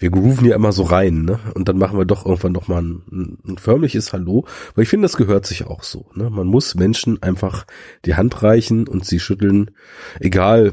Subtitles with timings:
[0.00, 1.38] wir grooven ja immer so rein, ne?
[1.54, 4.46] Und dann machen wir doch irgendwann noch mal ein, ein förmliches Hallo.
[4.74, 6.10] Weil ich finde, das gehört sich auch so.
[6.14, 6.30] Ne?
[6.30, 7.66] Man muss Menschen einfach
[8.06, 9.72] die Hand reichen und sie schütteln,
[10.18, 10.72] egal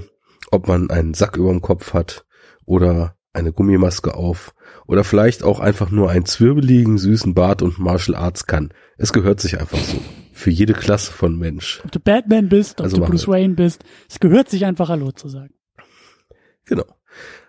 [0.49, 2.25] ob man einen Sack über dem Kopf hat
[2.65, 4.53] oder eine Gummimaske auf
[4.87, 8.73] oder vielleicht auch einfach nur einen zwirbeligen, süßen Bart und Martial Arts kann.
[8.97, 9.97] Es gehört sich einfach so.
[10.31, 11.81] Für jede Klasse von Mensch.
[11.83, 15.11] Ob du Batman bist, ob also du Bruce Wayne bist, es gehört sich einfach Hallo
[15.11, 15.53] zu sagen.
[16.65, 16.85] Genau.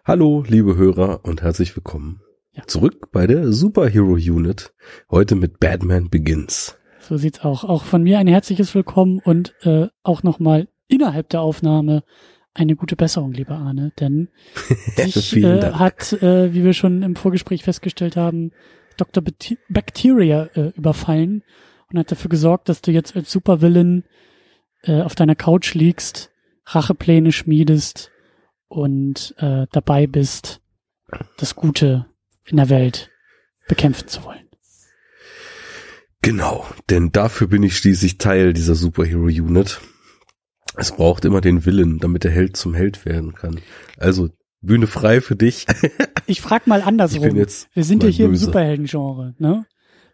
[0.08, 2.22] Hallo, liebe Hörer und herzlich willkommen
[2.54, 2.62] ja.
[2.66, 4.72] zurück bei der Superhero Unit.
[5.10, 6.78] Heute mit Batman Begins.
[6.98, 7.62] So sieht's auch.
[7.64, 12.04] Auch von mir ein herzliches Willkommen und äh, auch nochmal innerhalb der Aufnahme
[12.54, 14.30] eine gute Besserung, lieber Arne, denn
[14.96, 18.52] dich äh, hat, äh, wie wir schon im Vorgespräch festgestellt haben,
[18.96, 19.22] Dr.
[19.68, 21.44] Bacteria äh, überfallen
[21.92, 24.04] und hat dafür gesorgt, dass du jetzt als Supervillain
[24.84, 26.30] äh, auf deiner Couch liegst,
[26.64, 28.10] Rachepläne schmiedest
[28.68, 30.60] und äh, dabei bist,
[31.36, 32.06] das Gute
[32.44, 33.10] in der Welt
[33.66, 34.48] bekämpfen zu wollen.
[36.22, 39.80] Genau, denn dafür bin ich schließlich Teil dieser Superhero Unit.
[40.76, 43.60] Es braucht immer den Willen, damit der Held zum Held werden kann.
[43.96, 44.28] Also
[44.60, 45.66] Bühne frei für dich.
[46.26, 47.34] ich frag mal andersrum.
[47.34, 48.44] Wir sind ja hier böse.
[48.44, 49.66] im Superhelden-Genre, ne?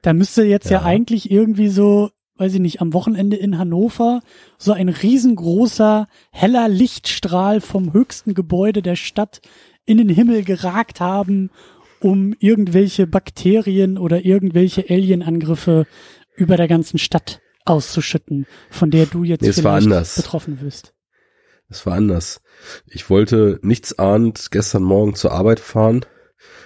[0.02, 0.80] Da müsste jetzt ja.
[0.80, 4.20] ja eigentlich irgendwie so, weiß ich nicht, am Wochenende in Hannover
[4.58, 9.40] so ein riesengroßer, heller Lichtstrahl vom höchsten Gebäude der Stadt
[9.86, 11.50] in den Himmel geragt haben,
[12.00, 15.86] um irgendwelche Bakterien oder irgendwelche Alienangriffe
[16.36, 20.94] über der ganzen Stadt auszuschütten, von der du jetzt nee, vielleicht betroffen wirst.
[21.68, 22.42] Es war anders.
[22.86, 26.04] Ich wollte nichts ahnt gestern Morgen zur Arbeit fahren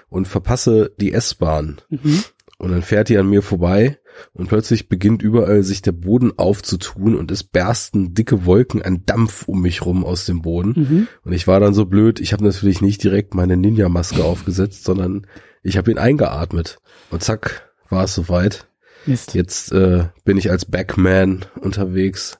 [0.08, 1.80] und verpasse die S-Bahn.
[1.88, 2.24] Mhm.
[2.58, 3.98] Und dann fährt die an mir vorbei
[4.32, 9.48] und plötzlich beginnt überall sich der Boden aufzutun und es bersten dicke Wolken an Dampf
[9.48, 10.74] um mich rum aus dem Boden.
[10.76, 11.08] Mhm.
[11.24, 15.26] Und ich war dann so blöd, ich habe natürlich nicht direkt meine Ninja-Maske aufgesetzt, sondern
[15.62, 16.78] ich habe ihn eingeatmet.
[17.10, 18.68] Und zack, war es soweit.
[19.06, 19.34] Mist.
[19.34, 22.38] Jetzt äh, bin ich als Backman unterwegs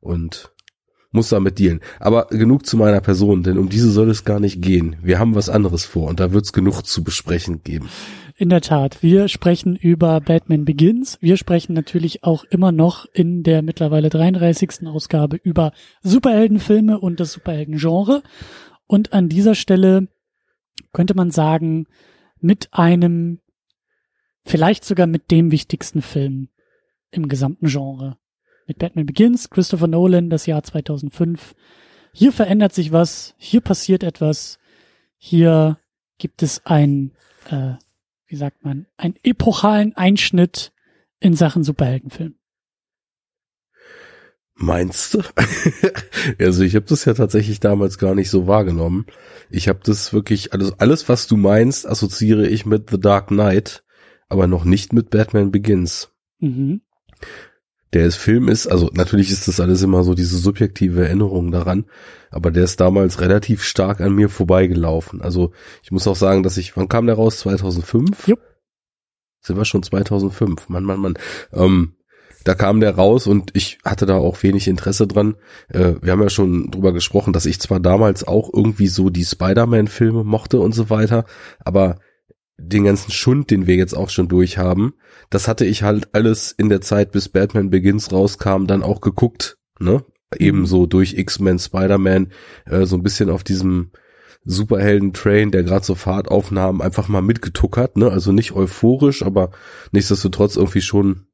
[0.00, 0.52] und
[1.10, 1.80] muss damit dealen.
[2.00, 4.96] Aber genug zu meiner Person, denn um diese soll es gar nicht gehen.
[5.02, 7.88] Wir haben was anderes vor und da wird es genug zu besprechen geben.
[8.40, 11.18] In der Tat, wir sprechen über Batman Begins.
[11.20, 14.86] Wir sprechen natürlich auch immer noch in der mittlerweile 33.
[14.86, 15.72] Ausgabe über
[16.02, 18.22] Superheldenfilme und das Superheldengenre.
[18.86, 20.06] Und an dieser Stelle
[20.92, 21.86] könnte man sagen,
[22.40, 23.40] mit einem
[24.44, 26.48] Vielleicht sogar mit dem wichtigsten Film
[27.10, 28.18] im gesamten Genre.
[28.68, 31.56] Mit Batman Begins, Christopher Nolan, das Jahr 2005.
[32.14, 34.60] Hier verändert sich was, hier passiert etwas,
[35.16, 35.78] hier
[36.16, 37.12] gibt es ein,
[37.50, 37.74] äh,
[38.28, 40.72] wie sagt man, einen epochalen Einschnitt
[41.20, 42.34] in Sachen Superheldenfilm.
[44.54, 45.22] Meinst du?
[46.38, 49.06] also ich habe das ja tatsächlich damals gar nicht so wahrgenommen.
[49.50, 53.84] Ich habe das wirklich alles alles was du meinst assoziiere ich mit The Dark Knight
[54.28, 56.12] aber noch nicht mit Batman Begins.
[56.38, 56.82] Mhm.
[57.92, 61.86] Der ist Film ist, also natürlich ist das alles immer so diese subjektive Erinnerung daran,
[62.30, 65.22] aber der ist damals relativ stark an mir vorbeigelaufen.
[65.22, 67.38] Also ich muss auch sagen, dass ich, wann kam der raus?
[67.38, 68.28] 2005?
[68.28, 68.40] Jupp.
[69.40, 70.68] Sind wir schon 2005?
[70.68, 71.14] Mann, Mann, Mann.
[71.52, 71.94] Ähm,
[72.44, 75.36] da kam der raus und ich hatte da auch wenig Interesse dran.
[75.68, 79.24] Äh, wir haben ja schon drüber gesprochen, dass ich zwar damals auch irgendwie so die
[79.24, 81.24] Spider-Man-Filme mochte und so weiter,
[81.60, 81.98] aber
[82.58, 84.94] den ganzen Schund, den wir jetzt auch schon durch haben,
[85.30, 89.56] das hatte ich halt alles in der Zeit, bis Batman Begins rauskam, dann auch geguckt,
[89.78, 90.04] ne?
[90.36, 92.32] Ebenso durch X-Men, Spider-Man,
[92.66, 93.92] äh, so ein bisschen auf diesem
[94.44, 98.10] Superhelden-Train, der gerade so Fahrt aufnahm, einfach mal mitgetuckert, ne?
[98.10, 99.52] Also nicht euphorisch, aber
[99.92, 101.26] nichtsdestotrotz irgendwie schon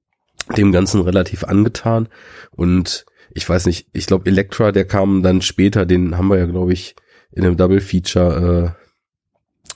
[0.56, 2.08] dem Ganzen relativ angetan.
[2.50, 6.46] Und ich weiß nicht, ich glaube Elektra, der kam dann später, den haben wir ja,
[6.46, 6.94] glaube ich,
[7.32, 8.83] in einem Double Feature äh,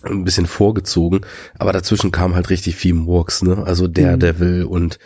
[0.02, 1.20] ein bisschen vorgezogen,
[1.58, 3.64] aber dazwischen kam halt richtig viel Murks, ne?
[3.66, 4.70] Also Daredevil mhm.
[4.70, 4.98] und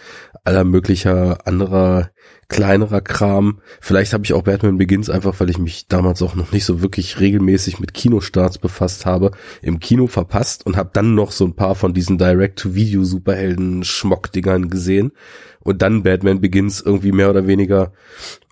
[0.44, 2.10] aller möglicher anderer
[2.48, 3.60] kleinerer Kram.
[3.80, 6.82] Vielleicht habe ich auch Batman Begins einfach, weil ich mich damals auch noch nicht so
[6.82, 9.30] wirklich regelmäßig mit Kinostarts befasst habe,
[9.62, 15.12] im Kino verpasst und habe dann noch so ein paar von diesen Direct-to-Video-Superhelden-Schmock-Dingern gesehen
[15.62, 17.92] und dann Batman Begins irgendwie mehr oder weniger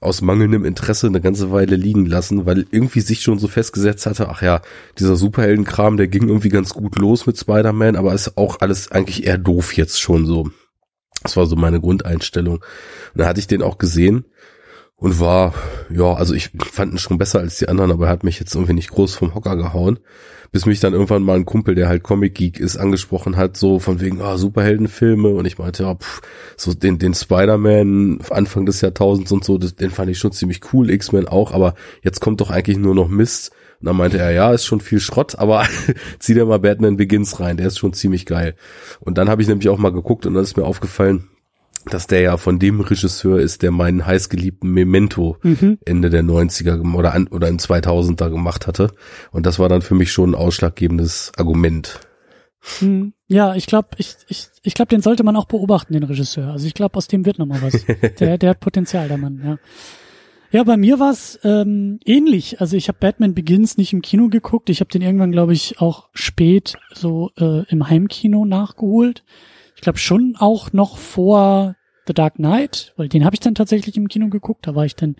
[0.01, 4.29] aus mangelndem Interesse eine ganze Weile liegen lassen, weil irgendwie sich schon so festgesetzt hatte,
[4.29, 4.63] ach ja,
[4.99, 9.27] dieser Superheldenkram, der ging irgendwie ganz gut los mit Spider-Man, aber ist auch alles eigentlich
[9.27, 10.51] eher doof jetzt schon so.
[11.23, 12.57] Das war so meine Grundeinstellung.
[12.57, 12.65] Und
[13.15, 14.25] da hatte ich den auch gesehen
[15.01, 15.55] und war,
[15.93, 18.55] ja, also ich fand ihn schon besser als die anderen, aber er hat mich jetzt
[18.55, 19.99] irgendwie nicht groß vom Hocker gehauen
[20.53, 23.79] bis mich dann irgendwann mal ein Kumpel, der halt Comic Geek ist, angesprochen hat, so
[23.79, 26.21] von wegen, ah, Superheldenfilme und ich meinte, ja, pff,
[26.57, 30.61] so den, den Spider-Man Anfang des Jahrtausends und so, das, den fand ich schon ziemlich
[30.73, 34.33] cool, X-Men auch, aber jetzt kommt doch eigentlich nur noch Mist Und dann meinte er,
[34.33, 35.65] ja, ist schon viel Schrott, aber
[36.19, 38.57] zieh dir mal Batman Begins rein, der ist schon ziemlich geil.
[38.99, 41.29] Und dann habe ich nämlich auch mal geguckt und dann ist mir aufgefallen,
[41.87, 45.79] dass der ja von dem Regisseur ist, der meinen heißgeliebten Memento mhm.
[45.85, 48.93] Ende der 90er oder, an, oder in 2000er gemacht hatte.
[49.31, 52.01] Und das war dann für mich schon ein ausschlaggebendes Argument.
[52.79, 53.15] Hm.
[53.27, 56.49] Ja, ich glaube, ich, ich, ich glaube, den sollte man auch beobachten, den Regisseur.
[56.49, 57.87] Also ich glaube, aus dem wird noch mal was.
[58.21, 59.59] der, der hat Potenzial, der Mann, ja.
[60.53, 62.61] Ja, bei mir war es ähm, ähnlich.
[62.61, 64.69] Also ich habe Batman Begins nicht im Kino geguckt.
[64.69, 69.23] Ich habe den irgendwann, glaube ich, auch spät so äh, im Heimkino nachgeholt.
[69.81, 71.75] Ich glaube schon auch noch vor
[72.07, 74.67] The Dark Knight, weil den habe ich dann tatsächlich im Kino geguckt.
[74.67, 75.17] Da war ich dann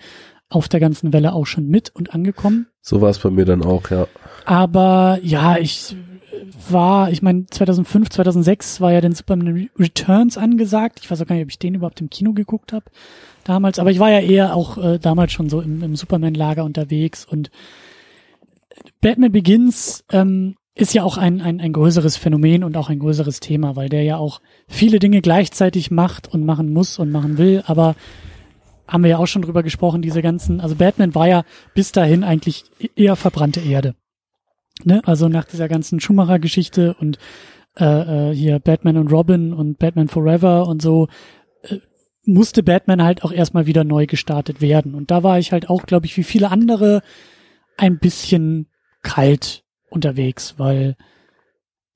[0.51, 2.67] auf der ganzen Welle auch schon mit und angekommen.
[2.83, 4.07] So war es bei mir dann auch, ja.
[4.45, 5.97] Aber ja, ich
[6.69, 11.01] war, ich meine, 2005, 2006 war ja den Superman Returns angesagt.
[11.03, 12.85] Ich weiß auch gar nicht, ob ich den überhaupt im Kino geguckt habe
[13.45, 17.25] damals, aber ich war ja eher auch äh, damals schon so im, im Superman-Lager unterwegs
[17.25, 17.51] und
[19.01, 23.41] Batman Begins ähm, ist ja auch ein, ein, ein größeres Phänomen und auch ein größeres
[23.41, 27.63] Thema, weil der ja auch viele Dinge gleichzeitig macht und machen muss und machen will,
[27.67, 27.97] aber
[28.87, 31.45] haben wir ja auch schon drüber gesprochen, diese ganzen, also Batman war ja
[31.75, 33.95] bis dahin eigentlich e-, eher verbrannte Erde.
[34.85, 35.01] Ne?
[35.05, 37.19] Also nach dieser ganzen Schumacher-Geschichte und
[37.79, 41.09] äh, äh, hier Batman und Robin und Batman Forever und so
[41.63, 41.79] äh,
[42.25, 44.95] musste Batman halt auch erstmal wieder neu gestartet werden.
[44.95, 47.03] Und da war ich halt auch, glaube ich, wie viele andere
[47.77, 48.69] ein bisschen
[49.03, 50.97] kalt unterwegs, weil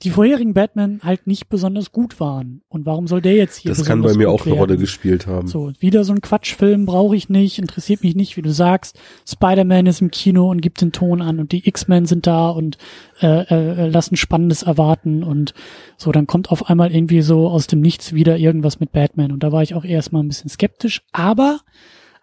[0.04, 2.62] die vorherigen Batman halt nicht besonders gut waren.
[2.68, 5.46] Und warum soll der jetzt hier Das kann bei mir auch eine Rolle gespielt haben.
[5.46, 8.98] So, wieder so ein Quatschfilm brauche ich nicht, interessiert mich nicht, wie du sagst.
[9.26, 12.76] Spider-Man ist im Kino und gibt den Ton an und die X-Men sind da und
[13.22, 15.54] äh, äh, lassen Spannendes erwarten und
[15.96, 19.32] so, dann kommt auf einmal irgendwie so aus dem Nichts wieder irgendwas mit Batman.
[19.32, 21.02] Und da war ich auch erstmal ein bisschen skeptisch.
[21.12, 21.60] Aber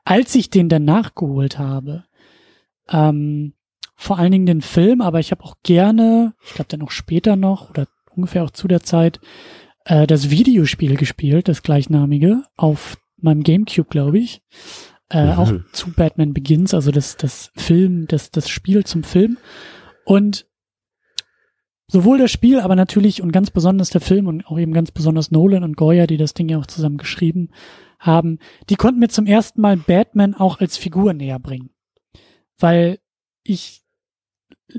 [0.06, 2.04] als ich den dann nachgeholt habe,
[2.90, 3.54] ähm,
[4.02, 7.36] vor allen Dingen den Film, aber ich habe auch gerne, ich glaube dann auch später
[7.36, 9.20] noch oder ungefähr auch zu der Zeit,
[9.86, 14.42] äh, das Videospiel gespielt, das gleichnamige, auf meinem Gamecube, glaube ich.
[15.12, 15.32] Äh, mhm.
[15.34, 19.38] Auch zu Batman Begins, also das, das Film, das, das Spiel zum Film.
[20.04, 20.48] Und
[21.86, 25.30] sowohl das Spiel, aber natürlich und ganz besonders der Film und auch eben ganz besonders
[25.30, 27.52] Nolan und Goya, die das Ding ja auch zusammen geschrieben
[28.00, 31.70] haben, die konnten mir zum ersten Mal Batman auch als Figur näher bringen.
[32.58, 32.98] Weil
[33.44, 33.81] ich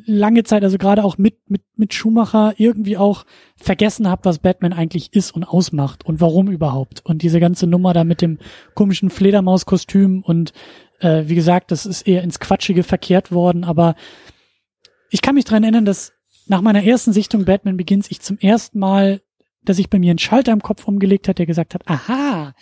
[0.07, 3.25] lange Zeit, also gerade auch mit, mit, mit Schumacher irgendwie auch
[3.57, 7.05] vergessen habe, was Batman eigentlich ist und ausmacht und warum überhaupt.
[7.05, 8.39] Und diese ganze Nummer da mit dem
[8.75, 10.53] komischen Fledermauskostüm und
[11.01, 13.95] äh, wie gesagt, das ist eher ins Quatschige verkehrt worden, aber
[15.11, 16.13] ich kann mich dran erinnern, dass
[16.47, 19.21] nach meiner ersten Sichtung Batman Begins ich zum ersten Mal,
[19.63, 22.55] dass ich bei mir einen Schalter im Kopf umgelegt hat, der gesagt hat, aha,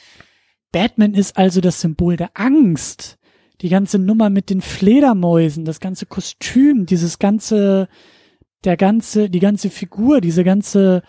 [0.73, 3.19] Batman ist also das Symbol der Angst
[3.60, 7.88] die ganze Nummer mit den Fledermäusen, das ganze Kostüm, dieses ganze,
[8.64, 11.02] der ganze, die ganze Figur, diese ganze,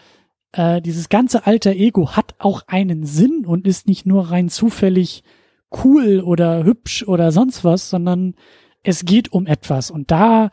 [0.52, 5.24] äh, dieses ganze alter Ego hat auch einen Sinn und ist nicht nur rein zufällig
[5.84, 8.36] cool oder hübsch oder sonst was, sondern
[8.84, 9.90] es geht um etwas.
[9.90, 10.50] Und da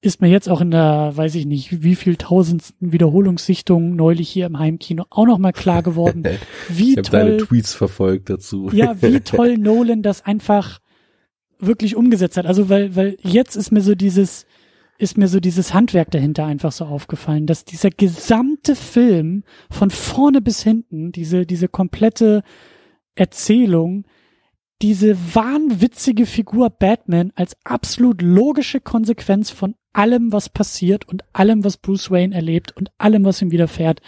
[0.00, 4.46] ist mir jetzt auch in der, weiß ich nicht, wie viel tausendsten Wiederholungssichtung neulich hier
[4.46, 6.24] im Heimkino auch nochmal klar geworden,
[6.68, 7.20] wie ich toll.
[7.20, 8.68] deine Tweets verfolgt dazu.
[8.72, 10.81] ja, wie toll Nolan das einfach
[11.62, 12.46] wirklich umgesetzt hat.
[12.46, 14.46] Also weil, weil jetzt ist mir so dieses,
[14.98, 20.40] ist mir so dieses Handwerk dahinter einfach so aufgefallen, dass dieser gesamte Film von vorne
[20.40, 22.42] bis hinten, diese, diese komplette
[23.14, 24.04] Erzählung,
[24.82, 31.76] diese wahnwitzige Figur Batman als absolut logische Konsequenz von allem, was passiert und allem, was
[31.76, 34.00] Bruce Wayne erlebt und allem, was ihm widerfährt,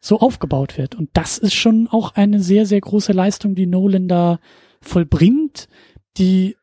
[0.00, 0.94] so aufgebaut wird.
[0.94, 4.38] Und das ist schon auch eine sehr, sehr große Leistung, die Nolan da
[4.80, 5.68] vollbringt,
[6.18, 6.56] die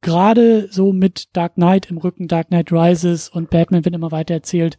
[0.00, 4.34] gerade so mit Dark Knight im Rücken, Dark Knight Rises und Batman wird immer weiter
[4.34, 4.78] erzählt,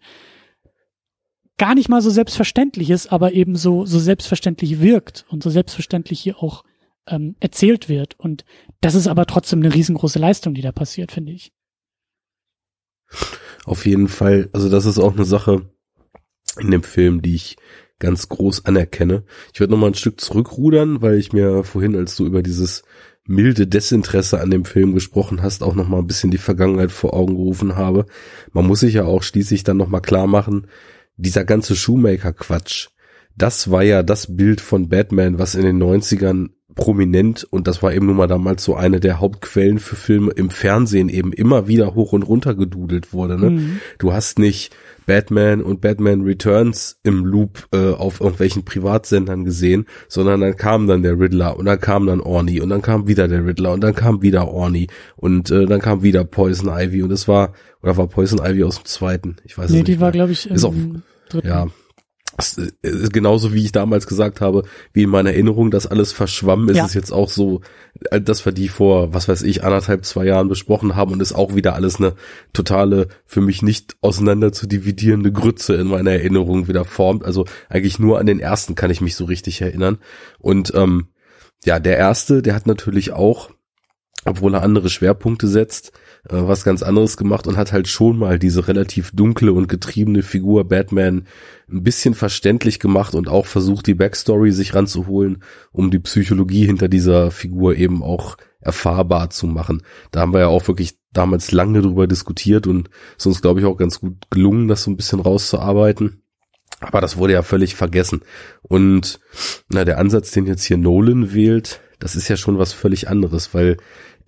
[1.58, 6.20] gar nicht mal so selbstverständlich ist, aber eben so, so selbstverständlich wirkt und so selbstverständlich
[6.22, 6.64] hier auch
[7.06, 8.18] ähm, erzählt wird.
[8.18, 8.46] Und
[8.82, 11.52] das ist aber trotzdem eine riesengroße Leistung, die da passiert, finde ich.
[13.66, 15.70] Auf jeden Fall, also das ist auch eine Sache
[16.60, 17.58] in dem Film, die ich
[18.00, 19.26] ganz groß anerkenne.
[19.54, 22.84] Ich würde noch mal ein Stück zurückrudern, weil ich mir vorhin, als du über dieses
[23.30, 27.14] milde Desinteresse an dem Film gesprochen hast, auch noch mal ein bisschen die Vergangenheit vor
[27.14, 28.06] Augen gerufen habe.
[28.52, 30.68] Man muss sich ja auch schließlich dann noch mal klar machen,
[31.16, 32.88] dieser ganze Shoemaker-Quatsch,
[33.40, 37.94] das war ja das Bild von Batman, was in den 90ern prominent und das war
[37.94, 41.96] eben nun mal damals so eine der Hauptquellen für Filme im Fernsehen eben immer wieder
[41.96, 43.40] hoch und runter gedudelt wurde.
[43.40, 43.50] Ne?
[43.50, 43.80] Mhm.
[43.98, 50.42] Du hast nicht Batman und Batman Returns im Loop äh, auf irgendwelchen Privatsendern gesehen, sondern
[50.42, 53.46] dann kam dann der Riddler und dann kam dann Orny und dann kam wieder der
[53.46, 57.28] Riddler und dann kam wieder Orny und äh, dann kam wieder Poison Ivy und es
[57.28, 59.38] war oder war Poison Ivy aus dem zweiten?
[59.44, 59.88] Ich weiß nee, es nicht.
[59.88, 60.76] Nee, die war glaube ich im ist auch,
[61.30, 61.48] dritten.
[61.48, 61.68] Ja,
[63.12, 66.86] genauso wie ich damals gesagt habe, wie in meiner Erinnerung das alles verschwammen, ist ja.
[66.86, 67.62] es jetzt auch so,
[68.12, 71.34] äh, dass wir die vor, was weiß ich, anderthalb, zwei Jahren besprochen haben und ist
[71.34, 72.16] auch wieder alles eine
[72.54, 77.26] totale, für mich nicht auseinander zu dividierende Grütze in meiner Erinnerung wieder formt.
[77.26, 79.98] Also eigentlich nur an den ersten kann ich mich so richtig erinnern.
[80.40, 81.10] Und ähm,
[81.66, 83.50] ja, der erste, der hat natürlich auch,
[84.26, 85.92] obwohl er andere Schwerpunkte setzt,
[86.28, 90.24] äh, was ganz anderes gemacht und hat halt schon mal diese relativ dunkle und getriebene
[90.24, 91.28] Figur Batman
[91.72, 96.88] ein bisschen verständlich gemacht und auch versucht, die Backstory sich ranzuholen, um die Psychologie hinter
[96.88, 99.84] dieser Figur eben auch erfahrbar zu machen.
[100.12, 103.66] Da haben wir ja auch wirklich damals lange drüber diskutiert und ist uns, glaube ich,
[103.66, 106.24] auch ganz gut gelungen, das so ein bisschen rauszuarbeiten.
[106.82, 108.22] Aber das wurde ja völlig vergessen.
[108.62, 109.20] Und
[109.70, 113.54] na, der Ansatz, den jetzt hier Nolan wählt, das ist ja schon was völlig anderes,
[113.54, 113.78] weil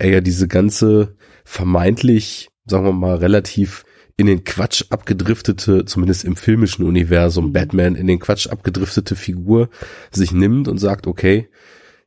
[0.02, 1.16] er ja diese ganze
[1.46, 3.86] vermeintlich, sagen wir mal, relativ
[4.18, 7.54] in den Quatsch abgedriftete, zumindest im filmischen Universum, mhm.
[7.54, 9.70] Batman in den Quatsch abgedriftete Figur
[10.12, 11.50] sich nimmt und sagt, okay,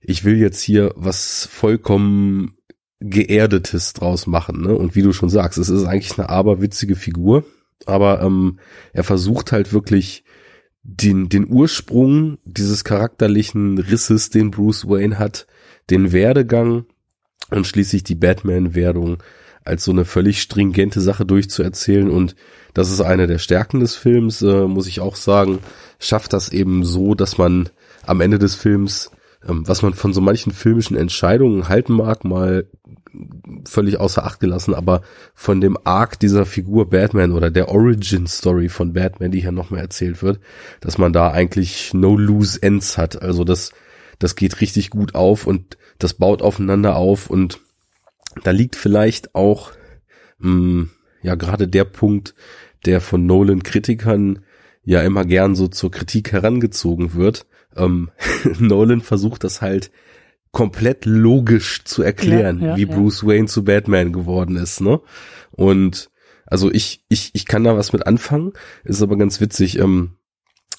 [0.00, 2.56] ich will jetzt hier was vollkommen
[3.00, 4.74] geerdetes draus machen, ne?
[4.74, 7.44] Und wie du schon sagst, es ist eigentlich eine aberwitzige Figur,
[7.86, 8.58] aber ähm,
[8.92, 10.24] er versucht halt wirklich
[10.82, 15.46] den den Ursprung dieses charakterlichen Risses, den Bruce Wayne hat,
[15.90, 16.86] den Werdegang
[17.50, 19.22] und schließlich die Batman-Werdung
[19.64, 22.10] als so eine völlig stringente Sache durchzuerzählen.
[22.10, 22.36] Und
[22.74, 25.58] das ist eine der Stärken des Films, äh, muss ich auch sagen,
[25.98, 27.70] schafft das eben so, dass man
[28.06, 29.10] am Ende des Films,
[29.48, 32.66] ähm, was man von so manchen filmischen Entscheidungen halten mag, mal
[33.66, 35.02] völlig außer Acht gelassen, aber
[35.34, 39.80] von dem Arc dieser Figur Batman oder der Origin Story von Batman, die hier nochmal
[39.80, 40.40] erzählt wird,
[40.80, 43.22] dass man da eigentlich no loose ends hat.
[43.22, 43.70] Also das,
[44.24, 47.60] das geht richtig gut auf und das baut aufeinander auf und
[48.42, 49.72] da liegt vielleicht auch
[50.38, 50.90] mh, hm,
[51.20, 52.34] ja gerade der Punkt,
[52.86, 54.42] der von Nolan Kritikern
[54.82, 57.44] ja immer gern so zur Kritik herangezogen wird.
[57.76, 58.12] Ähm,
[58.58, 59.90] Nolan versucht das halt
[60.52, 62.96] komplett logisch zu erklären, ja, ja, wie ja.
[62.96, 65.02] Bruce Wayne zu Batman geworden ist, ne?
[65.50, 66.10] Und
[66.46, 68.54] also ich, ich, ich kann da was mit anfangen,
[68.84, 69.78] ist aber ganz witzig.
[69.78, 70.16] Ähm,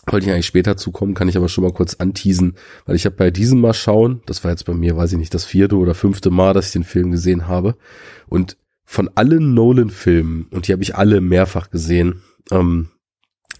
[0.07, 3.15] wollte ich eigentlich später zukommen, kann ich aber schon mal kurz anteasen, weil ich habe
[3.15, 5.95] bei diesem Mal schauen, das war jetzt bei mir, weiß ich nicht, das vierte oder
[5.95, 7.75] fünfte Mal, dass ich den Film gesehen habe.
[8.27, 12.21] Und von allen Nolan-Filmen, und die habe ich alle mehrfach gesehen,
[12.51, 12.89] ähm,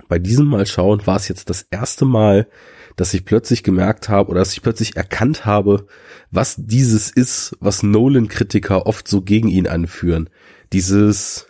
[0.08, 2.48] bei diesem Mal schauen war es jetzt das erste Mal,
[2.96, 5.88] dass ich plötzlich gemerkt habe oder dass ich plötzlich erkannt habe,
[6.32, 10.30] was dieses ist, was Nolan-Kritiker oft so gegen ihn anführen.
[10.74, 11.48] Dieses,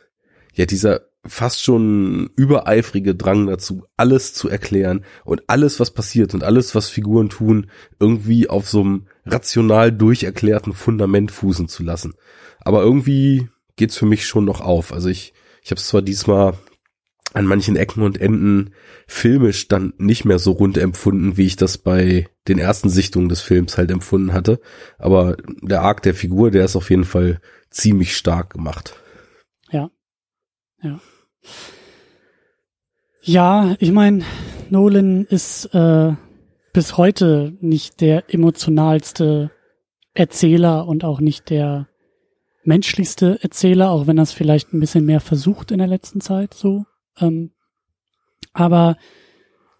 [0.53, 6.43] ja, dieser fast schon übereifrige Drang dazu, alles zu erklären und alles, was passiert und
[6.43, 12.13] alles, was Figuren tun, irgendwie auf so einem rational durcherklärten Fundament fußen zu lassen.
[12.59, 14.93] Aber irgendwie geht's für mich schon noch auf.
[14.93, 16.53] Also ich, ich habe es zwar diesmal
[17.33, 18.73] an manchen Ecken und Enden
[19.07, 23.41] filmisch dann nicht mehr so rund empfunden, wie ich das bei den ersten Sichtungen des
[23.41, 24.61] Films halt empfunden hatte.
[24.97, 28.95] Aber der Arc der Figur, der ist auf jeden Fall ziemlich stark gemacht.
[29.69, 29.89] Ja.
[30.81, 31.01] Ja.
[33.21, 34.23] Ja, ich meine,
[34.69, 36.13] Nolan ist äh,
[36.73, 39.51] bis heute nicht der emotionalste
[40.13, 41.87] Erzähler und auch nicht der
[42.63, 46.53] menschlichste Erzähler, auch wenn er es vielleicht ein bisschen mehr versucht in der letzten Zeit
[46.53, 46.85] so.
[47.19, 47.51] Ähm,
[48.53, 48.97] aber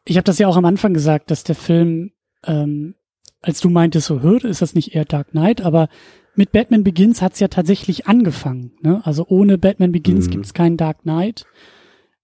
[0.06, 2.12] ich habe das ja auch am Anfang gesagt, dass der Film,
[2.46, 2.96] ähm,
[3.42, 5.90] als du meintest, so hört, ist das nicht eher Dark Knight, aber
[6.38, 8.74] mit Batman Begins hat's ja tatsächlich angefangen.
[8.82, 9.02] Ne?
[9.06, 10.32] Also ohne Batman Begins mhm.
[10.32, 11.46] gibt's keinen Dark Knight.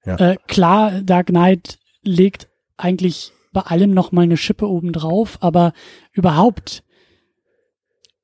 [0.05, 0.15] Ja.
[0.17, 5.73] Äh, klar, Dark Knight legt eigentlich bei allem noch mal eine Schippe oben drauf, aber
[6.13, 6.83] überhaupt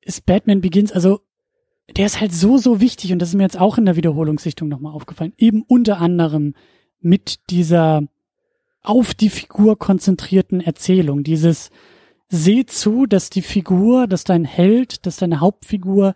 [0.00, 1.20] ist Batman Begins, also
[1.96, 4.68] der ist halt so, so wichtig und das ist mir jetzt auch in der Wiederholungssichtung
[4.68, 5.32] nochmal aufgefallen.
[5.36, 6.54] Eben unter anderem
[7.00, 8.02] mit dieser
[8.82, 11.70] auf die Figur konzentrierten Erzählung, dieses
[12.28, 16.14] seh zu, dass die Figur, dass dein Held, dass deine Hauptfigur,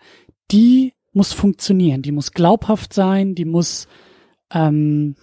[0.50, 3.87] die muss funktionieren, die muss glaubhaft sein, die muss,
[4.52, 5.14] ähm,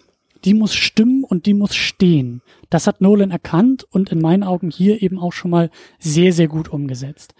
[0.45, 2.41] die muss stimmen und die muss stehen.
[2.69, 5.69] Das hat Nolan erkannt und in meinen Augen hier eben auch schon mal
[5.99, 7.33] sehr, sehr gut umgesetzt.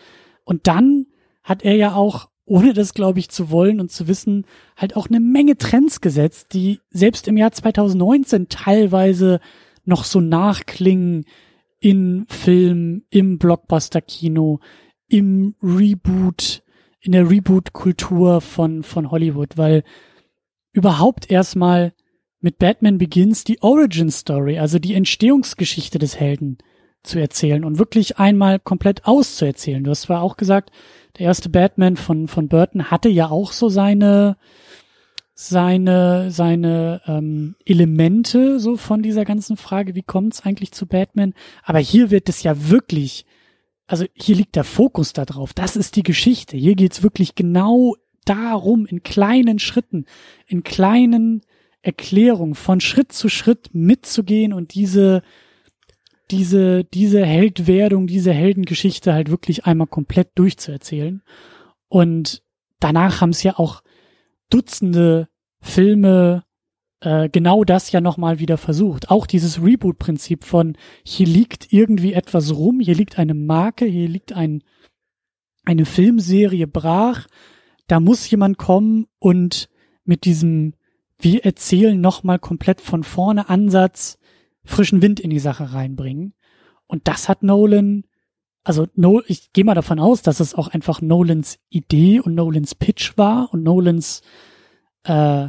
[0.44, 1.08] Und dann
[1.44, 5.08] hat er ja auch, ohne das glaube ich zu wollen und zu wissen, halt auch
[5.08, 9.39] eine Menge Trends gesetzt, die selbst im Jahr 2019 teilweise
[9.86, 11.25] noch so nachklingen,
[11.80, 14.60] in Film, im Blockbuster-Kino,
[15.08, 16.64] im Reboot,
[17.02, 19.84] in der Reboot-Kultur von, von Hollywood, weil
[20.72, 21.94] überhaupt erstmal
[22.42, 26.58] mit Batman Begins die Origin Story, also die Entstehungsgeschichte des Helden
[27.04, 29.84] zu erzählen und wirklich einmal komplett auszuerzählen.
[29.84, 30.72] Du hast zwar auch gesagt,
[31.18, 34.38] der erste Batman von, von Burton hatte ja auch so seine,
[35.41, 41.34] seine, seine ähm, Elemente so von dieser ganzen Frage, wie kommt es eigentlich zu Batman?
[41.63, 43.25] Aber hier wird es ja wirklich,
[43.88, 45.53] also hier liegt der Fokus da drauf.
[45.53, 46.58] Das ist die Geschichte.
[46.58, 50.08] Hier geht's wirklich genau darum, in kleinen Schritten,
[50.46, 51.41] in kleinen
[51.81, 55.22] Erklärungen von Schritt zu Schritt mitzugehen und diese
[56.31, 61.24] diese, diese Heldwerdung, diese Heldengeschichte halt wirklich einmal komplett durchzuerzählen.
[61.88, 62.43] Und
[62.79, 63.81] danach haben es ja auch
[64.50, 65.29] Dutzende
[65.62, 66.44] Filme
[67.01, 69.10] äh, genau das ja nochmal wieder versucht.
[69.10, 74.34] Auch dieses Reboot-Prinzip von hier liegt irgendwie etwas rum, hier liegt eine Marke, hier liegt
[74.34, 74.63] ein,
[75.66, 77.28] eine Filmserie brach,
[77.88, 79.70] da muss jemand kommen und
[80.04, 80.74] mit diesem
[81.22, 84.18] wir erzählen nochmal komplett von vorne Ansatz
[84.63, 86.34] frischen Wind in die Sache reinbringen.
[86.88, 88.06] Und das hat Nolan,
[88.63, 92.75] also no, ich gehe mal davon aus, dass es auch einfach Nolans Idee und Nolans
[92.75, 94.22] Pitch war und Nolans
[95.03, 95.48] äh,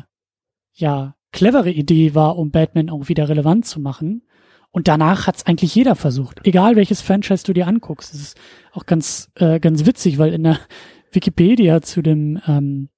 [0.75, 4.23] ja clevere Idee war, um Batman auch wieder relevant zu machen.
[4.73, 8.15] Und danach hat's eigentlich jeder versucht, egal welches Franchise du dir anguckst.
[8.15, 8.41] Das ist
[8.73, 10.59] auch ganz äh, ganz witzig, weil in der
[11.13, 12.89] Wikipedia zu dem ähm,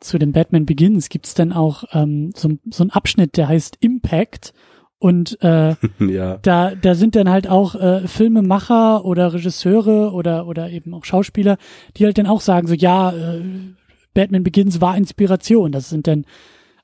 [0.00, 4.52] zu dem Batman Begins gibt's dann auch ähm, so, so ein Abschnitt, der heißt Impact
[4.98, 6.38] und äh, ja.
[6.38, 11.58] da, da sind dann halt auch äh, Filmemacher oder Regisseure oder, oder eben auch Schauspieler,
[11.96, 13.42] die halt dann auch sagen, so ja, äh,
[14.14, 15.72] Batman Begins war Inspiration.
[15.72, 16.24] Das sind dann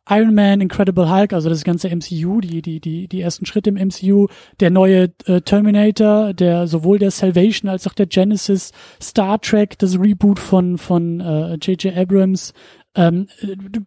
[0.08, 3.76] Iron Man, Incredible Hulk, also das ganze MCU, die, die, die, die ersten Schritte im
[3.76, 4.26] MCU,
[4.58, 9.99] der neue äh, Terminator, der sowohl der Salvation als auch der Genesis, Star Trek, das
[10.00, 11.96] Reboot von, von äh, J.J.
[11.96, 12.54] Abrams,
[12.96, 13.28] ähm,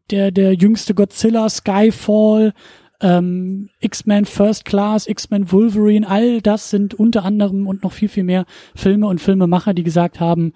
[0.10, 2.54] der, der jüngste Godzilla, Skyfall,
[3.02, 8.24] ähm, X-Men First Class, X-Men Wolverine, all das sind unter anderem und noch viel, viel
[8.24, 8.46] mehr
[8.76, 10.54] Filme und Filmemacher, die gesagt haben,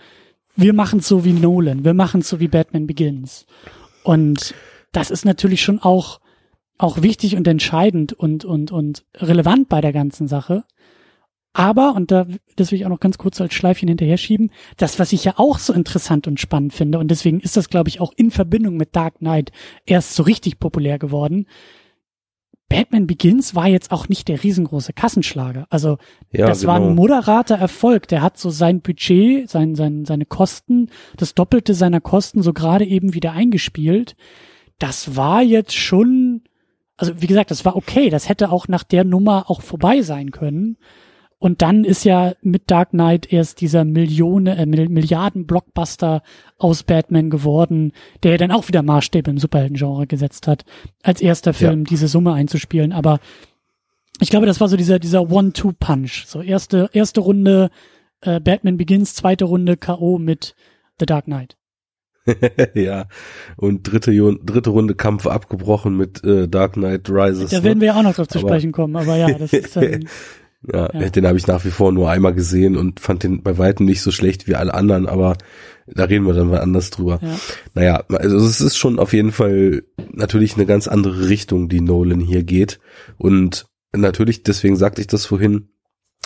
[0.58, 3.46] wir machen so wie Nolan, wir machen so wie Batman Begins.
[4.04, 4.56] Und
[4.92, 6.20] das ist natürlich schon auch,
[6.78, 10.64] auch wichtig und entscheidend und, und, und relevant bei der ganzen Sache.
[11.54, 15.00] Aber, und da, das will ich auch noch ganz kurz als Schleifchen hinterher schieben, das,
[15.00, 18.00] was ich ja auch so interessant und spannend finde, und deswegen ist das, glaube ich,
[18.00, 19.52] auch in Verbindung mit Dark Knight
[19.86, 21.48] erst so richtig populär geworden,
[22.70, 25.68] Batman Begins war jetzt auch nicht der riesengroße Kassenschlager.
[25.70, 25.98] Also
[26.32, 26.72] ja, das genau.
[26.72, 26.96] war ein genau.
[26.96, 28.08] moderater Erfolg.
[28.10, 32.86] Der hat so sein Budget, sein, sein, seine Kosten, das Doppelte seiner Kosten so gerade
[32.86, 34.16] eben wieder eingespielt.
[34.80, 36.42] Das war jetzt schon,
[36.98, 38.10] also wie gesagt, das war okay.
[38.10, 40.78] Das hätte auch nach der Nummer auch vorbei sein können.
[41.40, 46.24] Und dann ist ja mit Dark Knight erst dieser Millionen, äh, Milliarden-Blockbuster
[46.58, 50.66] aus Batman geworden, der ja dann auch wieder Maßstäbe im Superhelden-Genre gesetzt hat,
[51.04, 51.86] als erster Film ja.
[51.90, 52.92] diese Summe einzuspielen.
[52.92, 53.20] Aber
[54.20, 56.26] ich glaube, das war so dieser, dieser One-Two-Punch.
[56.26, 57.70] So erste, erste Runde
[58.22, 60.18] äh, Batman Begins, zweite Runde K.O.
[60.18, 60.56] mit
[61.00, 61.56] The Dark Knight.
[62.74, 63.06] ja,
[63.56, 64.12] und dritte,
[64.44, 67.52] dritte Runde Kampf abgebrochen mit äh, Dark Knight Rises.
[67.52, 70.10] Da werden wir ja auch noch drauf zu sprechen kommen, aber ja, das ist dann
[70.72, 71.10] Ja, ja.
[71.10, 74.02] den habe ich nach wie vor nur einmal gesehen und fand den bei weitem nicht
[74.02, 75.38] so schlecht wie alle anderen, aber
[75.88, 77.20] da reden wir dann mal anders drüber.
[77.22, 77.40] Ja.
[77.74, 82.20] Naja, also es ist schon auf jeden Fall natürlich eine ganz andere Richtung, die Nolan
[82.20, 82.80] hier geht.
[83.18, 85.70] Und natürlich, deswegen sagte ich das vorhin,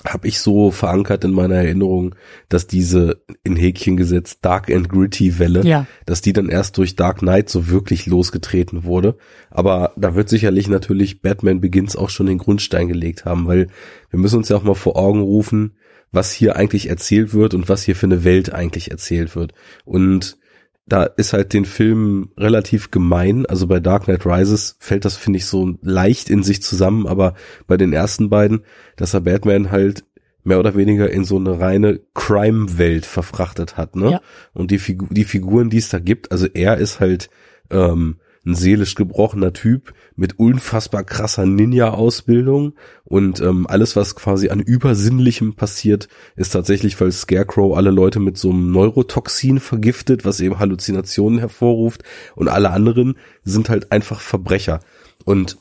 [0.08, 2.16] habe ich so verankert in meiner Erinnerung,
[2.50, 5.86] dass diese in Häkchen gesetzt Dark and Gritty Welle, ja.
[6.06, 9.18] dass die dann erst durch Dark Knight so wirklich losgetreten wurde.
[9.52, 13.68] Aber da wird sicherlich natürlich Batman Begins auch schon den Grundstein gelegt haben, weil
[14.10, 15.76] wir müssen uns ja auch mal vor Augen rufen,
[16.12, 19.54] was hier eigentlich erzählt wird und was hier für eine Welt eigentlich erzählt wird.
[19.86, 20.38] Und
[20.86, 23.46] da ist halt den Film relativ gemein.
[23.46, 27.36] Also bei Dark Knight Rises fällt das, finde ich, so leicht in sich zusammen, aber
[27.68, 28.64] bei den ersten beiden,
[28.96, 30.04] dass er Batman halt
[30.44, 34.12] mehr oder weniger in so eine reine Crime-Welt verfrachtet hat, ne?
[34.12, 34.22] Ja.
[34.54, 37.30] Und die, Figu die Figuren, die es da gibt, also er ist halt
[37.70, 42.74] ähm, ein seelisch gebrochener Typ mit unfassbar krasser Ninja-Ausbildung
[43.04, 48.38] und ähm, alles, was quasi an Übersinnlichem passiert, ist tatsächlich, weil Scarecrow alle Leute mit
[48.38, 52.04] so einem Neurotoxin vergiftet, was eben Halluzinationen hervorruft
[52.36, 54.80] und alle anderen sind halt einfach Verbrecher.
[55.24, 55.58] Und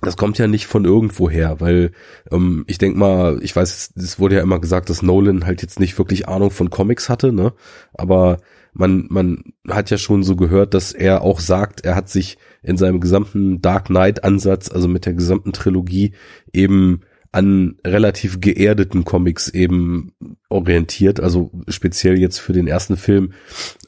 [0.00, 1.92] das kommt ja nicht von irgendwoher, weil
[2.30, 5.80] ähm, ich denk mal, ich weiß, es wurde ja immer gesagt, dass Nolan halt jetzt
[5.80, 7.52] nicht wirklich Ahnung von Comics hatte, ne?
[7.94, 8.38] Aber
[8.72, 12.76] man, man hat ja schon so gehört, dass er auch sagt, er hat sich in
[12.76, 16.14] seinem gesamten Dark Knight Ansatz, also mit der gesamten Trilogie
[16.52, 17.00] eben
[17.32, 20.12] an relativ geerdeten Comics eben
[20.48, 23.32] orientiert, also speziell jetzt für den ersten Film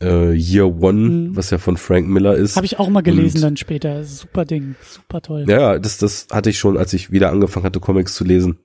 [0.03, 1.37] äh, Year One, mhm.
[1.37, 2.57] was ja von Frank Miller ist.
[2.57, 4.05] Habe ich auch mal gelesen Und, dann später.
[4.05, 5.47] Super Ding, super toll.
[5.49, 8.59] Ja, das, das hatte ich schon, als ich wieder angefangen hatte, Comics zu lesen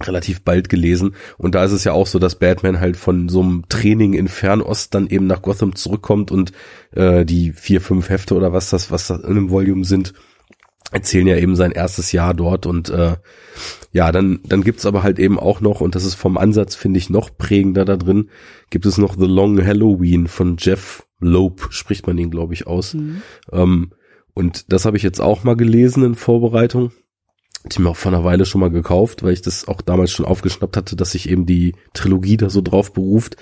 [0.00, 1.14] relativ bald gelesen.
[1.38, 4.28] Und da ist es ja auch so, dass Batman halt von so einem Training in
[4.28, 6.52] Fernost dann eben nach Gotham zurückkommt und
[6.92, 10.14] äh, die vier, fünf Hefte oder was das, was da in einem Volume sind,
[10.92, 13.16] erzählen ja eben sein erstes Jahr dort und äh,
[13.92, 16.98] ja, dann dann gibt's aber halt eben auch noch und das ist vom Ansatz finde
[16.98, 18.30] ich noch prägender da drin,
[18.70, 22.94] gibt es noch The Long Halloween von Jeff Loeb, spricht man ihn glaube ich aus.
[22.94, 23.22] Mhm.
[23.50, 23.92] Ähm,
[24.34, 26.92] und das habe ich jetzt auch mal gelesen in Vorbereitung.
[27.64, 30.26] Die mir auch vor einer Weile schon mal gekauft, weil ich das auch damals schon
[30.26, 33.36] aufgeschnappt hatte, dass sich eben die Trilogie da so drauf beruft.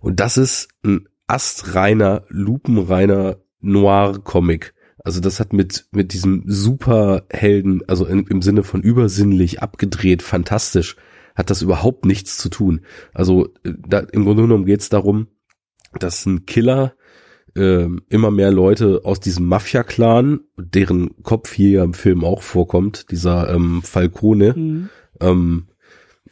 [0.00, 4.74] Und das ist ein astreiner, lupenreiner Noir-Comic.
[5.06, 10.96] Also das hat mit, mit diesem Superhelden, also in, im Sinne von übersinnlich, abgedreht, fantastisch,
[11.36, 12.80] hat das überhaupt nichts zu tun.
[13.14, 15.28] Also äh, da, im Grunde genommen geht es darum,
[15.96, 16.96] dass ein Killer
[17.54, 23.12] äh, immer mehr Leute aus diesem Mafia-Clan, deren Kopf hier ja im Film auch vorkommt,
[23.12, 24.88] dieser ähm, Falcone, mhm.
[25.20, 25.68] ähm,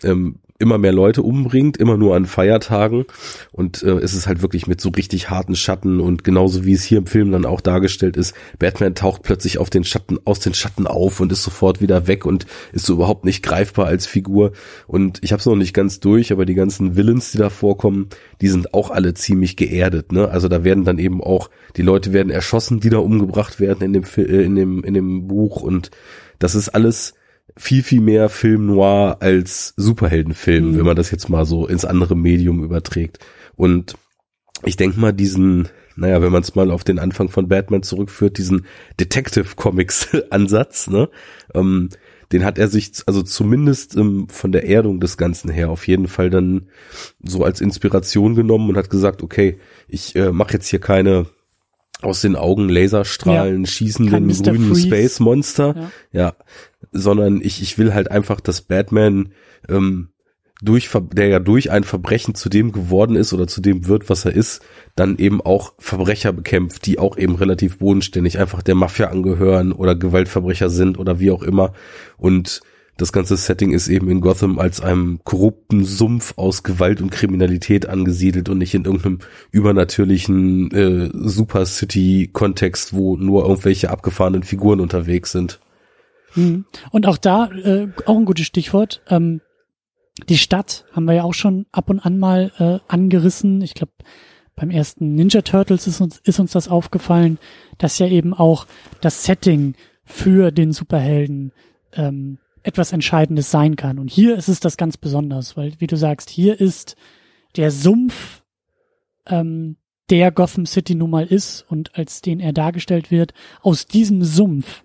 [0.02, 3.04] ähm, immer mehr Leute umbringt, immer nur an Feiertagen.
[3.52, 6.00] Und äh, es ist halt wirklich mit so richtig harten Schatten.
[6.00, 9.68] Und genauso wie es hier im Film dann auch dargestellt ist, Batman taucht plötzlich auf
[9.68, 13.26] den Schatten aus den Schatten auf und ist sofort wieder weg und ist so überhaupt
[13.26, 14.52] nicht greifbar als Figur.
[14.86, 18.08] Und ich habe es noch nicht ganz durch, aber die ganzen Villains, die da vorkommen,
[18.40, 20.28] die sind auch alle ziemlich geerdet, ne?
[20.28, 23.92] Also da werden dann eben auch die Leute werden erschossen, die da umgebracht werden in
[23.92, 25.60] dem äh, in dem in dem Buch.
[25.60, 25.90] Und
[26.38, 27.14] das ist alles
[27.56, 30.78] viel, viel mehr Film noir als Superheldenfilm, mhm.
[30.78, 33.18] wenn man das jetzt mal so ins andere Medium überträgt.
[33.54, 33.94] Und
[34.64, 38.38] ich denke mal, diesen, naja, wenn man es mal auf den Anfang von Batman zurückführt,
[38.38, 38.66] diesen
[38.98, 41.08] Detective Comics Ansatz, ne,
[41.54, 41.90] ähm,
[42.32, 46.08] den hat er sich, also zumindest ähm, von der Erdung des Ganzen her auf jeden
[46.08, 46.68] Fall dann
[47.22, 51.26] so als Inspiration genommen und hat gesagt, okay, ich äh, mache jetzt hier keine
[52.02, 53.66] aus den Augen Laserstrahlen ja.
[53.66, 55.90] schießenden grünen Space Monster.
[56.12, 56.20] Ja.
[56.20, 56.34] ja.
[56.92, 59.32] Sondern ich, ich will halt einfach, dass Batman,
[59.68, 60.10] ähm,
[60.62, 64.24] durch, der ja durch ein Verbrechen zu dem geworden ist oder zu dem wird, was
[64.24, 64.62] er ist,
[64.96, 69.94] dann eben auch Verbrecher bekämpft, die auch eben relativ bodenständig einfach der Mafia angehören oder
[69.94, 71.72] Gewaltverbrecher sind oder wie auch immer.
[72.16, 72.62] Und
[72.96, 77.86] das ganze Setting ist eben in Gotham als einem korrupten Sumpf aus Gewalt und Kriminalität
[77.86, 79.18] angesiedelt und nicht in irgendeinem
[79.50, 85.60] übernatürlichen äh, Super City-Kontext, wo nur irgendwelche abgefahrenen Figuren unterwegs sind.
[86.34, 86.66] Hm.
[86.90, 89.40] Und auch da, äh, auch ein gutes Stichwort, ähm,
[90.28, 93.60] die Stadt haben wir ja auch schon ab und an mal äh, angerissen.
[93.62, 93.92] Ich glaube,
[94.54, 97.38] beim ersten Ninja Turtles ist uns, ist uns das aufgefallen,
[97.78, 98.66] dass ja eben auch
[99.00, 101.52] das Setting für den Superhelden
[101.92, 103.98] ähm, etwas Entscheidendes sein kann.
[103.98, 106.96] Und hier ist es das ganz besonders, weil, wie du sagst, hier ist
[107.56, 108.42] der Sumpf,
[109.26, 109.76] ähm,
[110.10, 114.84] der Gotham City nun mal ist und als den er dargestellt wird, aus diesem Sumpf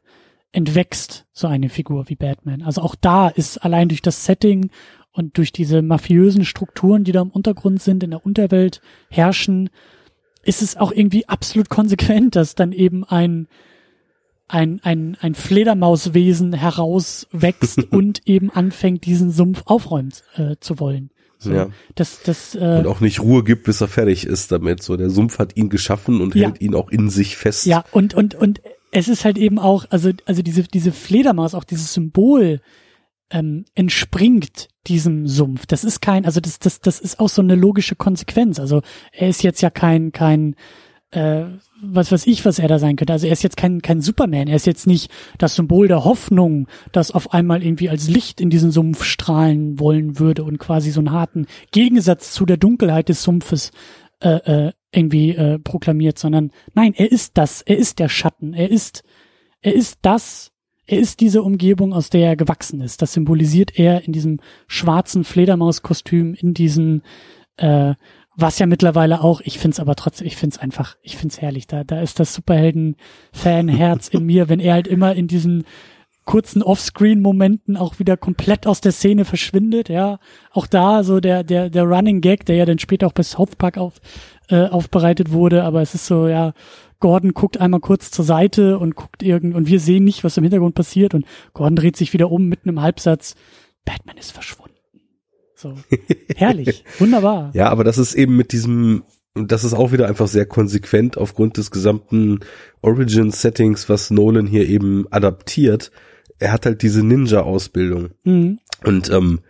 [0.52, 2.62] entwächst so eine Figur wie Batman.
[2.62, 4.72] Also auch da ist allein durch das Setting
[5.12, 9.70] und durch diese mafiösen Strukturen, die da im Untergrund sind, in der Unterwelt herrschen,
[10.44, 13.48] ist es auch irgendwie absolut konsequent, dass dann eben ein
[14.50, 21.12] ein, ein, ein Fledermauswesen herauswächst und eben anfängt, diesen Sumpf aufräumen äh, zu wollen.
[21.38, 21.70] So, ja.
[21.96, 24.84] Das, das, äh, und auch nicht Ruhe gibt, bis er fertig ist damit.
[24.84, 26.48] So, der Sumpf hat ihn geschaffen und ja.
[26.48, 27.66] hält ihn auch in sich fest.
[27.66, 31.64] Ja, und, und, und es ist halt eben auch, also, also diese, diese Fledermaus, auch
[31.64, 32.60] dieses Symbol,
[33.32, 35.66] ähm, entspringt diesem Sumpf.
[35.66, 38.60] Das ist kein, also das, das, das ist auch so eine logische Konsequenz.
[38.60, 38.82] Also
[39.12, 40.56] er ist jetzt ja kein, kein,
[41.12, 41.46] äh,
[41.82, 43.14] was weiß ich, was er da sein könnte.
[43.14, 44.48] Also er ist jetzt kein, kein Superman.
[44.48, 48.50] Er ist jetzt nicht das Symbol der Hoffnung, das auf einmal irgendwie als Licht in
[48.50, 53.24] diesen Sumpf strahlen wollen würde und quasi so einen harten Gegensatz zu der Dunkelheit des
[53.24, 53.72] Sumpfes
[54.22, 57.62] äh, äh, irgendwie äh, proklamiert, sondern nein, er ist das.
[57.62, 58.54] Er ist der Schatten.
[58.54, 59.04] Er ist,
[59.62, 60.52] er ist das.
[60.86, 63.02] Er ist diese Umgebung, aus der er gewachsen ist.
[63.02, 67.04] Das symbolisiert er in diesem schwarzen Fledermauskostüm, in diesen
[67.58, 67.94] äh,
[68.42, 71.68] was ja mittlerweile auch, ich find's aber trotzdem, ich find's einfach, ich find's herrlich.
[71.68, 75.66] Da, da ist das Superhelden-Fan-Herz in mir, wenn er halt immer in diesen
[76.26, 80.20] kurzen Offscreen-Momenten auch wieder komplett aus der Szene verschwindet, ja.
[80.52, 83.56] Auch da so der, der, der Running Gag, der ja dann später auch bei South
[83.56, 83.96] Park auf,
[84.48, 86.54] äh, aufbereitet wurde, aber es ist so, ja,
[87.00, 90.44] Gordon guckt einmal kurz zur Seite und guckt irgend, und wir sehen nicht, was im
[90.44, 93.36] Hintergrund passiert und Gordon dreht sich wieder um mit einem Halbsatz.
[93.86, 94.69] Batman ist verschwunden.
[95.60, 95.76] So.
[96.38, 96.86] Herrlich.
[97.00, 97.52] Wunderbar.
[97.54, 99.04] Ja, aber das ist eben mit diesem,
[99.36, 102.40] das ist auch wieder einfach sehr konsequent aufgrund des gesamten
[102.82, 105.92] Origin-Settings, was Nolan hier eben adaptiert.
[106.38, 108.12] Er hat halt diese Ninja-Ausbildung.
[108.24, 108.60] Mhm.
[108.86, 109.42] Und ähm,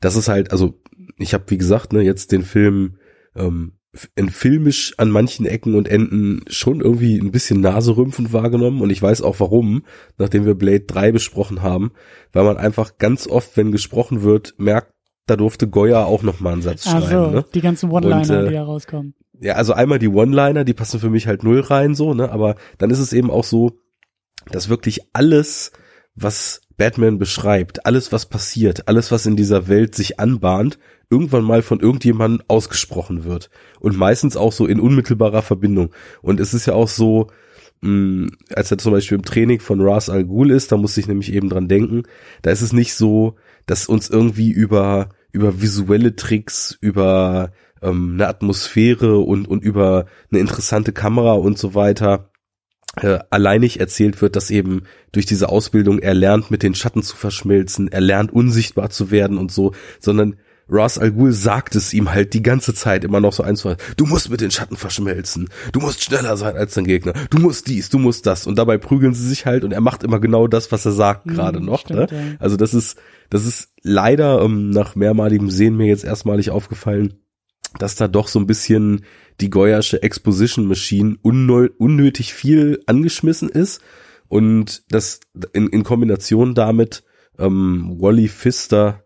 [0.00, 0.80] das ist halt, also
[1.18, 2.98] ich habe wie gesagt, ne, jetzt den Film
[3.34, 3.72] ähm,
[4.14, 9.02] in filmisch an manchen Ecken und Enden schon irgendwie ein bisschen naserümpfend wahrgenommen und ich
[9.02, 9.84] weiß auch warum,
[10.18, 11.92] nachdem wir Blade 3 besprochen haben,
[12.32, 14.92] weil man einfach ganz oft, wenn gesprochen wird, merkt,
[15.26, 17.02] da durfte Goya auch noch mal einen Satz schreiben.
[17.02, 17.44] Also, ne?
[17.54, 19.14] die ganzen One-Liner, äh, die da rauskommen.
[19.40, 22.54] Ja, also einmal die One-Liner, die passen für mich halt null rein, so, ne, aber
[22.78, 23.78] dann ist es eben auch so,
[24.50, 25.72] dass wirklich alles,
[26.14, 30.78] was Batman beschreibt, alles was passiert, alles was in dieser Welt sich anbahnt,
[31.10, 33.50] irgendwann mal von irgendjemandem ausgesprochen wird.
[33.80, 35.90] Und meistens auch so in unmittelbarer Verbindung.
[36.22, 37.28] Und es ist ja auch so,
[37.80, 41.00] mh, mm, als er zum Beispiel im Training von Ras Al Ghul ist, da musste
[41.00, 42.04] ich nämlich eben dran denken,
[42.42, 47.52] da ist es nicht so, dass uns irgendwie über, über visuelle Tricks, über
[47.82, 52.30] ähm, eine Atmosphäre und, und über eine interessante Kamera und so weiter
[52.96, 57.16] äh, alleinig erzählt wird, dass eben durch diese Ausbildung er lernt, mit den Schatten zu
[57.16, 60.36] verschmelzen, er lernt, unsichtbar zu werden und so, sondern
[60.70, 63.76] Ross Al Ghul sagt es ihm halt die ganze Zeit immer noch so eins zu
[63.96, 65.48] Du musst mit den Schatten verschmelzen.
[65.72, 67.12] Du musst schneller sein als dein Gegner.
[67.30, 68.46] Du musst dies, du musst das.
[68.46, 71.26] Und dabei prügeln sie sich halt und er macht immer genau das, was er sagt
[71.26, 71.80] mhm, gerade noch.
[71.80, 72.30] Stimmt, ne?
[72.30, 72.36] ja.
[72.40, 72.98] Also das ist,
[73.30, 77.14] das ist leider ähm, nach mehrmaligem Sehen mir jetzt erstmalig aufgefallen,
[77.78, 79.04] dass da doch so ein bisschen
[79.40, 83.82] die Goyasche Exposition Machine unnötig viel angeschmissen ist
[84.28, 85.20] und das
[85.52, 87.04] in, in Kombination damit
[87.38, 89.05] ähm, Wally Pfister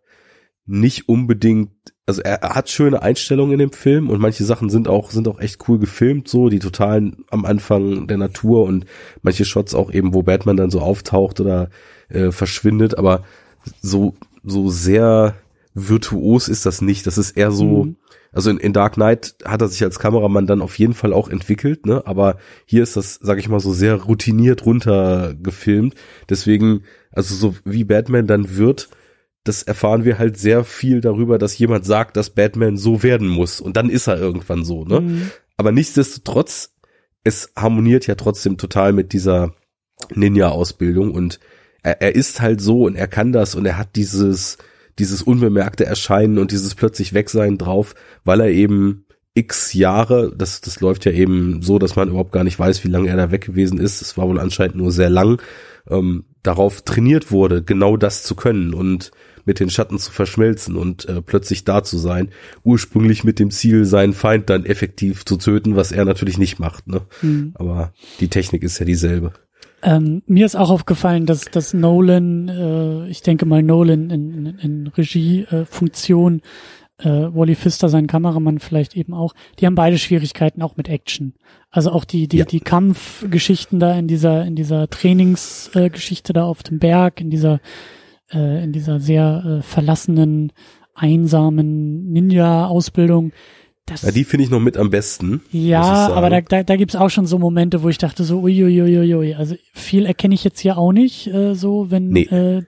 [0.71, 1.73] nicht unbedingt,
[2.07, 5.27] also er, er, hat schöne Einstellungen in dem Film und manche Sachen sind auch sind
[5.27, 8.87] auch echt cool gefilmt, so die totalen am Anfang der Natur und
[9.23, 11.71] manche Shots auch eben, wo Batman dann so auftaucht oder
[12.09, 13.25] äh, verschwindet, aber
[13.83, 15.35] so so sehr
[15.75, 17.07] virtuos ist das nicht.
[17.07, 17.97] Das ist eher so, mhm.
[18.33, 21.29] also in, in, Dark Knight hat er sich als Kameramann dann auf jeden Fall auch
[21.29, 22.03] entwickelt, ne?
[22.07, 25.95] Aber hier ist das, sag ich mal, so sehr routiniert runter gefilmt.
[26.29, 28.89] Deswegen, also so wie Batman dann wird,
[29.45, 33.61] das erfahren wir halt sehr viel darüber, dass jemand sagt, dass Batman so werden muss.
[33.61, 35.01] Und dann ist er irgendwann so, ne?
[35.01, 35.31] Mhm.
[35.57, 36.75] Aber nichtsdestotrotz,
[37.25, 39.55] es harmoniert ja trotzdem total mit dieser
[40.15, 41.39] Ninja-Ausbildung und
[41.83, 44.59] er, er ist halt so und er kann das und er hat dieses,
[44.99, 50.81] dieses unbemerkte Erscheinen und dieses plötzlich Wegsein drauf, weil er eben x Jahre, das, das
[50.81, 53.45] läuft ja eben so, dass man überhaupt gar nicht weiß, wie lange er da weg
[53.45, 54.03] gewesen ist.
[54.03, 55.41] Es war wohl anscheinend nur sehr lang,
[55.89, 59.11] ähm, darauf trainiert wurde, genau das zu können und
[59.51, 62.29] mit den Schatten zu verschmelzen und äh, plötzlich da zu sein.
[62.63, 66.87] Ursprünglich mit dem Ziel, seinen Feind dann effektiv zu töten, was er natürlich nicht macht.
[66.87, 67.01] Ne?
[67.21, 67.51] Mhm.
[67.55, 69.33] Aber die Technik ist ja dieselbe.
[69.83, 74.59] Ähm, mir ist auch aufgefallen, dass, dass Nolan, äh, ich denke mal Nolan in, in,
[74.59, 76.43] in Regiefunktion,
[77.03, 80.89] äh, äh, Wally Pfister, sein Kameramann vielleicht eben auch, die haben beide Schwierigkeiten auch mit
[80.89, 81.35] Action.
[81.71, 82.45] Also auch die, die, ja.
[82.45, 87.61] die Kampfgeschichten da in dieser, in dieser Trainingsgeschichte äh, da auf dem Berg, in dieser,
[88.33, 90.53] äh, in dieser sehr äh, verlassenen,
[90.95, 93.33] einsamen Ninja-Ausbildung
[94.03, 95.43] ja, die finde ich noch mit am besten.
[95.51, 99.35] Ja, aber da, da, da gibt auch schon so Momente, wo ich dachte so, uiuiuiui,
[99.35, 102.23] also viel erkenne ich jetzt hier auch nicht, äh, so wenn nee.
[102.23, 102.63] äh,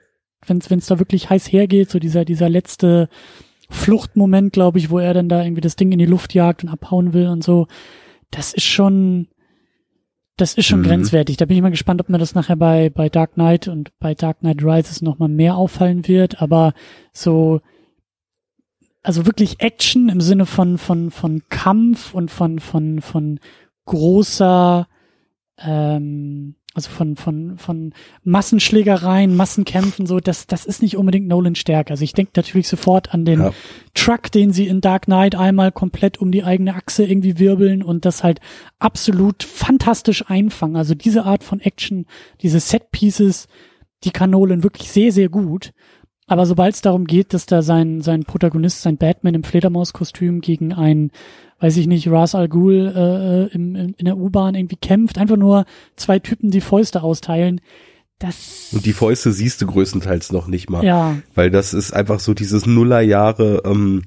[0.45, 3.07] wenn es da wirklich heiß hergeht, so dieser dieser letzte
[3.69, 6.69] Fluchtmoment, glaube ich, wo er dann da irgendwie das Ding in die Luft jagt und
[6.69, 7.67] abhauen will und so.
[8.29, 9.27] Das ist schon,
[10.37, 10.85] das ist schon mhm.
[10.85, 11.37] grenzwertig.
[11.37, 14.15] Da bin ich mal gespannt, ob mir das nachher bei bei Dark Knight und bei
[14.15, 16.41] Dark Knight Rises noch mal mehr auffallen wird.
[16.41, 16.73] Aber
[17.11, 17.61] so
[19.03, 23.39] also wirklich Action im Sinne von von von Kampf und von von von
[23.85, 24.87] großer
[25.59, 31.91] ähm, also von von von Massenschlägereien, Massenkämpfen so, das das ist nicht unbedingt Nolan Stärke.
[31.91, 33.53] Also ich denke natürlich sofort an den ja.
[33.93, 38.05] Truck, den sie in Dark Knight einmal komplett um die eigene Achse irgendwie wirbeln und
[38.05, 38.39] das halt
[38.79, 40.75] absolut fantastisch einfangen.
[40.75, 42.07] Also diese Art von Action,
[42.41, 43.47] diese Set Pieces,
[44.03, 45.73] die kann Nolan wirklich sehr sehr gut.
[46.27, 50.73] Aber sobald es darum geht, dass da sein, sein Protagonist, sein Batman im Fledermauskostüm gegen
[50.73, 51.11] ein,
[51.59, 55.37] weiß ich nicht, Ras Al Ghul äh, äh im, in der U-Bahn irgendwie kämpft, einfach
[55.37, 57.59] nur zwei Typen die Fäuste austeilen,
[58.19, 60.83] das und die Fäuste siehst du größtenteils noch nicht mal.
[60.83, 61.17] Ja.
[61.35, 64.03] Weil das ist einfach so dieses Nullerjahre, ähm,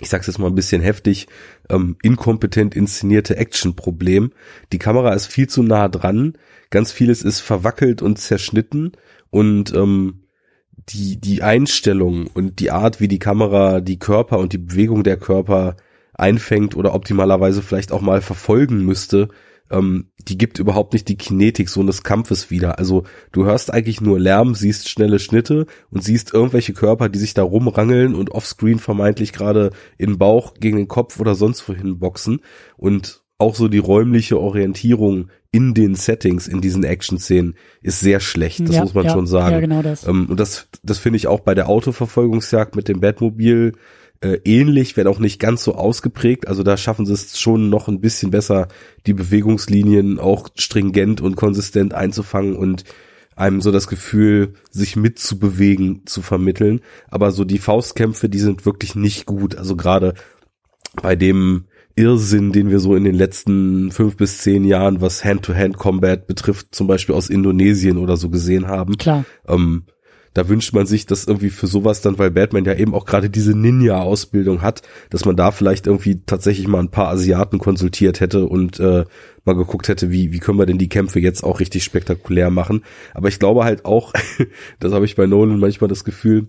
[0.00, 1.26] ich sag's jetzt mal ein bisschen heftig,
[1.68, 4.32] ähm, inkompetent inszenierte Action-Problem.
[4.72, 6.34] Die Kamera ist viel zu nah dran,
[6.70, 8.92] ganz vieles ist verwackelt und zerschnitten
[9.30, 10.22] und ähm,
[10.88, 15.16] die, die Einstellung und die Art, wie die Kamera die Körper und die Bewegung der
[15.16, 15.76] Körper
[16.14, 19.28] einfängt oder optimalerweise vielleicht auch mal verfolgen müsste,
[19.70, 22.78] ähm, die gibt überhaupt nicht die Kinetik so eines Kampfes wieder.
[22.78, 27.34] Also du hörst eigentlich nur Lärm, siehst schnelle Schnitte und siehst irgendwelche Körper, die sich
[27.34, 31.98] da rumrangeln und offscreen vermeintlich gerade in den Bauch gegen den Kopf oder sonst wohin
[31.98, 32.40] boxen
[32.76, 38.60] und auch so die räumliche Orientierung in den Settings, in diesen Action-Szenen ist sehr schlecht.
[38.60, 39.54] Das Ja, muss man ja, schon sagen.
[39.54, 40.06] Ja, genau das.
[40.06, 43.72] Ähm, und das, das finde ich auch bei der Autoverfolgungsjagd mit dem Batmobil
[44.20, 46.46] äh, ähnlich, wenn auch nicht ganz so ausgeprägt.
[46.46, 48.68] Also da schaffen sie es schon noch ein bisschen besser,
[49.06, 52.84] die Bewegungslinien auch stringent und konsistent einzufangen und
[53.34, 56.80] einem so das Gefühl, sich mitzubewegen, zu vermitteln.
[57.08, 59.56] Aber so die Faustkämpfe, die sind wirklich nicht gut.
[59.56, 60.14] Also gerade
[61.02, 61.64] bei dem
[61.96, 66.86] Irrsinn, den wir so in den letzten fünf bis zehn Jahren, was Hand-to-Hand-Combat betrifft, zum
[66.86, 68.96] Beispiel aus Indonesien oder so gesehen haben.
[68.96, 69.24] Klar.
[69.46, 69.84] Ähm,
[70.32, 73.30] da wünscht man sich, dass irgendwie für sowas dann, weil Batman ja eben auch gerade
[73.30, 78.46] diese Ninja-Ausbildung hat, dass man da vielleicht irgendwie tatsächlich mal ein paar Asiaten konsultiert hätte
[78.46, 79.04] und äh,
[79.44, 82.84] mal geguckt hätte, wie, wie können wir denn die Kämpfe jetzt auch richtig spektakulär machen.
[83.12, 84.12] Aber ich glaube halt auch,
[84.78, 86.48] das habe ich bei Nolan manchmal das Gefühl,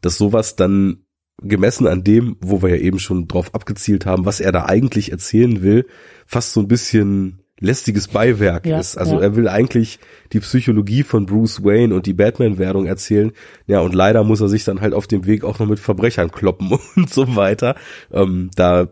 [0.00, 1.04] dass sowas dann
[1.42, 5.12] gemessen an dem, wo wir ja eben schon drauf abgezielt haben, was er da eigentlich
[5.12, 5.86] erzählen will,
[6.26, 8.98] fast so ein bisschen lästiges Beiwerk Ja, ist.
[8.98, 9.20] Also ja.
[9.22, 9.98] er will eigentlich
[10.32, 13.32] die Psychologie von Bruce Wayne und die Batman-Werdung erzählen.
[13.66, 16.30] Ja, und leider muss er sich dann halt auf dem Weg auch noch mit Verbrechern
[16.30, 17.76] kloppen und so weiter.
[18.12, 18.88] Ähm, da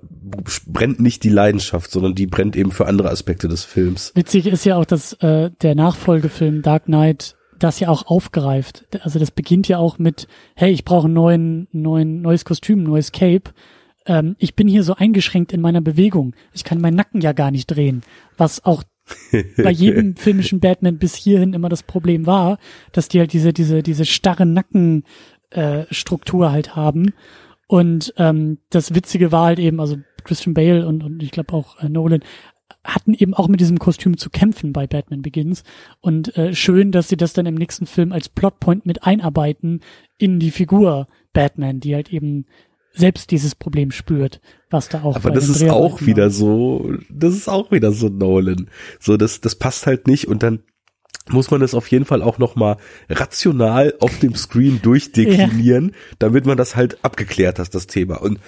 [0.67, 4.13] brennt nicht die Leidenschaft, sondern die brennt eben für andere Aspekte des Films.
[4.15, 8.87] Witzig ist ja auch, dass äh, der Nachfolgefilm Dark Knight das ja auch aufgreift.
[9.03, 13.13] Also das beginnt ja auch mit, hey, ich brauche ein neuen, neuen, neues Kostüm, neues
[13.13, 13.53] Cape.
[14.07, 16.35] Ähm, ich bin hier so eingeschränkt in meiner Bewegung.
[16.53, 18.03] Ich kann meinen Nacken ja gar nicht drehen.
[18.37, 18.83] Was auch
[19.57, 22.59] bei jedem filmischen Batman bis hierhin immer das Problem war,
[22.93, 27.13] dass die halt diese, diese, diese starre Nackenstruktur äh, halt haben.
[27.67, 31.79] Und ähm, das Witzige war halt eben, also Christian Bale und, und ich glaube auch
[31.79, 32.23] äh, Nolan
[32.85, 35.65] hatten eben auch mit diesem Kostüm zu kämpfen bei Batman Begins.
[36.01, 39.81] Und äh, schön, dass sie das dann im nächsten Film als Plotpoint mit einarbeiten
[40.19, 42.47] in die Figur Batman, die halt eben
[42.93, 45.17] selbst dieses Problem spürt, was da auch.
[45.17, 46.31] Aber das ist auch wieder war.
[46.31, 48.69] so, das ist auch wieder so Nolan.
[48.99, 50.63] So, das, das passt halt nicht und dann
[51.29, 52.77] muss man das auf jeden Fall auch nochmal
[53.09, 58.21] rational auf dem Screen durchdeklinieren, damit man das halt abgeklärt hat, das Thema.
[58.21, 58.41] Und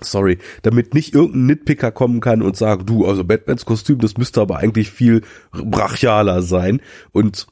[0.00, 4.40] sorry, damit nicht irgendein Nitpicker kommen kann und sagt, du, also Batmans Kostüm, das müsste
[4.40, 6.80] aber eigentlich viel brachialer sein.
[7.12, 7.46] Und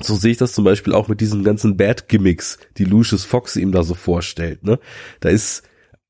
[0.00, 3.72] so sehe ich das zum Beispiel auch mit diesen ganzen Bad-Gimmicks, die Lucius Fox ihm
[3.72, 4.64] da so vorstellt.
[4.64, 4.78] Ne?
[5.20, 5.62] Da ist,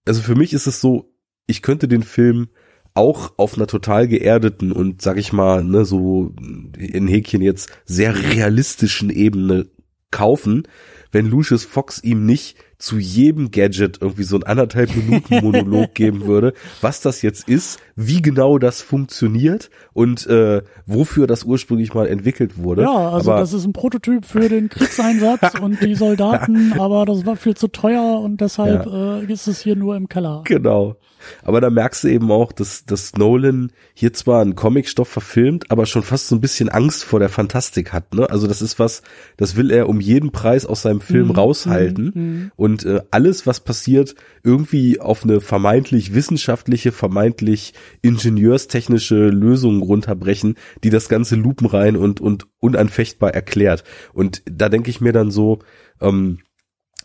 [0.06, 1.14] also für mich ist es so,
[1.46, 2.48] ich könnte den Film
[2.94, 6.34] auch auf einer total geerdeten und sag ich mal, ne, so
[6.76, 9.70] in Häkchen jetzt sehr realistischen Ebene
[10.10, 10.68] kaufen,
[11.10, 16.26] wenn Lucius Fox ihm nicht zu jedem Gadget irgendwie so ein anderthalb Minuten Monolog geben
[16.26, 22.08] würde, was das jetzt ist, wie genau das funktioniert und äh, wofür das ursprünglich mal
[22.08, 22.82] entwickelt wurde.
[22.82, 27.24] Ja, also Aber das ist ein Prototyp für den Kriegseinsatz und die Soldaten, aber das
[27.24, 30.42] war viel zu teuer und deshalb äh, ist es hier nur im Keller.
[30.44, 30.96] Genau.
[31.42, 35.86] Aber da merkst du eben auch, dass, dass Nolan hier zwar einen Comicstoff verfilmt, aber
[35.86, 38.14] schon fast so ein bisschen Angst vor der Fantastik hat.
[38.14, 38.28] Ne?
[38.28, 39.02] Also das ist was,
[39.36, 42.12] das will er um jeden Preis aus seinem Film Mhm, raushalten.
[42.14, 42.50] mhm.
[42.56, 50.90] Und äh, alles, was passiert, irgendwie auf eine vermeintlich wissenschaftliche, vermeintlich ingenieurstechnische Lösung runterbrechen, die
[50.90, 53.84] das Ganze lupenrein und, und unanfechtbar erklärt.
[54.12, 55.60] Und da denke ich mir dann so,
[56.00, 56.38] ähm,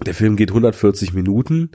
[0.05, 1.71] der Film geht 140 Minuten.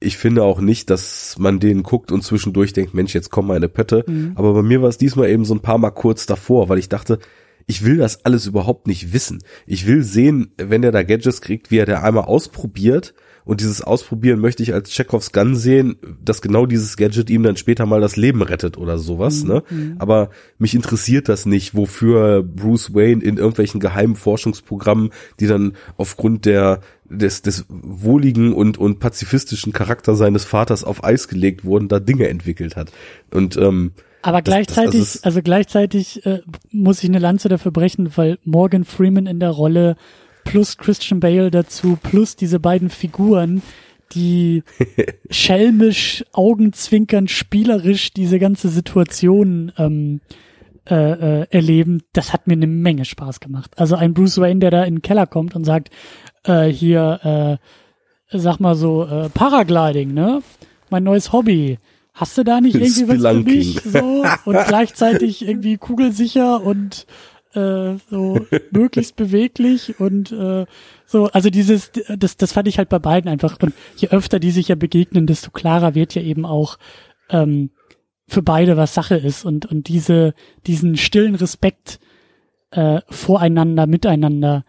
[0.00, 3.56] Ich finde auch nicht, dass man den guckt und zwischendurch denkt, Mensch, jetzt komm mal
[3.56, 4.04] eine Pötte.
[4.06, 4.32] Mhm.
[4.34, 6.88] Aber bei mir war es diesmal eben so ein paar Mal kurz davor, weil ich
[6.88, 7.18] dachte,
[7.66, 9.44] ich will das alles überhaupt nicht wissen.
[9.66, 13.14] Ich will sehen, wenn er da Gadgets kriegt, wie er der einmal ausprobiert.
[13.44, 17.56] Und dieses Ausprobieren möchte ich als Chekhovs Gun sehen, dass genau dieses Gadget ihm dann
[17.56, 19.62] später mal das Leben rettet oder sowas, ne?
[19.98, 25.10] Aber mich interessiert das nicht, wofür Bruce Wayne in irgendwelchen geheimen Forschungsprogrammen,
[25.40, 26.80] die dann aufgrund der
[27.10, 32.28] des, des wohligen und, und pazifistischen Charakter seines Vaters auf Eis gelegt wurden, da Dinge
[32.28, 32.92] entwickelt hat.
[33.32, 33.92] Und ähm,
[34.22, 38.10] Aber Das- das- gleichzeitig, das ist- also gleichzeitig äh, muss ich eine Lanze dafür brechen,
[38.16, 39.96] weil Morgan Freeman in der Rolle
[40.44, 43.60] plus Christian Bale dazu plus diese beiden Figuren,
[44.12, 44.62] die
[45.30, 50.20] schelmisch, augenzwinkernd, spielerisch diese ganze Situation ähm,
[50.88, 50.94] äh,
[51.42, 53.72] äh, erleben, das hat mir eine Menge Spaß gemacht.
[53.76, 55.90] Also ein Bruce Wayne, der da in den Keller kommt und sagt,
[56.44, 57.58] äh, hier,
[58.30, 60.42] äh, sag mal so, äh, Paragliding, ne?
[60.90, 61.78] Mein neues Hobby.
[62.12, 63.80] Hast du da nicht irgendwie was für mich?
[63.80, 67.06] So, und gleichzeitig irgendwie kugelsicher und
[67.54, 70.66] äh, so möglichst beweglich und äh,
[71.06, 73.56] so, also dieses, das, das fand ich halt bei beiden einfach.
[73.60, 76.78] Und je öfter die sich ja begegnen, desto klarer wird ja eben auch
[77.30, 77.70] ähm,
[78.28, 79.44] für beide, was Sache ist.
[79.44, 80.34] Und, und diese,
[80.66, 81.98] diesen stillen Respekt
[82.70, 84.64] äh, voreinander, miteinander,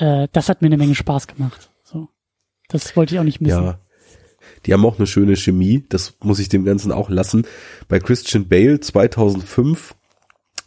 [0.00, 1.70] äh, das hat mir eine Menge Spaß gemacht.
[1.82, 2.08] So.
[2.68, 3.62] Das wollte ich auch nicht missen.
[3.62, 3.80] Ja.
[4.66, 7.46] Die haben auch eine schöne Chemie, das muss ich dem Ganzen auch lassen.
[7.88, 9.94] Bei Christian Bale 2005,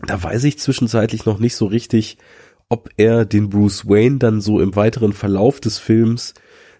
[0.05, 2.17] da weiß ich zwischenzeitlich noch nicht so richtig,
[2.69, 6.33] ob er den Bruce Wayne dann so im weiteren Verlauf des Films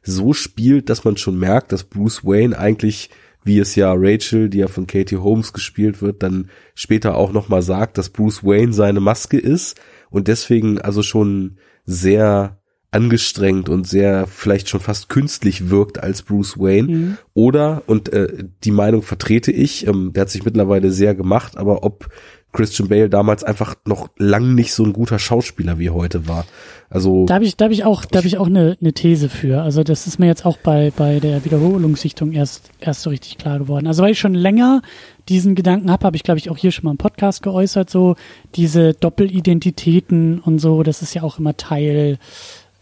[0.03, 3.09] so spielt, dass man schon merkt, dass Bruce Wayne eigentlich,
[3.43, 7.61] wie es ja Rachel, die ja von Katie Holmes gespielt wird, dann später auch nochmal
[7.61, 9.79] sagt, dass Bruce Wayne seine Maske ist
[10.09, 12.57] und deswegen also schon sehr
[12.91, 16.91] angestrengt und sehr vielleicht schon fast künstlich wirkt als Bruce Wayne.
[16.91, 17.17] Mhm.
[17.33, 21.83] Oder, und äh, die Meinung vertrete ich, ähm, der hat sich mittlerweile sehr gemacht, aber
[21.83, 22.09] ob
[22.53, 26.45] Christian Bale damals einfach noch lang nicht so ein guter Schauspieler wie heute war.
[26.87, 29.27] Also da habe ich, da habe ich auch, da habe ich auch eine, eine These
[29.27, 29.63] für.
[29.63, 33.57] Also das ist mir jetzt auch bei bei der Wiederholungssichtung erst erst so richtig klar
[33.57, 33.87] geworden.
[33.87, 34.83] Also weil ich schon länger
[35.29, 37.89] diesen Gedanken habe, habe ich glaube ich auch hier schon mal im Podcast geäußert.
[37.89, 38.15] So
[38.55, 42.17] diese Doppelidentitäten und so, das ist ja auch immer Teil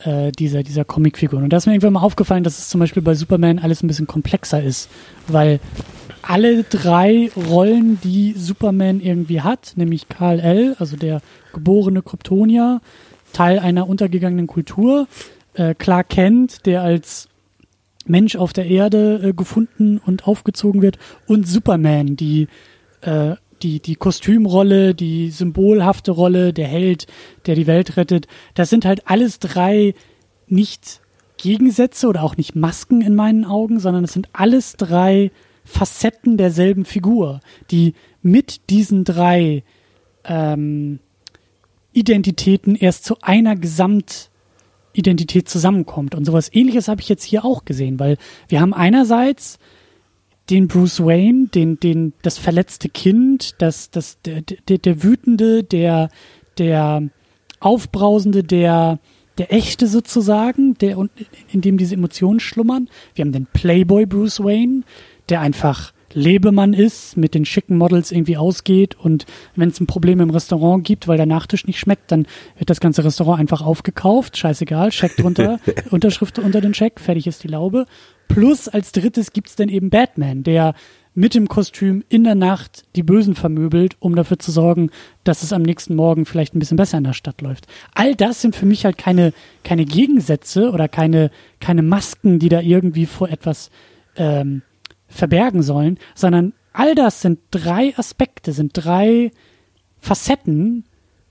[0.03, 1.43] äh, dieser, dieser Comicfiguren.
[1.43, 3.87] Und da ist mir irgendwann mal aufgefallen, dass es zum Beispiel bei Superman alles ein
[3.87, 4.89] bisschen komplexer ist,
[5.27, 5.59] weil
[6.21, 11.21] alle drei Rollen, die Superman irgendwie hat, nämlich Karl L., also der
[11.53, 12.81] geborene Kryptonier,
[13.33, 15.07] Teil einer untergegangenen Kultur,
[15.53, 17.27] äh, Clark Kent, der als
[18.09, 20.97] Mensch auf der Erde äh, gefunden und aufgezogen wird,
[21.27, 22.47] und Superman, die
[23.01, 27.07] äh, die, die Kostümrolle, die symbolhafte Rolle, der Held,
[27.45, 29.93] der die Welt rettet, das sind halt alles drei
[30.47, 31.01] nicht
[31.37, 35.31] Gegensätze oder auch nicht Masken in meinen Augen, sondern es sind alles drei
[35.63, 37.39] Facetten derselben Figur,
[37.69, 39.63] die mit diesen drei
[40.23, 40.99] ähm,
[41.93, 43.55] Identitäten erst zu einer
[44.93, 46.15] Gesamtidentität zusammenkommt.
[46.15, 48.17] Und sowas ähnliches habe ich jetzt hier auch gesehen, weil
[48.47, 49.59] wir haben einerseits
[50.49, 56.09] den Bruce Wayne, den, den, das verletzte Kind, das, das, der, der, der wütende, der,
[56.57, 57.03] der
[57.59, 58.99] aufbrausende, der,
[59.37, 60.97] der echte sozusagen, der,
[61.51, 62.89] in dem diese Emotionen schlummern.
[63.15, 64.81] Wir haben den Playboy Bruce Wayne,
[65.29, 70.19] der einfach Lebemann ist, mit den schicken Models irgendwie ausgeht und wenn es ein Problem
[70.19, 74.37] im Restaurant gibt, weil der Nachtisch nicht schmeckt, dann wird das ganze Restaurant einfach aufgekauft,
[74.37, 75.59] scheißegal, Check drunter,
[75.91, 77.85] Unterschrift unter den Check, fertig ist die Laube.
[78.27, 80.73] Plus als drittes gibt's dann eben Batman, der
[81.13, 84.91] mit dem Kostüm in der Nacht die Bösen vermöbelt, um dafür zu sorgen,
[85.23, 87.67] dass es am nächsten Morgen vielleicht ein bisschen besser in der Stadt läuft.
[87.93, 89.33] All das sind für mich halt keine,
[89.63, 93.71] keine Gegensätze oder keine, keine Masken, die da irgendwie vor etwas
[94.15, 94.61] ähm,
[95.11, 99.31] verbergen sollen, sondern all das sind drei Aspekte, sind drei
[99.99, 100.85] Facetten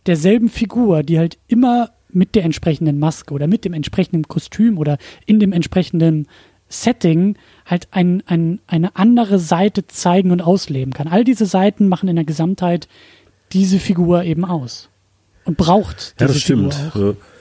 [0.06, 4.98] derselben Figur, die halt immer mit der entsprechenden Maske oder mit dem entsprechenden Kostüm oder
[5.26, 6.26] in dem entsprechenden
[6.68, 11.08] Setting halt ein, ein, eine andere Seite zeigen und ausleben kann.
[11.08, 12.88] All diese Seiten machen in der Gesamtheit
[13.52, 14.88] diese Figur eben aus.
[15.44, 16.74] Und braucht diese Ja, das stimmt.
[16.74, 17.39] Figur auch.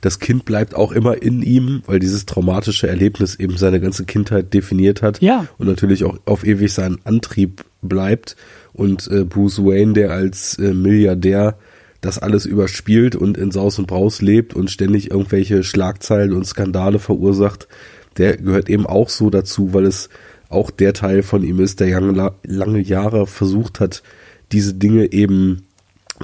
[0.00, 4.54] Das Kind bleibt auch immer in ihm, weil dieses traumatische Erlebnis eben seine ganze Kindheit
[4.54, 5.20] definiert hat.
[5.20, 5.46] Ja.
[5.58, 8.36] Und natürlich auch auf ewig sein Antrieb bleibt.
[8.72, 11.58] Und äh, Bruce Wayne, der als äh, Milliardär
[12.00, 16.98] das alles überspielt und in Saus und Braus lebt und ständig irgendwelche Schlagzeilen und Skandale
[16.98, 17.68] verursacht,
[18.16, 20.08] der gehört eben auch so dazu, weil es
[20.48, 22.00] auch der Teil von ihm ist, der
[22.42, 24.02] lange Jahre versucht hat,
[24.50, 25.66] diese Dinge eben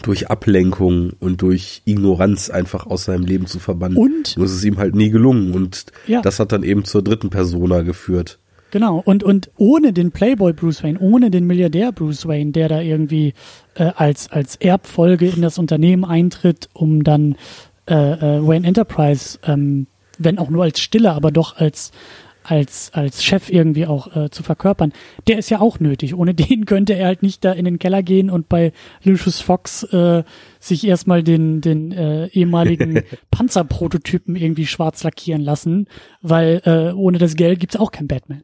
[0.03, 3.97] durch Ablenkung und durch Ignoranz einfach aus seinem Leben zu verbannen.
[3.97, 4.37] Und?
[4.37, 6.21] Und es ist ihm halt nie gelungen und ja.
[6.23, 8.39] das hat dann eben zur dritten Persona geführt.
[8.73, 12.81] Genau, und, und ohne den Playboy Bruce Wayne, ohne den Milliardär Bruce Wayne, der da
[12.81, 13.33] irgendwie
[13.75, 17.37] äh, als, als Erbfolge in das Unternehmen eintritt, um dann
[17.89, 19.87] äh, äh, Wayne Enterprise ähm,
[20.19, 21.93] wenn auch nur als Stille, aber doch als
[22.51, 24.93] als als Chef irgendwie auch äh, zu verkörpern,
[25.27, 26.15] der ist ja auch nötig.
[26.15, 28.73] Ohne den könnte er halt nicht da in den Keller gehen und bei
[29.03, 30.25] Lucius Fox äh,
[30.61, 35.89] sich erstmal den den äh, ehemaligen Panzerprototypen irgendwie schwarz lackieren lassen,
[36.23, 38.43] weil äh, ohne das Geld gibt's auch kein Batman.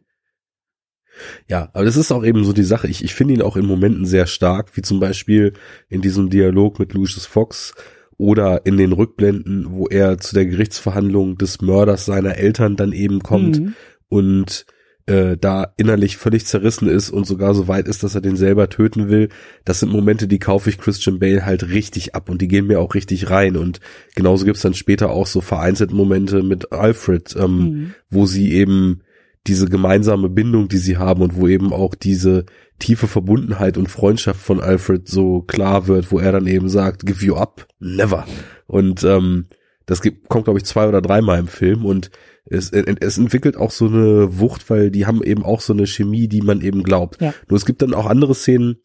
[1.47, 2.89] Ja, aber das ist auch eben so die Sache.
[2.89, 5.53] Ich, ich finde ihn auch in Momenten sehr stark, wie zum Beispiel
[5.91, 7.75] in diesem Dialog mit Lucius Fox,
[8.23, 13.21] oder in den Rückblenden, wo er zu der Gerichtsverhandlung des Mörders seiner Eltern dann eben
[13.21, 13.75] kommt mhm.
[14.13, 14.67] Und
[15.07, 18.69] äh, da innerlich völlig zerrissen ist und sogar so weit ist, dass er den selber
[18.69, 19.31] töten will.
[19.65, 22.79] Das sind Momente, die kaufe ich Christian Bale halt richtig ab und die gehen mir
[22.79, 23.57] auch richtig rein.
[23.57, 23.81] Und
[24.15, 27.95] genauso gibt's dann später auch so vereinzelte Momente mit Alfred, ähm, mhm.
[28.11, 29.01] wo sie eben
[29.47, 32.45] diese gemeinsame Bindung, die sie haben und wo eben auch diese
[32.79, 37.25] tiefe Verbundenheit und Freundschaft von Alfred so klar wird, wo er dann eben sagt, give
[37.25, 38.27] you up, never.
[38.67, 39.47] Und ähm,
[39.87, 42.11] das gibt, kommt, glaube ich, zwei oder dreimal im Film und
[42.45, 46.29] es, es entwickelt auch so eine Wucht, weil die haben eben auch so eine Chemie,
[46.29, 47.21] die man eben glaubt.
[47.21, 47.35] Ja.
[47.49, 48.77] Nur es gibt dann auch andere Szenen,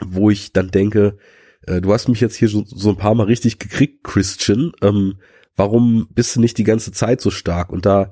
[0.00, 1.18] wo ich dann denke,
[1.66, 4.72] äh, du hast mich jetzt hier so, so ein paar Mal richtig gekriegt, Christian.
[4.82, 5.16] Ähm,
[5.56, 7.70] warum bist du nicht die ganze Zeit so stark?
[7.70, 8.10] Und da,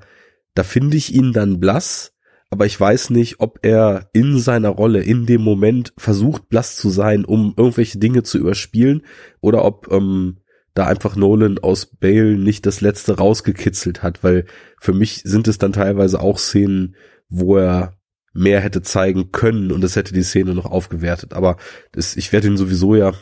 [0.53, 2.13] da finde ich ihn dann blass,
[2.49, 6.89] aber ich weiß nicht, ob er in seiner Rolle in dem Moment versucht, blass zu
[6.89, 9.03] sein, um irgendwelche Dinge zu überspielen,
[9.41, 10.37] oder ob ähm,
[10.73, 14.45] da einfach Nolan aus Bale nicht das letzte rausgekitzelt hat, weil
[14.79, 16.95] für mich sind es dann teilweise auch Szenen,
[17.29, 17.97] wo er
[18.33, 21.33] mehr hätte zeigen können und das hätte die Szene noch aufgewertet.
[21.33, 21.57] Aber
[21.91, 23.13] das, ich werde ihn sowieso ja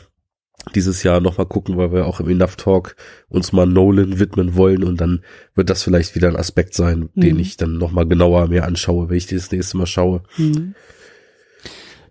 [0.74, 2.96] dieses Jahr nochmal gucken, weil wir auch im Enough Talk
[3.28, 5.22] uns mal Nolan widmen wollen und dann
[5.54, 7.20] wird das vielleicht wieder ein Aspekt sein, mhm.
[7.20, 10.22] den ich dann nochmal genauer mir anschaue, wenn ich das nächste Mal schaue.
[10.36, 10.74] Mhm.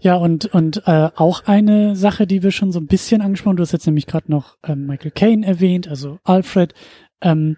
[0.01, 3.61] Ja, und, und äh, auch eine Sache, die wir schon so ein bisschen angesprochen, du
[3.61, 6.73] hast jetzt nämlich gerade noch ähm, Michael Caine erwähnt, also Alfred.
[7.21, 7.57] Ähm,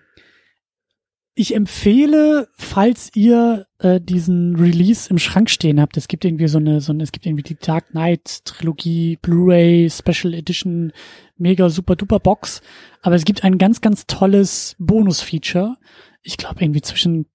[1.36, 6.58] ich empfehle, falls ihr äh, diesen Release im Schrank stehen habt, es gibt irgendwie so
[6.58, 10.92] eine, so eine, es gibt irgendwie die Dark Knight Trilogie, Blu-ray, Special Edition,
[11.38, 12.62] mega super duper Box,
[13.02, 15.78] aber es gibt ein ganz, ganz tolles Bonus-Feature.
[16.24, 17.26] Ich glaube irgendwie zwischen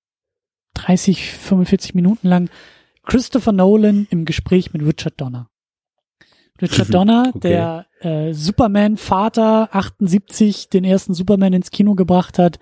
[0.74, 2.50] 30, 45 Minuten lang.
[3.08, 5.48] Christopher Nolan im Gespräch mit Richard Donner.
[6.60, 7.40] Richard Donner, okay.
[7.40, 12.58] der äh, Superman-Vater 78 den ersten Superman ins Kino gebracht hat,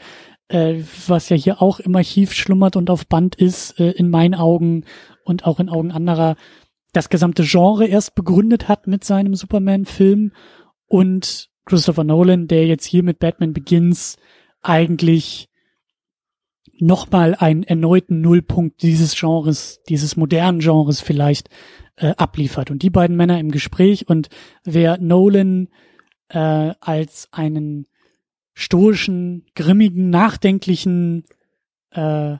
[0.46, 4.36] äh, was ja hier auch im Archiv schlummert und auf Band ist, äh, in meinen
[4.36, 4.84] Augen
[5.24, 6.36] und auch in Augen anderer,
[6.92, 10.30] das gesamte Genre erst begründet hat mit seinem Superman-Film
[10.86, 14.16] und Christopher Nolan, der jetzt hier mit Batman Begins
[14.62, 15.48] eigentlich
[16.78, 21.48] nochmal einen erneuten Nullpunkt dieses Genres, dieses modernen Genres vielleicht
[21.96, 22.70] äh, abliefert.
[22.70, 24.28] Und die beiden Männer im Gespräch und
[24.64, 25.68] wer Nolan
[26.28, 27.86] äh, als einen
[28.54, 31.24] stoischen, grimmigen, nachdenklichen
[31.90, 32.36] äh,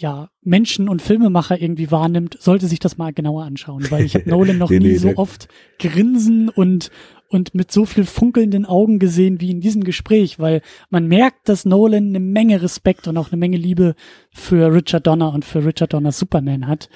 [0.00, 4.28] ja, Menschen und Filmemacher irgendwie wahrnimmt, sollte sich das mal genauer anschauen, weil ich habe
[4.30, 5.14] Nolan noch nee, nie nee, so nee.
[5.16, 5.48] oft
[5.78, 6.90] grinsen und
[7.32, 11.64] und mit so viel funkelnden Augen gesehen wie in diesem Gespräch, weil man merkt, dass
[11.64, 13.94] Nolan eine Menge Respekt und auch eine Menge Liebe
[14.32, 16.88] für Richard Donner und für Richard Donners Superman hat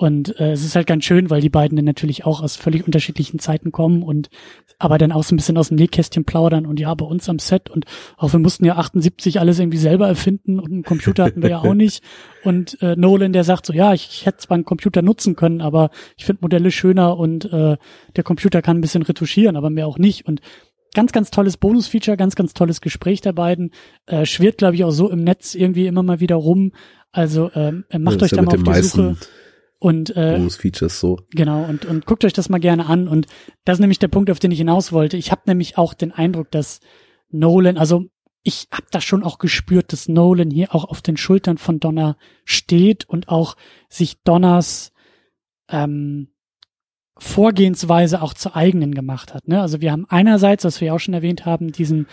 [0.00, 2.86] und äh, es ist halt ganz schön, weil die beiden dann natürlich auch aus völlig
[2.86, 4.30] unterschiedlichen Zeiten kommen und
[4.78, 7.38] aber dann auch so ein bisschen aus dem Nähkästchen plaudern und ja, bei uns am
[7.38, 7.84] Set und
[8.16, 11.58] auch wir mussten ja 78 alles irgendwie selber erfinden und einen Computer hatten wir ja
[11.58, 12.02] auch nicht.
[12.44, 15.60] Und äh, Nolan, der sagt so, ja, ich, ich hätte zwar einen Computer nutzen können,
[15.60, 17.76] aber ich finde Modelle schöner und äh,
[18.16, 20.26] der Computer kann ein bisschen retuschieren, aber mehr auch nicht.
[20.26, 20.40] Und
[20.94, 23.72] ganz, ganz tolles Bonus-Feature, ganz, ganz tolles Gespräch der beiden.
[24.06, 26.72] Äh, schwirrt, glaube ich, auch so im Netz irgendwie immer mal wieder rum.
[27.12, 29.16] Also ähm, macht ja, euch da mal auf die Suche
[29.80, 31.18] und äh, Bonus-Features so.
[31.30, 33.08] Genau, und, und guckt euch das mal gerne an.
[33.08, 33.26] Und
[33.64, 35.16] das ist nämlich der Punkt, auf den ich hinaus wollte.
[35.16, 36.80] Ich habe nämlich auch den Eindruck, dass
[37.30, 38.04] Nolan, also
[38.42, 42.18] ich habe da schon auch gespürt, dass Nolan hier auch auf den Schultern von Donner
[42.44, 43.56] steht und auch
[43.88, 44.92] sich Donners
[45.70, 46.28] ähm,
[47.22, 49.46] Vorgehensweise auch zur eigenen gemacht hat.
[49.46, 49.60] Ne?
[49.60, 52.06] Also wir haben einerseits, was wir auch schon erwähnt haben, diesen,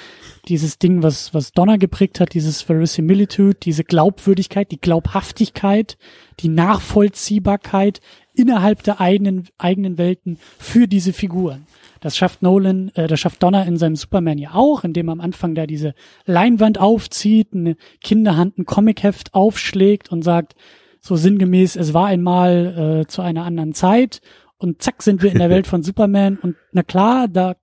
[0.50, 5.98] dieses Ding, was, was Donner geprägt hat, dieses Verisimilitude, diese Glaubwürdigkeit, die Glaubhaftigkeit,
[6.42, 8.02] die Nachvollziehbarkeit
[8.36, 11.66] innerhalb der eigenen, eigenen Welten für diese Figuren.
[12.02, 15.22] Das schafft Nolan, äh, das schafft Donner in seinem Superman ja auch, indem er am
[15.22, 15.96] Anfang da diese
[16.26, 20.56] Leinwand aufzieht, eine Kinderhand ein Comicheft aufschlägt und sagt,
[21.00, 24.22] so sinngemäß, es war einmal äh, zu einer anderen Zeit
[24.58, 27.56] und zack sind wir in der Welt von Superman und na klar, da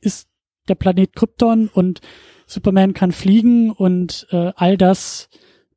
[0.00, 0.28] ist
[0.68, 2.00] der Planet Krypton und
[2.46, 5.28] Superman kann fliegen und äh, all das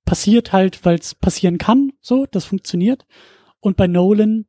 [0.05, 3.05] passiert halt, weil es passieren kann, so, das funktioniert.
[3.59, 4.45] Und bei Nolan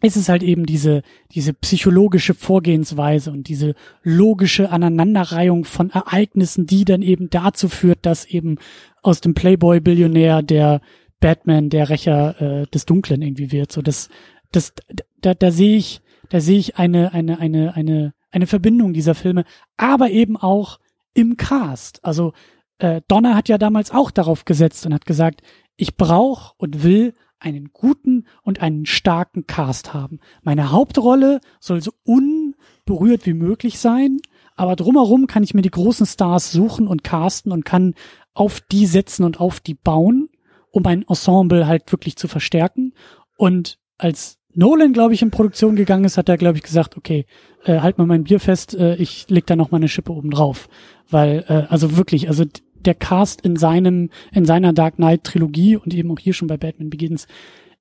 [0.00, 6.84] ist es halt eben diese, diese psychologische Vorgehensweise und diese logische Aneinanderreihung von Ereignissen, die
[6.84, 8.58] dann eben dazu führt, dass eben
[9.02, 10.80] aus dem Playboy-Billionär der
[11.18, 13.72] Batman, der Rächer äh, des Dunklen irgendwie wird.
[13.72, 14.08] So, das,
[14.52, 14.72] das,
[15.20, 19.44] da, da sehe ich, da sehe ich eine, eine, eine, eine, eine Verbindung dieser Filme,
[19.76, 20.78] aber eben auch
[21.14, 22.04] im Cast.
[22.04, 22.32] Also
[22.78, 25.42] äh, Donner hat ja damals auch darauf gesetzt und hat gesagt,
[25.76, 30.18] ich brauche und will einen guten und einen starken Cast haben.
[30.42, 34.18] Meine Hauptrolle soll so unberührt wie möglich sein,
[34.56, 37.94] aber drumherum kann ich mir die großen Stars suchen und casten und kann
[38.34, 40.28] auf die setzen und auf die bauen,
[40.70, 42.92] um ein Ensemble halt wirklich zu verstärken.
[43.36, 47.26] Und als Nolan, glaube ich, in Produktion gegangen ist, hat er, glaube ich, gesagt, okay,
[47.64, 50.32] äh, halt mal mein Bier fest, äh, ich leg da noch mal eine Schippe oben
[50.32, 50.68] drauf.
[51.08, 52.44] Weil, äh, also wirklich, also
[52.74, 56.56] der Cast in seinem, in seiner Dark Knight Trilogie und eben auch hier schon bei
[56.56, 57.28] Batman Begins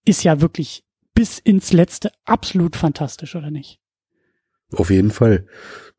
[0.06, 0.84] ist ja wirklich
[1.16, 3.80] bis ins Letzte absolut fantastisch, oder nicht?
[4.72, 5.48] Auf jeden Fall.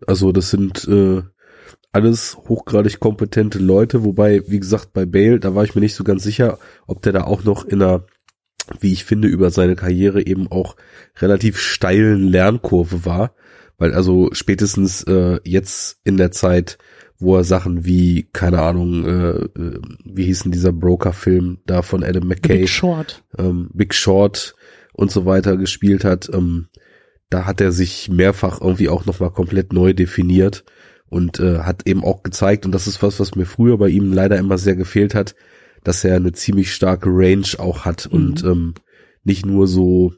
[0.06, 1.22] Also das sind äh,
[1.90, 6.04] alles hochgradig kompetente Leute, wobei, wie gesagt, bei Bale, da war ich mir nicht so
[6.04, 8.04] ganz sicher, ob der da auch noch in einer
[8.80, 10.76] wie ich finde, über seine Karriere eben auch
[11.18, 13.34] relativ steilen Lernkurve war,
[13.78, 16.78] weil also spätestens äh, jetzt in der Zeit,
[17.18, 22.04] wo er Sachen wie, keine Ahnung, äh, äh, wie hieß denn dieser Broker-Film da von
[22.04, 22.60] Adam McKay?
[22.60, 23.24] Big Short.
[23.36, 24.54] Ähm, Big Short
[24.92, 26.30] und so weiter gespielt hat.
[26.32, 26.68] Ähm,
[27.30, 30.64] da hat er sich mehrfach irgendwie auch nochmal komplett neu definiert
[31.08, 34.12] und äh, hat eben auch gezeigt, und das ist was, was mir früher bei ihm
[34.12, 35.34] leider immer sehr gefehlt hat,
[35.84, 38.18] dass er eine ziemlich starke Range auch hat mhm.
[38.18, 38.74] und ähm,
[39.24, 40.12] nicht nur so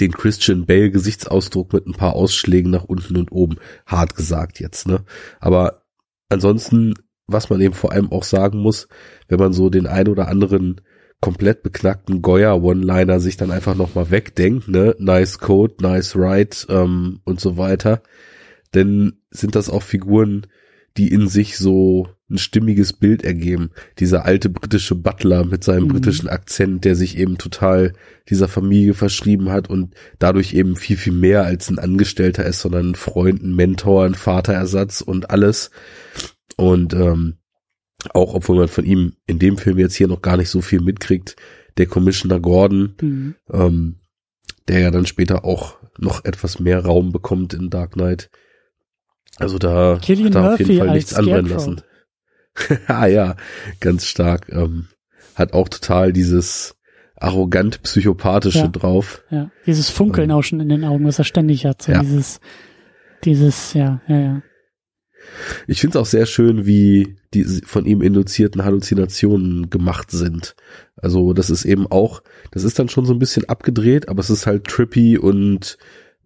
[0.00, 3.56] den Christian Bale Gesichtsausdruck mit ein paar Ausschlägen nach unten und oben,
[3.86, 5.04] hart gesagt jetzt, ne?
[5.40, 5.82] Aber
[6.28, 6.94] ansonsten,
[7.26, 8.88] was man eben vor allem auch sagen muss,
[9.28, 10.80] wenn man so den ein oder anderen
[11.20, 14.96] komplett beknackten Goya-One-Liner sich dann einfach nochmal wegdenkt, ne?
[14.98, 18.02] Nice Code, nice Ride ähm, und so weiter,
[18.74, 20.46] denn sind das auch Figuren,
[20.96, 23.70] die in sich so ein stimmiges Bild ergeben.
[23.98, 25.88] Dieser alte britische Butler mit seinem mhm.
[25.88, 27.92] britischen Akzent, der sich eben total
[28.28, 32.90] dieser Familie verschrieben hat und dadurch eben viel, viel mehr als ein Angestellter ist, sondern
[32.90, 35.70] ein Freund, ein Mentor, ein Vaterersatz und alles.
[36.56, 37.38] Und ähm,
[38.12, 40.80] auch obwohl man von ihm in dem Film jetzt hier noch gar nicht so viel
[40.80, 41.36] mitkriegt,
[41.76, 43.34] der Commissioner Gordon, mhm.
[43.52, 43.96] ähm,
[44.68, 48.30] der ja dann später auch noch etwas mehr Raum bekommt in Dark Knight.
[49.38, 51.82] Also da Killian hat er auf jeden Fall nichts anbrennen lassen.
[52.86, 53.36] ah ja,
[53.80, 54.48] ganz stark.
[54.50, 54.88] Ähm,
[55.34, 56.76] hat auch total dieses
[57.16, 59.22] arrogant psychopathische ja, drauf.
[59.30, 61.82] Ja, dieses Funkeln ähm, auch schon in den Augen, was er ständig hat.
[61.82, 62.00] So ja.
[62.00, 62.40] dieses,
[63.24, 64.42] dieses, ja, ja, ja.
[65.66, 70.54] Ich finde es auch sehr schön, wie die von ihm induzierten Halluzinationen gemacht sind.
[70.96, 74.30] Also das ist eben auch, das ist dann schon so ein bisschen abgedreht, aber es
[74.30, 75.78] ist halt trippy und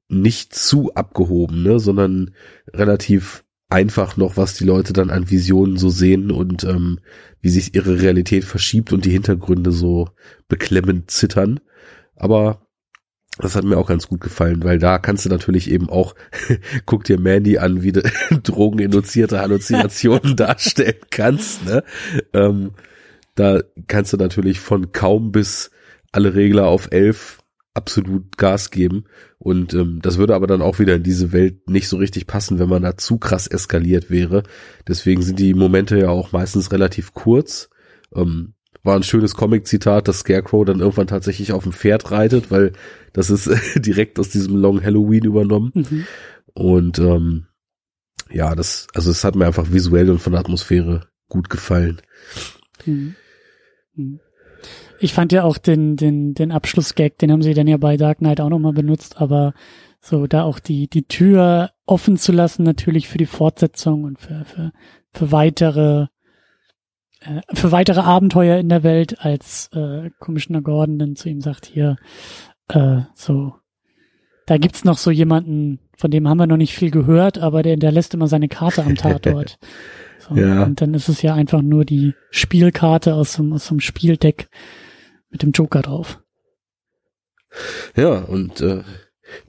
[0.09, 2.33] nicht zu abgehoben, ne, sondern
[2.73, 7.01] relativ einfach noch, was die Leute dann an Visionen so sehen und ähm,
[7.41, 10.09] wie sich ihre Realität verschiebt und die Hintergründe so
[10.49, 11.61] beklemmend zittern.
[12.17, 12.67] Aber
[13.39, 16.15] das hat mir auch ganz gut gefallen, weil da kannst du natürlich eben auch,
[16.87, 18.03] guck dir Mandy an, wie du
[18.43, 21.65] drogeninduzierte Halluzinationen darstellen kannst.
[21.67, 21.85] Ne?
[22.33, 22.73] Ähm,
[23.35, 25.71] da kannst du natürlich von kaum bis
[26.11, 27.38] alle Regler auf elf
[27.79, 29.05] absolut Gas geben.
[29.39, 32.59] Und ähm, das würde aber dann auch wieder in diese Welt nicht so richtig passen,
[32.59, 34.43] wenn man da zu krass eskaliert wäre.
[34.87, 37.71] Deswegen sind die Momente ja auch meistens relativ kurz.
[38.15, 42.73] Ähm, war ein schönes Comic-Zitat, dass Scarecrow dann irgendwann tatsächlich auf dem Pferd reitet, weil
[43.13, 45.73] das ist direkt aus diesem Long Halloween übernommen.
[45.75, 46.05] Mhm.
[46.53, 47.47] Und ähm,
[48.31, 52.03] ja, das, also es hat mir einfach visuell und von der Atmosphäre gut gefallen.
[52.85, 53.15] Mhm.
[53.95, 54.21] Mhm.
[55.01, 58.19] Ich fand ja auch den, den, den Abschlussgag, den haben sie dann ja bei Dark
[58.19, 59.55] Knight auch nochmal benutzt, aber
[60.01, 64.45] so da auch die, die Tür offen zu lassen, natürlich für die Fortsetzung und für,
[64.45, 64.73] für,
[65.13, 66.07] für weitere,
[67.21, 71.67] äh, für weitere Abenteuer in der Welt, als äh, Commissioner Gordon dann zu ihm sagt,
[71.67, 71.97] hier,
[72.69, 73.55] äh, so,
[74.47, 77.73] da gibt's noch so jemanden, von dem haben wir noch nicht viel gehört, aber der
[77.73, 79.59] hinterlässt immer seine Karte am Tatort.
[80.19, 80.63] so, ja.
[80.63, 84.49] Und dann ist es ja einfach nur die Spielkarte aus so, aus so einem Spieldeck,
[85.31, 86.21] mit dem Joker drauf.
[87.97, 88.83] Ja, und äh,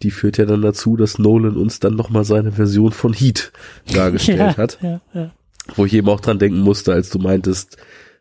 [0.01, 3.51] die führt ja dann dazu, dass Nolan uns dann nochmal seine Version von Heat
[3.93, 4.79] dargestellt ja, hat.
[4.81, 5.31] Ja, ja.
[5.75, 7.77] Wo ich eben auch dran denken musste, als du meintest,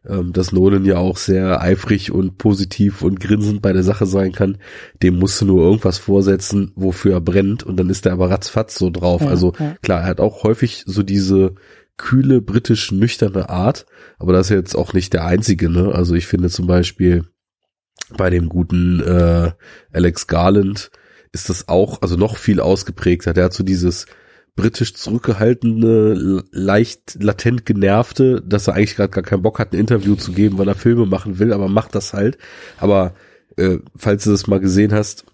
[0.06, 4.32] ähm, dass Nolan ja auch sehr eifrig und positiv und grinsend bei der Sache sein
[4.32, 4.58] kann.
[5.02, 8.76] Dem musst du nur irgendwas vorsetzen, wofür er brennt und dann ist er aber ratzfatz
[8.76, 9.22] so drauf.
[9.22, 9.52] Ja, also
[9.82, 11.54] klar, er hat auch häufig so diese
[11.96, 13.86] kühle, britisch nüchterne Art,
[14.18, 15.92] aber das ist jetzt auch nicht der einzige, ne?
[15.92, 17.24] Also ich finde zum Beispiel,
[18.16, 19.52] bei dem guten äh,
[19.92, 20.90] Alex Garland
[21.32, 23.34] ist das auch, also noch viel ausgeprägter.
[23.34, 24.06] Der hat so dieses
[24.56, 30.16] britisch zurückgehaltene, leicht latent genervte, dass er eigentlich gerade gar keinen Bock hat, ein Interview
[30.16, 32.38] zu geben, weil er Filme machen will, aber macht das halt.
[32.78, 33.14] Aber
[33.56, 35.26] äh, falls du das mal gesehen hast,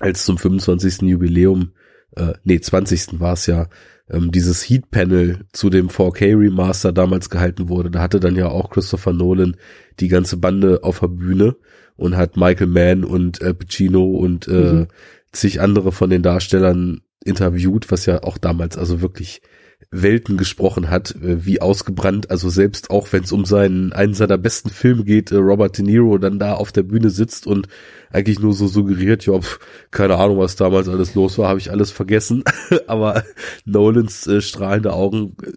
[0.00, 1.02] als zum 25.
[1.02, 1.72] Jubiläum,
[2.16, 3.20] äh, nee, 20.
[3.20, 3.68] war es ja,
[4.10, 9.12] ähm, dieses Heat-Panel zu dem 4K-Remaster damals gehalten wurde, da hatte dann ja auch Christopher
[9.14, 9.56] Nolan
[10.00, 11.56] die ganze Bande auf der Bühne
[11.96, 14.88] und hat Michael Mann und äh, Pacino und äh, mhm.
[15.32, 19.42] zig andere von den Darstellern interviewt, was ja auch damals also wirklich
[19.90, 24.38] Welten gesprochen hat, äh, wie ausgebrannt, also selbst auch wenn es um seinen einen seiner
[24.38, 27.68] besten Filme geht, äh, Robert De Niro dann da auf der Bühne sitzt und
[28.10, 29.58] eigentlich nur so suggeriert, ja, pf,
[29.90, 32.44] keine Ahnung, was damals alles los war, habe ich alles vergessen,
[32.86, 33.24] aber
[33.64, 35.52] Nolans äh, strahlende Augen äh,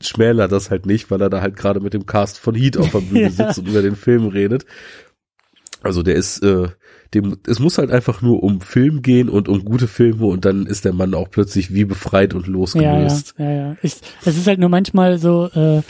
[0.00, 2.90] schmäler das halt nicht, weil er da halt gerade mit dem Cast von Heat auf
[2.90, 3.30] der Bühne ja.
[3.30, 4.66] sitzt und über den Film redet.
[5.82, 6.68] Also der ist, äh,
[7.14, 10.66] dem, es muss halt einfach nur um Film gehen und um gute Filme und dann
[10.66, 13.34] ist der Mann auch plötzlich wie befreit und losgelöst.
[13.38, 13.68] Ja, ja, ja.
[13.68, 13.76] ja.
[13.82, 15.82] Ich, es ist halt nur manchmal so, äh,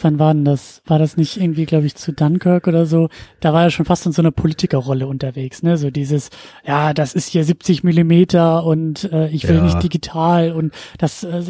[0.00, 0.82] wann war denn das?
[0.86, 3.08] War das nicht irgendwie, glaube ich, zu Dunkirk oder so?
[3.40, 5.76] Da war er schon fast in so einer Politikerrolle unterwegs, ne?
[5.76, 6.30] So dieses,
[6.66, 9.62] ja, das ist hier 70 Millimeter und äh, ich will Ja.
[9.62, 11.42] nicht digital und das, äh,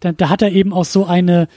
[0.00, 1.48] da, da hat er eben auch so eine,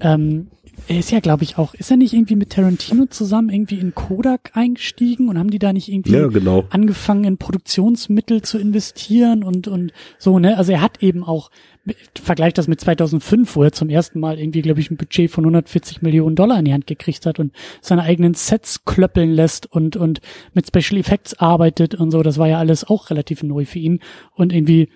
[0.00, 0.48] ähm,
[0.86, 3.94] er ist ja, glaube ich, auch, ist er nicht irgendwie mit Tarantino zusammen irgendwie in
[3.94, 6.64] Kodak eingestiegen und haben die da nicht irgendwie Ja, genau.
[6.70, 10.56] angefangen in Produktionsmittel zu investieren und und so ne?
[10.56, 11.50] Also er hat eben auch
[12.20, 15.44] vergleicht das mit 2005 wo er zum ersten Mal irgendwie glaube ich ein Budget von
[15.44, 19.96] 140 Millionen Dollar in die Hand gekriegt hat und seine eigenen Sets klöppeln lässt und
[19.96, 20.20] und
[20.52, 22.22] mit Special Effects arbeitet und so.
[22.22, 24.00] Das war ja alles auch relativ neu für ihn.
[24.34, 24.90] Und irgendwie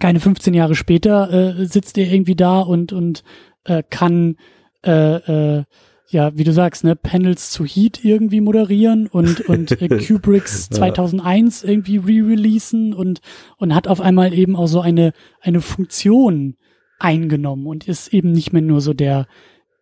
[0.00, 3.22] keine 15 Jahre später äh, sitzt er irgendwie da und und
[3.64, 4.36] äh, kann
[4.84, 5.64] äh, äh,
[6.08, 10.76] ja, wie du sagst, ne, Panels zu Heat irgendwie moderieren und und äh, Kubricks Ja.
[10.76, 13.20] 2001 irgendwie re-releasen und
[13.58, 16.56] und hat auf einmal eben auch so eine eine Funktion
[16.98, 19.26] eingenommen und ist eben nicht mehr nur so der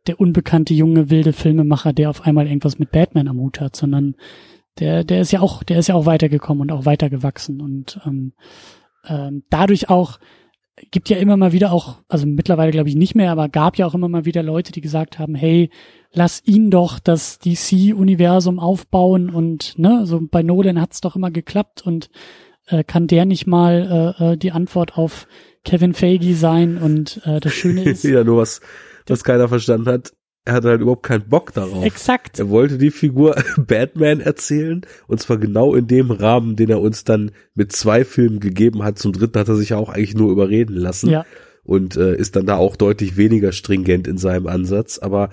[0.06, 4.14] der unbekannte junge wilde Filmemacher, der auf einmal irgendwas mit Batman am Hut hat, sondern
[4.78, 8.32] der der ist ja auch der ist ja auch weitergekommen und auch weitergewachsen und ähm,
[9.06, 10.18] ähm, dadurch auch
[10.90, 13.86] gibt ja immer mal wieder auch, also mittlerweile glaube ich nicht mehr, aber gab ja
[13.86, 15.70] auch immer mal wieder Leute, die gesagt haben, hey,
[16.12, 21.82] lass ihn doch das DC-Universum aufbauen und ne, so bei Nolan hat's doch immer geklappt
[21.82, 22.10] und
[22.66, 25.26] äh, kann der nicht mal äh, äh, die Antwort auf
[25.64, 28.60] Kevin Feige sein und äh, das Schöne ist, ja, nur was,
[29.06, 30.12] was keiner verstanden hat,
[30.44, 31.84] er hatte halt überhaupt keinen Bock darauf.
[31.84, 36.80] exakt, Er wollte die Figur Batman erzählen und zwar genau in dem Rahmen, den er
[36.80, 38.98] uns dann mit zwei Filmen gegeben hat.
[38.98, 41.24] Zum dritten hat er sich ja auch eigentlich nur überreden lassen ja,
[41.62, 44.98] und äh, ist dann da auch deutlich weniger stringent in seinem Ansatz.
[44.98, 45.30] Aber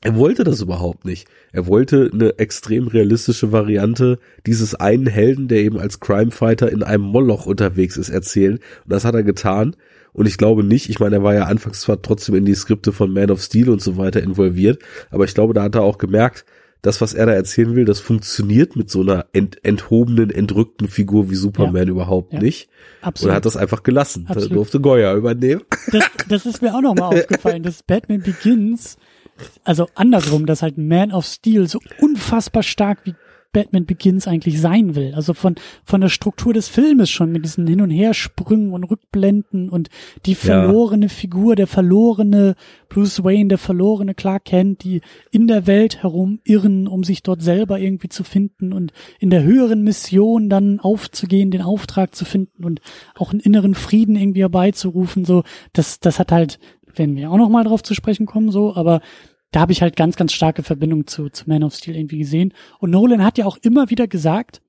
[0.00, 1.28] er wollte das überhaupt nicht.
[1.52, 7.04] Er wollte eine extrem realistische Variante dieses einen Helden, der eben als Crimefighter in einem
[7.04, 8.54] Moloch unterwegs ist, erzählen.
[8.56, 9.76] Und das hat er getan.
[10.16, 12.90] Und ich glaube nicht, ich meine, er war ja anfangs zwar trotzdem in die Skripte
[12.92, 15.98] von Man of Steel und so weiter involviert, aber ich glaube, da hat er auch
[15.98, 16.46] gemerkt,
[16.80, 21.30] das, was er da erzählen will, das funktioniert mit so einer ent enthobenen, entrückten Figur
[21.30, 22.40] wie Superman überhaupt Ja.
[22.40, 22.68] nicht.
[23.02, 23.32] Und absolut.
[23.32, 24.24] er hat das einfach gelassen.
[24.28, 24.56] Da Absolut.
[24.56, 25.62] durfte Goya übernehmen.
[25.92, 28.96] das, das ist mir auch nochmal aufgefallen, dass Batman Begins,
[29.64, 33.14] also andersrum, dass halt Man of Steel so unfassbar stark wie
[33.56, 35.14] Batman Begins eigentlich sein will.
[35.14, 39.70] Also von, von der Struktur des Filmes schon mit diesen Hin- und Hersprüngen und Rückblenden
[39.70, 39.88] und
[40.26, 42.54] die verlorene Figur, der verlorene
[42.90, 45.00] Bruce Wayne, der verlorene Clark Kent, die
[45.30, 49.82] in der Welt herumirren, um sich dort selber irgendwie zu finden und in der höheren
[49.82, 52.82] Mission dann aufzugehen, den Auftrag zu finden und
[53.14, 56.58] auch einen inneren Frieden irgendwie herbeizurufen, so, das, das hat halt,
[56.94, 59.00] werden wir auch noch mal drauf zu sprechen kommen, so, aber
[59.52, 62.52] da habe ich halt ganz, ganz starke Verbindung zu, zu Man of Steel irgendwie gesehen.
[62.78, 64.60] Und Nolan hat ja auch immer wieder gesagt,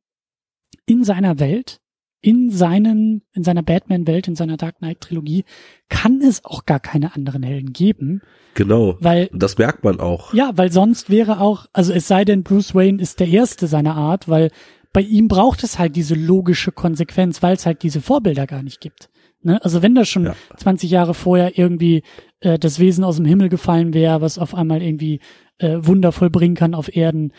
[0.86, 1.80] in seiner Welt,
[2.22, 5.46] in seinen, in seiner Batman-Welt, in seiner Dark Knight-Trilogie,
[5.90, 8.22] kann es auch gar keine anderen Helden geben,
[8.56, 8.98] Genau.
[9.02, 10.34] weil das merkt man auch.
[10.34, 13.96] ja, weil sonst wäre auch, also es sei denn, Bruce Wayne ist der Erste seiner
[13.96, 14.52] Art, weil
[14.94, 18.82] bei ihm braucht es halt diese logische Konsequenz, weil es halt diese Vorbilder gar nicht
[18.82, 19.10] gibt.
[19.44, 19.64] Ne?
[19.64, 20.36] Also wenn das schon Ja.
[20.58, 22.02] 20 Jahre vorher irgendwie
[22.42, 25.20] äh, das Wesen aus dem Himmel gefallen wäre, was auf einmal irgendwie
[25.60, 27.32] äh, Wunder vollbringen kann auf Erden,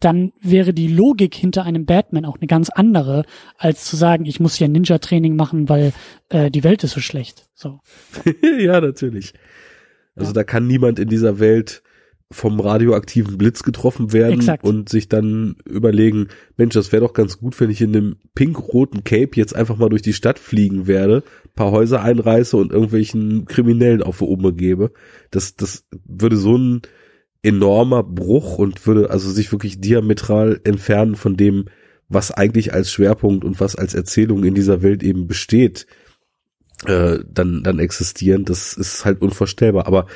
[0.00, 3.24] dann wäre die Logik hinter einem Batman auch eine ganz andere,
[3.58, 5.92] als zu sagen, ich muss hier Ninja-Training machen, weil
[6.30, 7.48] äh, die Welt ist so schlecht.
[7.54, 7.80] So.
[8.58, 9.34] ja, natürlich.
[10.16, 10.34] Also Ja.
[10.34, 11.82] da kann niemand in dieser Welt
[12.32, 14.64] vom radioaktiven Blitz getroffen werden Exakt.
[14.64, 19.02] und sich dann überlegen, Mensch, das wäre doch ganz gut, wenn ich in einem pink-roten
[19.02, 21.24] Cape jetzt einfach mal durch die Stadt fliegen werde,
[21.56, 24.92] paar Häuser einreiße und irgendwelchen Kriminellen auf die gebe.
[25.32, 26.82] Das, das würde so ein
[27.42, 31.64] enormer Bruch und würde also sich wirklich diametral entfernen von dem,
[32.08, 35.86] was eigentlich als Schwerpunkt und was als Erzählung in dieser Welt eben besteht,
[36.86, 38.44] äh, dann, dann existieren.
[38.44, 39.86] Das ist halt unvorstellbar.
[39.86, 40.06] Aber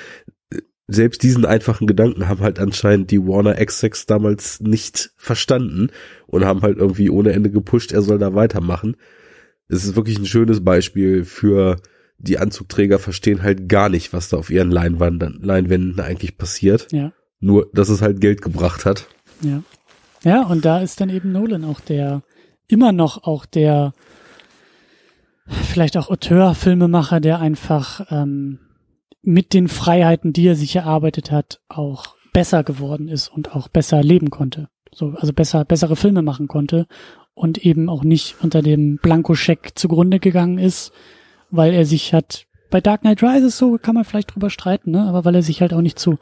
[0.87, 5.89] selbst diesen einfachen Gedanken haben halt anscheinend die Warner Execs damals nicht verstanden
[6.27, 8.97] und haben halt irgendwie ohne Ende gepusht, er soll da weitermachen.
[9.69, 11.77] Es ist wirklich ein schönes Beispiel für
[12.19, 16.93] die Anzugträger verstehen halt gar nicht, was da auf ihren Leinwänden, Leinwänden eigentlich passiert.
[16.93, 17.13] Ja.
[17.41, 19.09] Nur, dass es halt Geld gebracht hat.
[19.41, 19.63] Ja.
[20.23, 22.23] Ja, und da ist dann eben Nolan auch der,
[22.67, 23.93] immer noch auch der,
[25.47, 28.59] vielleicht auch Auteur, Filmemacher, der einfach ähm,
[29.27, 34.03] mit den Freiheiten, die er sich erarbeitet hat, auch besser geworden ist und auch besser
[34.03, 34.69] leben konnte.
[34.93, 36.87] So, also besser, bessere Filme machen konnte
[37.35, 40.93] und eben auch nicht unter dem Blankoscheck zugrunde gegangen ist,
[41.51, 45.03] weil er sich hat, bei Dark Knight Rises so kann man vielleicht drüber streiten, ne,
[45.03, 46.19] aber weil er sich halt auch nicht zu,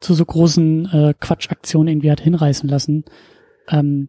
[0.00, 3.04] zu so großen äh, Quatschaktionen irgendwie hat hinreißen lassen,
[3.68, 4.08] ähm,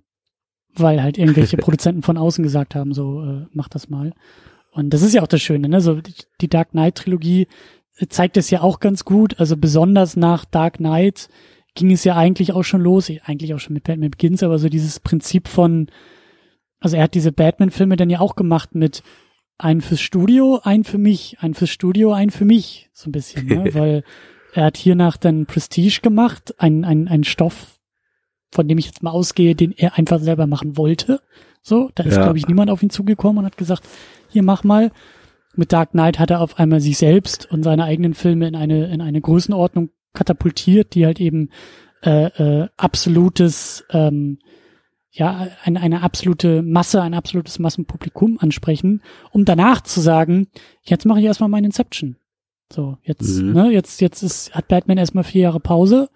[0.75, 4.13] weil halt irgendwelche Produzenten von außen gesagt haben, so äh, mach das mal.
[4.71, 5.81] Und das ist ja auch das Schöne, ne?
[5.81, 5.99] So
[6.41, 7.47] die, Dark Knight Trilogie
[8.07, 9.39] zeigt es ja auch ganz gut.
[9.39, 11.29] Also besonders nach Dark Knight
[11.75, 14.69] ging es ja eigentlich auch schon los, eigentlich auch schon mit Batman Begins, aber so
[14.69, 15.87] dieses Prinzip von,
[16.79, 19.03] also er hat diese Batman-Filme dann ja auch gemacht mit
[19.57, 23.45] einen fürs Studio, einen für mich, einen fürs Studio, einen für mich, so ein bisschen,
[23.47, 23.69] ne?
[23.73, 24.03] weil
[24.53, 27.79] er hat hiernach dann Prestige gemacht, ein, ein, ein Stoff,
[28.51, 31.21] von dem ich jetzt mal ausgehe, den er einfach selber machen wollte.
[31.61, 32.23] So, da ist, ja.
[32.23, 33.83] glaube ich, niemand auf ihn zugekommen und hat gesagt,
[34.29, 34.91] hier mach mal.
[35.59, 38.85] Mit Dark Knight hat er auf einmal sich selbst und seine eigenen Filme in eine,
[38.93, 41.49] in eine Größenordnung katapultiert, die halt eben
[42.01, 44.39] äh, äh, absolutes, ähm,
[45.11, 49.01] ja, eine, eine absolute Masse, ein absolutes Massenpublikum ansprechen,
[49.31, 50.47] um danach zu sagen,
[50.81, 52.15] jetzt mache ich erstmal mein Inception.
[52.71, 53.51] So, jetzt, mhm.
[53.51, 56.09] ne, jetzt, jetzt ist, hat Batman erstmal vier Jahre Pause,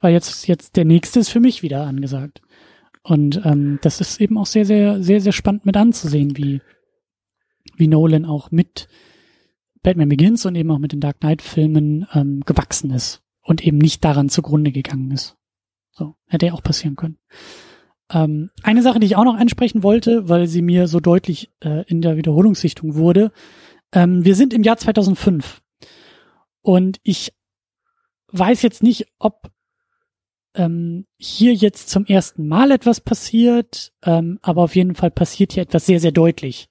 [0.00, 2.42] weil jetzt, jetzt der nächste ist für mich wieder angesagt.
[3.04, 6.60] Und ähm, das ist eben auch sehr, sehr, sehr, sehr spannend mit anzusehen, wie,
[7.78, 8.88] wie Nolan auch mit
[9.82, 13.78] Batman Begins und eben auch mit den Dark Knight Filmen ähm, gewachsen ist und eben
[13.78, 15.36] nicht daran zugrunde gegangen ist.
[15.92, 17.18] So, hätte ja auch passieren können.
[18.10, 21.84] Ähm, eine Sache, die ich auch noch ansprechen wollte, weil sie mir so deutlich äh,
[21.86, 23.32] in der Wiederholungssichtung wurde.
[23.92, 25.62] Ähm, wir sind im Jahr 2005
[26.62, 27.32] und ich
[28.30, 29.50] weiß jetzt nicht, ob
[30.54, 35.62] ähm, hier jetzt zum ersten Mal etwas passiert, ähm, aber auf jeden Fall passiert hier
[35.62, 36.68] etwas sehr, sehr deutlich.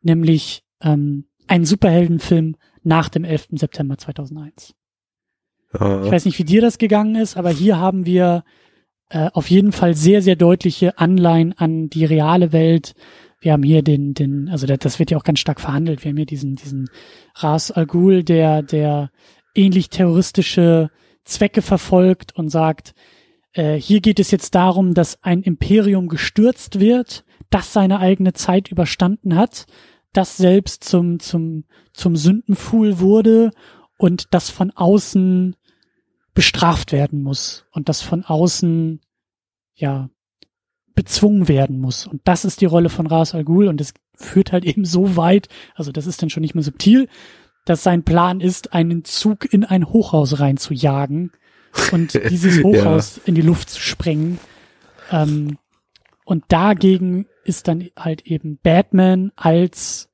[0.00, 3.48] Nämlich ähm, ein Superheldenfilm nach dem 11.
[3.52, 4.74] September 2001.
[5.78, 6.04] Ja.
[6.04, 8.44] Ich weiß nicht, wie dir das gegangen ist, aber hier haben wir
[9.10, 12.94] äh, auf jeden Fall sehr, sehr deutliche Anleihen an die reale Welt.
[13.40, 16.04] Wir haben hier den, den, also das wird ja auch ganz stark verhandelt.
[16.04, 16.88] Wir haben hier diesen, diesen
[17.34, 19.10] Ras Al Ghul, der, der
[19.54, 20.90] ähnlich terroristische
[21.24, 22.94] Zwecke verfolgt und sagt,
[23.52, 28.70] äh, hier geht es jetzt darum, dass ein Imperium gestürzt wird, das seine eigene Zeit
[28.70, 29.66] überstanden hat,
[30.12, 33.50] das selbst zum, zum, zum Sündenfuhl wurde
[33.98, 35.56] und das von außen
[36.34, 39.00] bestraft werden muss und das von außen,
[39.74, 40.08] ja,
[40.94, 42.06] bezwungen werden muss.
[42.06, 45.16] Und das ist die Rolle von Ras Al Ghul und es führt halt eben so
[45.16, 47.08] weit, also das ist dann schon nicht mehr subtil,
[47.64, 51.32] dass sein Plan ist, einen Zug in ein Hochhaus reinzujagen
[51.92, 53.22] und dieses Hochhaus ja.
[53.26, 54.38] in die Luft zu sprengen.
[55.10, 55.58] Ähm,
[56.24, 60.10] und dagegen ist dann halt eben Batman als,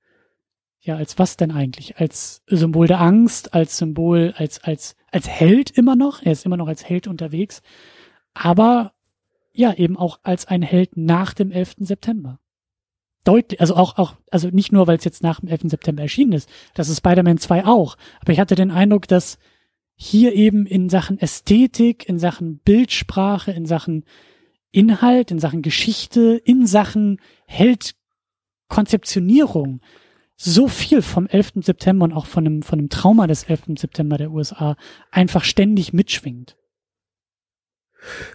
[0.80, 1.98] ja, als was denn eigentlich?
[1.98, 6.22] Als Symbol der Angst, als Symbol, als, als, als Held immer noch.
[6.22, 7.62] Er ist immer noch als Held unterwegs.
[8.32, 8.92] Aber
[9.52, 11.76] ja, eben auch als ein Held nach dem 11.
[11.80, 12.38] September
[13.24, 15.62] deutlich, also auch, auch, also nicht nur, weil es jetzt nach dem 11.
[15.64, 19.38] September erschienen ist, das ist Spider-Man 2 auch, aber ich hatte den Eindruck, dass
[19.96, 24.04] hier eben in Sachen Ästhetik, in Sachen Bildsprache, in Sachen
[24.74, 29.80] Inhalt, in Sachen Geschichte, in Sachen Heldkonzeptionierung
[30.36, 31.52] so viel vom 11.
[31.62, 33.78] September und auch von dem, von dem Trauma des 11.
[33.78, 34.76] September der USA
[35.10, 36.56] einfach ständig mitschwingt.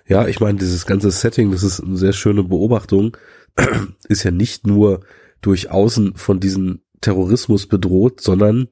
[0.07, 3.17] Ja, ich meine, dieses ganze Setting, das ist eine sehr schöne Beobachtung,
[4.07, 5.01] ist ja nicht nur
[5.41, 8.69] durch außen von diesem Terrorismus bedroht, sondern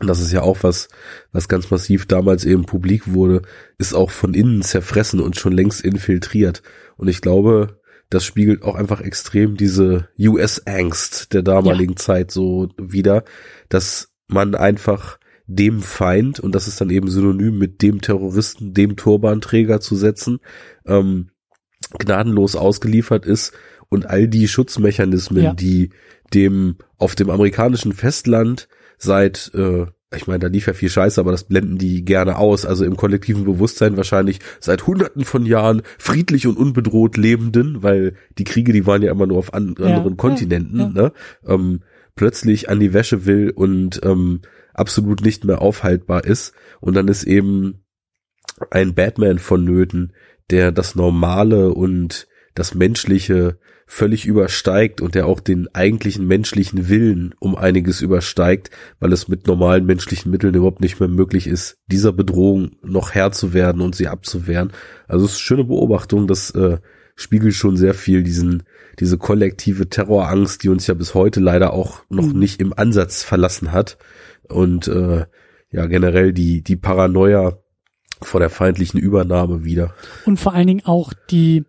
[0.00, 0.88] und das ist ja auch was,
[1.32, 3.42] was ganz massiv damals eben publik wurde,
[3.78, 6.62] ist auch von innen zerfressen und schon längst infiltriert.
[6.96, 7.80] Und ich glaube,
[8.10, 11.96] das spiegelt auch einfach extrem diese US-Angst der damaligen ja.
[11.96, 13.24] Zeit so wieder,
[13.68, 18.96] dass man einfach dem Feind, und das ist dann eben synonym mit dem Terroristen, dem
[18.96, 20.40] Turbanträger zu setzen,
[20.86, 21.30] ähm,
[21.98, 23.52] gnadenlos ausgeliefert ist
[23.88, 25.54] und all die Schutzmechanismen, ja.
[25.54, 25.90] die
[26.34, 28.68] dem auf dem amerikanischen Festland
[28.98, 29.86] seit äh,
[30.16, 32.64] ich meine, da lief ja viel Scheiße, aber das blenden die gerne aus.
[32.64, 38.44] Also im kollektiven Bewusstsein wahrscheinlich seit Hunderten von Jahren friedlich und unbedroht Lebenden, weil die
[38.44, 41.12] Kriege, die waren ja immer nur auf an, ja, anderen Kontinenten, ja, ne?
[41.46, 41.80] Ähm,
[42.14, 44.40] plötzlich an die Wäsche will und ähm,
[44.72, 46.54] absolut nicht mehr aufhaltbar ist.
[46.80, 47.84] Und dann ist eben
[48.70, 50.14] ein Batman vonnöten,
[50.50, 53.58] der das Normale und das Menschliche
[53.90, 58.70] völlig übersteigt und der auch den eigentlichen menschlichen Willen um einiges übersteigt,
[59.00, 63.32] weil es mit normalen menschlichen Mitteln überhaupt nicht mehr möglich ist, dieser Bedrohung noch Herr
[63.32, 64.72] zu werden und sie abzuwehren.
[65.08, 66.76] Also es ist eine schöne Beobachtung, das äh,
[67.16, 68.62] spiegelt schon sehr viel diesen
[69.00, 72.38] diese kollektive Terrorangst, die uns ja bis heute leider auch noch mhm.
[72.38, 73.96] nicht im Ansatz verlassen hat
[74.48, 75.24] und äh,
[75.70, 77.56] ja generell die die Paranoia
[78.20, 79.94] vor der feindlichen Übernahme wieder.
[80.26, 81.64] Und vor allen Dingen auch die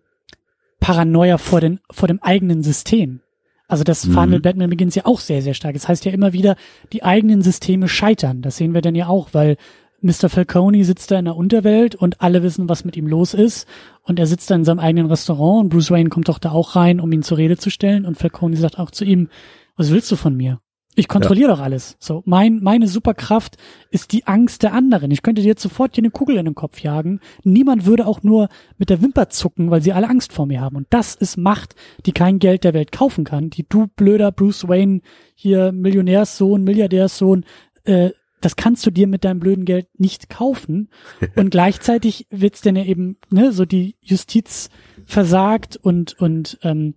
[0.80, 3.20] Paranoia vor, den, vor dem eigenen System.
[3.68, 4.12] Also das mhm.
[4.12, 5.74] Final Batman Begins ja auch sehr, sehr stark.
[5.74, 6.56] Das heißt ja immer wieder,
[6.92, 8.42] die eigenen Systeme scheitern.
[8.42, 9.56] Das sehen wir dann ja auch, weil
[10.02, 10.28] Mr.
[10.28, 13.68] Falcone sitzt da in der Unterwelt und alle wissen, was mit ihm los ist.
[14.02, 16.74] Und er sitzt da in seinem eigenen Restaurant und Bruce Wayne kommt doch da auch
[16.74, 18.06] rein, um ihn zur Rede zu stellen.
[18.06, 19.28] Und Falcone sagt auch zu ihm,
[19.76, 20.60] was willst du von mir?
[20.96, 21.56] Ich kontrolliere ja.
[21.56, 21.96] doch alles.
[22.00, 23.56] So, mein, meine Superkraft
[23.90, 25.10] ist die Angst der anderen.
[25.12, 27.20] Ich könnte dir jetzt sofort hier eine Kugel in den Kopf jagen.
[27.44, 30.76] Niemand würde auch nur mit der Wimper zucken, weil sie alle Angst vor mir haben.
[30.76, 31.76] Und das ist Macht,
[32.06, 35.00] die kein Geld der Welt kaufen kann, die du blöder Bruce Wayne,
[35.34, 37.44] hier Millionärssohn, Milliardärssohn,
[37.84, 38.10] äh,
[38.40, 40.88] das kannst du dir mit deinem blöden Geld nicht kaufen.
[41.36, 44.70] Und gleichzeitig wird's denn ja eben, ne, so die Justiz
[45.04, 46.94] versagt und, und ähm,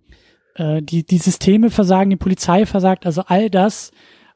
[0.54, 3.92] äh, die, die Systeme versagen, die Polizei versagt, also all das,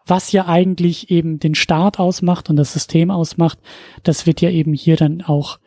[0.07, 3.59] was ja eigentlich eben den Staat ausmacht und das System ausmacht,
[4.03, 5.59] das wird ja eben hier dann auch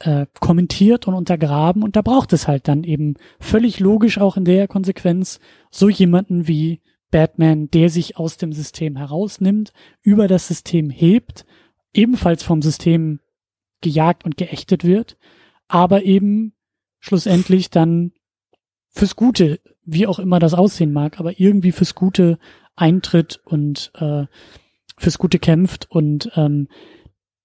[0.00, 1.82] äh, kommentiert und untergraben.
[1.82, 5.40] Und da braucht es halt dann eben völlig logisch auch in der Konsequenz
[5.70, 6.80] so jemanden wie
[7.10, 9.72] Batman, der sich aus dem System herausnimmt,
[10.02, 11.46] über das System hebt,
[11.94, 13.20] ebenfalls vom System
[13.80, 15.16] gejagt und geächtet wird,
[15.68, 16.52] aber eben
[17.00, 18.12] schlussendlich dann
[18.88, 19.60] fürs Gute,
[19.90, 22.38] wie auch immer das aussehen mag, aber irgendwie fürs Gute
[22.76, 24.26] eintritt und äh,
[24.96, 26.68] fürs Gute kämpft und ähm,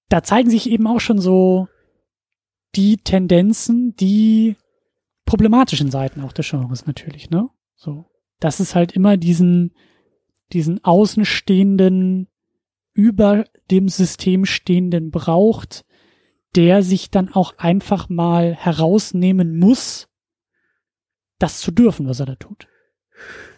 [0.10, 1.68] da zeigen sich eben auch schon so
[2.76, 4.56] die Tendenzen, die
[5.26, 7.50] problematischen Seiten auch des Genres natürlich, ne?
[7.76, 8.06] So
[8.44, 9.74] dass es halt immer diesen,
[10.52, 12.28] diesen Außenstehenden,
[12.96, 15.84] über dem System stehenden braucht,
[16.56, 20.10] der sich dann auch einfach mal herausnehmen muss,
[21.44, 22.68] das zu dürfen, was er da tut.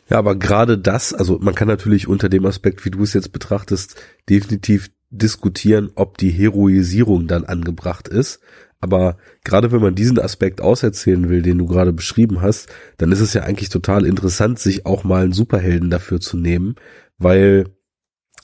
[0.10, 3.32] Ja, aber gerade das, also man kann natürlich unter dem Aspekt, wie du es jetzt
[3.32, 3.96] betrachtest,
[4.30, 8.40] definitiv diskutieren, ob die Heroisierung dann angebracht ist.
[8.82, 13.22] Aber gerade wenn man diesen Aspekt auserzählen will, den du gerade beschrieben hast, dann ist
[13.22, 16.76] es ja eigentlich total interessant, sich auch mal einen Superhelden dafür zu nehmen,
[17.18, 17.66] weil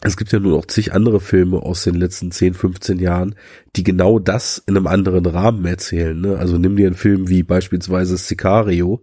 [0.03, 3.35] es gibt ja nur noch zig andere Filme aus den letzten 10, 15 Jahren,
[3.75, 6.19] die genau das in einem anderen Rahmen erzählen.
[6.19, 6.37] Ne?
[6.37, 9.01] Also nimm dir einen Film wie beispielsweise Sicario,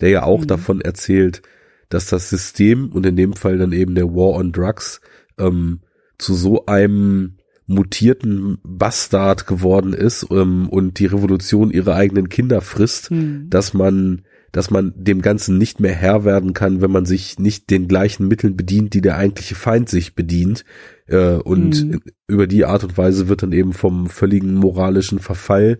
[0.00, 0.46] der ja auch mhm.
[0.48, 1.42] davon erzählt,
[1.88, 5.00] dass das System und in dem Fall dann eben der War on Drugs
[5.38, 5.80] ähm,
[6.18, 7.36] zu so einem
[7.66, 13.46] mutierten Bastard geworden ist ähm, und die Revolution ihre eigenen Kinder frisst, mhm.
[13.48, 14.22] dass man
[14.52, 18.28] dass man dem Ganzen nicht mehr Herr werden kann, wenn man sich nicht den gleichen
[18.28, 20.64] Mitteln bedient, die der eigentliche Feind sich bedient.
[21.06, 22.00] Äh, und mhm.
[22.26, 25.78] über die Art und Weise wird dann eben vom völligen moralischen Verfall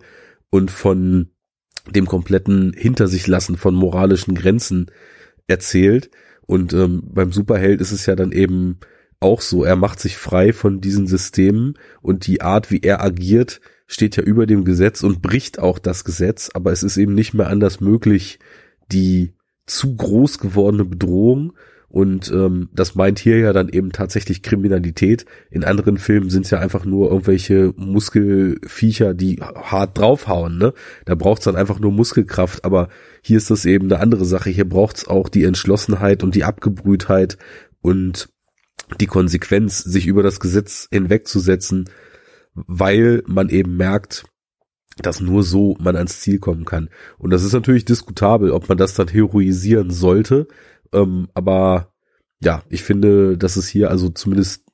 [0.49, 1.29] und von
[1.89, 4.91] dem kompletten Hinter sich lassen von moralischen Grenzen
[5.47, 6.09] erzählt.
[6.45, 8.79] Und ähm, beim Superheld ist es ja dann eben
[9.19, 9.63] auch so.
[9.63, 14.23] Er macht sich frei von diesen Systemen und die Art, wie er agiert, steht ja
[14.23, 17.81] über dem Gesetz und bricht auch das Gesetz, aber es ist eben nicht mehr anders
[17.81, 18.39] möglich,
[18.91, 19.33] die
[19.65, 21.53] zu groß gewordene Bedrohung
[21.91, 25.25] und ähm, das meint hier ja dann eben tatsächlich Kriminalität.
[25.49, 30.57] In anderen Filmen sind es ja einfach nur irgendwelche Muskelviecher, die hart draufhauen.
[30.57, 30.73] Ne?
[31.03, 32.63] Da braucht es dann einfach nur Muskelkraft.
[32.63, 32.87] Aber
[33.21, 34.49] hier ist das eben eine andere Sache.
[34.49, 37.37] Hier braucht es auch die Entschlossenheit und die Abgebrühtheit
[37.81, 38.29] und
[39.01, 41.89] die Konsequenz, sich über das Gesetz hinwegzusetzen,
[42.53, 44.23] weil man eben merkt,
[44.97, 46.89] dass nur so man ans Ziel kommen kann.
[47.17, 50.47] Und das ist natürlich diskutabel, ob man das dann heroisieren sollte.
[50.93, 51.93] Ähm, aber
[52.41, 54.65] ja, ich finde, dass es hier also zumindest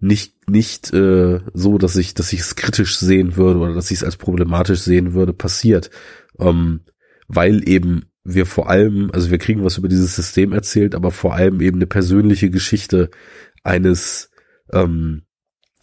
[0.00, 3.98] nicht nicht äh, so, dass ich dass ich es kritisch sehen würde oder dass ich
[3.98, 5.90] es als problematisch sehen würde, passiert,
[6.38, 6.80] ähm,
[7.28, 11.34] weil eben wir vor allem, also wir kriegen was über dieses System erzählt, aber vor
[11.34, 13.10] allem eben eine persönliche Geschichte
[13.62, 14.30] eines
[14.72, 15.22] ähm,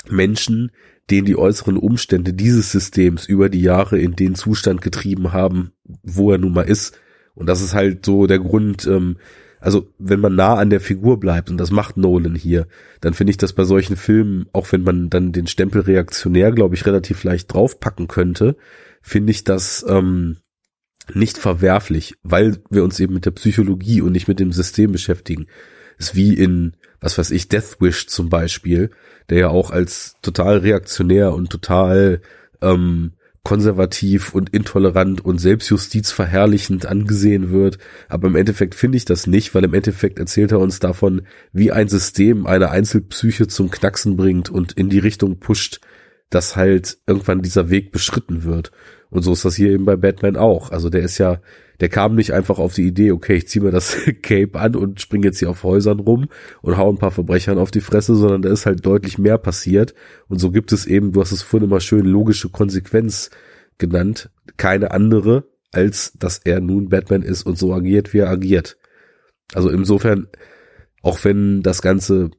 [0.09, 0.71] Menschen,
[1.09, 6.31] den die äußeren Umstände dieses Systems über die Jahre in den Zustand getrieben haben, wo
[6.31, 6.97] er nun mal ist.
[7.35, 9.17] Und das ist halt so der Grund, ähm,
[9.59, 12.67] also wenn man nah an der Figur bleibt, und das macht Nolan hier,
[13.01, 16.75] dann finde ich das bei solchen Filmen, auch wenn man dann den Stempel reaktionär, glaube
[16.75, 18.55] ich, relativ leicht draufpacken könnte,
[19.01, 20.37] finde ich das ähm,
[21.13, 25.47] nicht verwerflich, weil wir uns eben mit der Psychologie und nicht mit dem System beschäftigen.
[25.97, 26.73] Ist wie in
[27.03, 28.89] was weiß ich, Death Wish zum Beispiel,
[29.29, 32.21] der ja auch als total reaktionär und total
[32.61, 33.11] ähm,
[33.43, 37.77] konservativ und intolerant und selbstjustizverherrlichend angesehen wird.
[38.07, 41.73] Aber im Endeffekt finde ich das nicht, weil im Endeffekt erzählt er uns davon, wie
[41.73, 45.81] ein System eine Einzelpsyche zum Knacksen bringt und in die Richtung pusht,
[46.29, 48.71] dass halt irgendwann dieser Weg beschritten wird.
[49.13, 50.71] Und so ist das hier eben bei Batman auch.
[50.71, 51.39] Also der ist ja
[51.79, 55.01] der kam nicht einfach auf die Idee, okay, ich ziehe mir das Cape an und
[55.01, 56.29] springe jetzt hier auf Häusern rum
[56.61, 59.93] und hau ein paar Verbrechern auf die Fresse, sondern da ist halt deutlich mehr passiert.
[60.27, 63.31] Und so gibt es eben, du hast es vorhin immer schön logische Konsequenz
[63.79, 68.77] genannt, keine andere, als dass er nun Batman ist und so agiert, wie er agiert.
[69.53, 70.27] Also insofern,
[71.01, 72.31] auch wenn das Ganze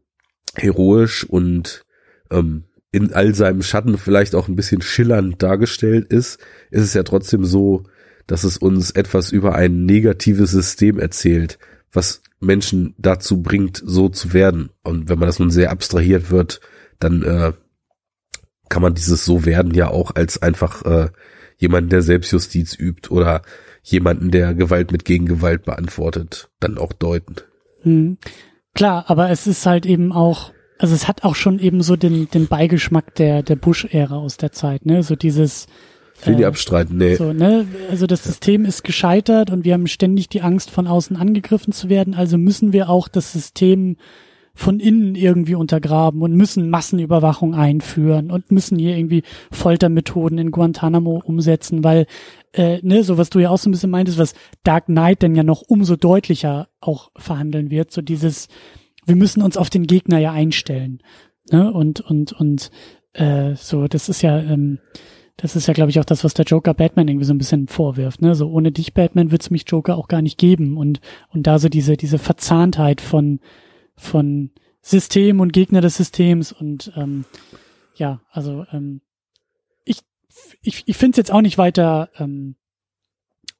[0.56, 1.84] heroisch und
[2.30, 2.64] ähm,
[2.94, 6.38] in all seinem Schatten vielleicht auch ein bisschen schillernd dargestellt ist,
[6.70, 7.82] ist es ja trotzdem so,
[8.28, 11.58] dass es uns etwas über ein negatives System erzählt,
[11.92, 14.70] was Menschen dazu bringt, so zu werden.
[14.84, 16.60] Und wenn man das nun sehr abstrahiert wird,
[17.00, 17.52] dann äh,
[18.68, 21.08] kann man dieses so werden ja auch als einfach äh,
[21.56, 23.42] jemanden, der Selbstjustiz übt oder
[23.82, 27.36] jemanden, der Gewalt mit Gegengewalt beantwortet, dann auch deuten.
[27.82, 28.18] Hm.
[28.72, 32.28] Klar, aber es ist halt eben auch, also es hat auch schon eben so den,
[32.30, 35.02] den Beigeschmack der, der Bush-Ära aus der Zeit, ne?
[35.02, 35.66] So dieses,
[36.24, 37.14] will die äh, abstreiten, nee.
[37.14, 37.66] So, ne?
[37.90, 41.88] Also das System ist gescheitert und wir haben ständig die Angst, von außen angegriffen zu
[41.88, 42.14] werden.
[42.14, 43.96] Also müssen wir auch das System
[44.56, 51.20] von innen irgendwie untergraben und müssen Massenüberwachung einführen und müssen hier irgendwie Foltermethoden in Guantanamo
[51.24, 52.06] umsetzen, weil,
[52.52, 55.34] äh, ne, so was du ja auch so ein bisschen meintest, was Dark Knight dann
[55.34, 58.46] ja noch umso deutlicher auch verhandeln wird, so dieses,
[59.06, 61.02] wir müssen uns auf den Gegner ja einstellen.
[61.50, 61.72] Ne?
[61.72, 62.70] Und, und, und
[63.12, 64.78] äh, so, das ist ja, ähm,
[65.36, 67.66] das ist ja, glaube ich, auch das, was der Joker Batman irgendwie so ein bisschen
[67.66, 68.22] vorwirft.
[68.22, 68.34] Ne?
[68.34, 70.76] So ohne dich, Batman, wird's mich Joker auch gar nicht geben.
[70.76, 71.00] Und,
[71.30, 73.40] und da so diese, diese Verzahntheit von,
[73.96, 74.50] von
[74.80, 77.24] System und Gegner des Systems und ähm,
[77.96, 79.00] ja, also ähm,
[79.84, 80.00] ich,
[80.60, 82.56] ich, ich finde es jetzt auch nicht weiter, ähm,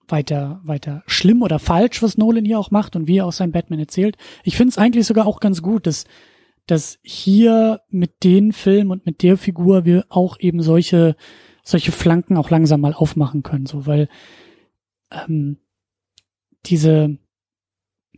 [0.09, 3.53] weiter, weiter schlimm oder falsch, was Nolan hier auch macht und wie er auch sein
[3.53, 4.17] Batman erzählt.
[4.43, 6.05] Ich finde es eigentlich sogar auch ganz gut, dass,
[6.67, 11.17] dass hier mit den Film und mit der Figur wir auch eben solche
[11.67, 14.09] solche Flanken auch langsam mal aufmachen können, so weil
[15.11, 15.57] ähm,
[16.67, 17.19] diese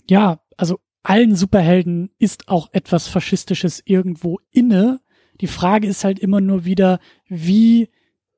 [0.09, 5.01] ja, also allen Superhelden ist auch etwas Faschistisches irgendwo inne.
[5.41, 7.91] Die Frage ist halt immer nur wieder, wie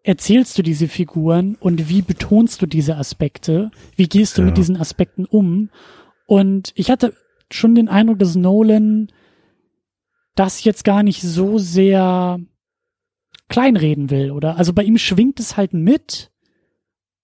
[0.03, 3.71] erzählst du diese Figuren und wie betonst du diese Aspekte?
[3.97, 4.47] Wie gehst du ja.
[4.47, 5.71] mit diesen Aspekten um?
[6.27, 7.15] Und ich hatte
[7.51, 9.09] schon den Eindruck, dass Nolan
[10.35, 12.39] das jetzt gar nicht so sehr
[13.49, 14.57] kleinreden will, oder?
[14.57, 16.31] Also bei ihm schwingt es halt mit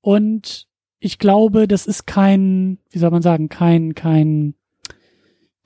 [0.00, 0.66] und
[0.98, 4.54] ich glaube, das ist kein, wie soll man sagen, kein, kein,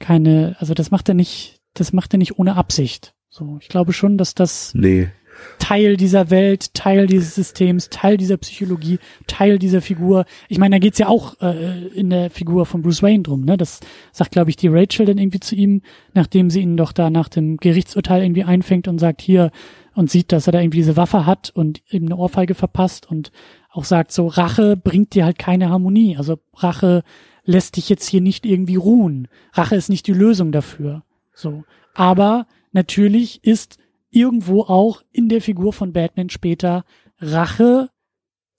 [0.00, 3.14] keine, also das macht er nicht, das macht er nicht ohne Absicht.
[3.30, 5.10] So, ich glaube schon, dass das nee.
[5.58, 10.24] Teil dieser Welt, Teil dieses Systems, Teil dieser Psychologie, Teil dieser Figur.
[10.48, 13.56] Ich meine, da geht's ja auch äh, in der Figur von Bruce Wayne drum, ne?
[13.56, 13.80] Das
[14.12, 15.82] sagt, glaube ich, die Rachel dann irgendwie zu ihm,
[16.14, 19.50] nachdem sie ihn doch da nach dem Gerichtsurteil irgendwie einfängt und sagt, hier,
[19.98, 23.32] und sieht, dass er da irgendwie diese Waffe hat und ihm eine Ohrfeige verpasst und
[23.72, 26.16] auch sagt so, Rache bringt dir halt keine Harmonie.
[26.16, 27.02] Also Rache
[27.42, 29.26] lässt dich jetzt hier nicht irgendwie ruhen.
[29.52, 31.02] Rache ist nicht die Lösung dafür.
[31.34, 31.64] So.
[31.94, 33.78] Aber natürlich ist
[34.10, 36.84] irgendwo auch in der Figur von Batman später
[37.20, 37.90] Rache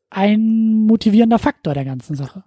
[0.09, 2.43] ein motivierender Faktor der ganzen Sache.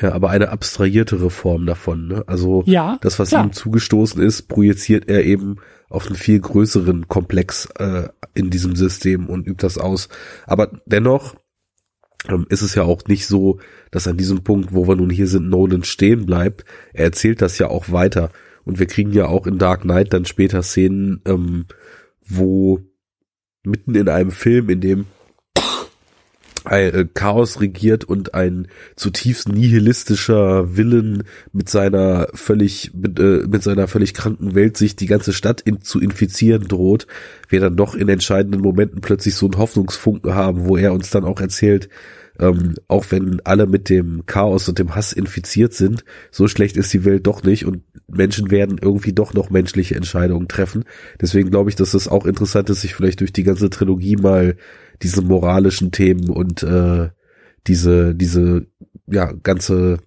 [0.00, 2.08] Ja, aber eine abstrahiertere Form davon.
[2.08, 2.24] Ne?
[2.26, 3.44] Also ja, das, was klar.
[3.44, 5.56] ihm zugestoßen ist, projiziert er eben
[5.88, 10.08] auf einen viel größeren Komplex äh, in diesem System und übt das aus.
[10.46, 11.36] Aber dennoch
[12.28, 13.60] ähm, ist es ja auch nicht so,
[13.92, 16.64] dass an diesem Punkt, wo wir nun hier sind, Nolan stehen bleibt.
[16.92, 18.30] Er erzählt das ja auch weiter.
[18.64, 21.66] Und wir kriegen ja auch in Dark Knight dann später Szenen, ähm,
[22.26, 22.80] wo
[23.64, 25.06] mitten in einem Film, in dem
[26.64, 33.88] äh, Chaos regiert und ein zutiefst nihilistischer Willen mit seiner völlig mit, äh, mit seiner
[33.88, 37.06] völlig kranken Welt sich die ganze Stadt in, zu infizieren droht,
[37.48, 41.24] wir dann doch in entscheidenden Momenten plötzlich so einen Hoffnungsfunken haben, wo er uns dann
[41.24, 41.88] auch erzählt,
[42.38, 46.92] ähm, auch wenn alle mit dem Chaos und dem Hass infiziert sind, so schlecht ist
[46.92, 50.84] die Welt doch nicht und Menschen werden irgendwie doch noch menschliche Entscheidungen treffen.
[51.20, 54.56] Deswegen glaube ich, dass es auch interessant ist, sich vielleicht durch die ganze Trilogie mal
[55.02, 57.10] diese moralischen Themen und äh,
[57.66, 58.66] diese, diese,
[59.06, 59.98] ja, ganze,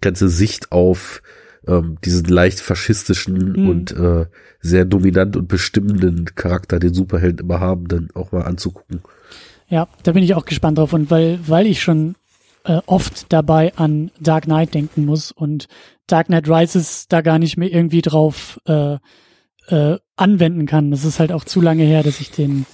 [0.00, 1.22] ganze Sicht auf
[1.66, 3.68] ähm, diesen leicht faschistischen mhm.
[3.68, 4.26] und äh,
[4.60, 9.00] sehr dominant und bestimmenden Charakter, den Superhelden immer haben, dann auch mal anzugucken.
[9.68, 12.14] Ja, da bin ich auch gespannt drauf und weil, weil ich schon
[12.64, 15.68] äh, oft dabei an Dark Knight denken muss und
[16.06, 18.98] Dark Knight Rises da gar nicht mehr irgendwie drauf äh,
[19.68, 20.90] äh, anwenden kann.
[20.90, 22.66] Das ist halt auch zu lange her, dass ich den,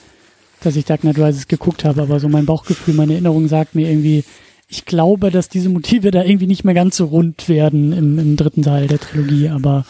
[0.63, 3.89] dass ich Dark Knight Rises geguckt habe, aber so mein Bauchgefühl, meine Erinnerung sagt mir
[3.89, 4.25] irgendwie,
[4.69, 8.37] ich glaube, dass diese Motive da irgendwie nicht mehr ganz so rund werden im, im
[8.37, 9.85] dritten Teil der Trilogie, aber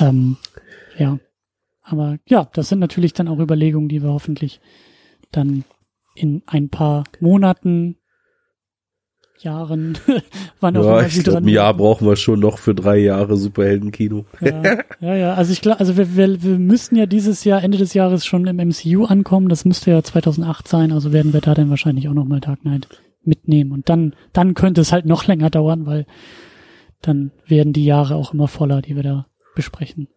[0.00, 0.36] ähm,
[0.98, 1.18] ja.
[1.82, 4.60] Aber ja, das sind natürlich dann auch Überlegungen, die wir hoffentlich
[5.32, 5.64] dann
[6.14, 7.96] in ein paar Monaten,
[9.44, 9.98] Jahren,
[10.60, 11.44] wann auch ja, immer sie dran.
[11.44, 14.24] Ein Jahr brauchen wir schon noch für drei Jahre Superheldenkino.
[14.40, 15.34] Ja, ja, ja.
[15.34, 18.46] Also ich glaube, also wir, wir, wir müssen ja dieses Jahr, Ende des Jahres schon
[18.46, 19.48] im MCU ankommen.
[19.48, 20.92] Das müsste ja 2008 sein.
[20.92, 22.88] Also werden wir da dann wahrscheinlich auch nochmal Dark Knight
[23.22, 23.72] mitnehmen.
[23.72, 26.06] Und dann, dann könnte es halt noch länger dauern, weil
[27.02, 30.08] dann werden die Jahre auch immer voller, die wir da besprechen.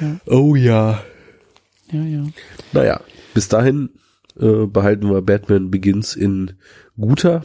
[0.00, 0.16] Ja.
[0.26, 1.02] Oh ja.
[1.92, 2.24] Ja, ja.
[2.72, 3.00] Naja,
[3.34, 3.90] bis dahin
[4.38, 6.52] äh, behalten wir Batman Begins in
[6.98, 7.44] guter,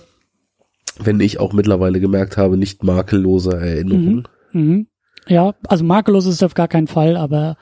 [1.00, 4.28] wenn ich auch mittlerweile gemerkt habe, nicht makelloser Erinnerung.
[4.52, 4.88] Mhm.
[5.28, 7.58] Ja, also makellos ist es auf gar keinen Fall, aber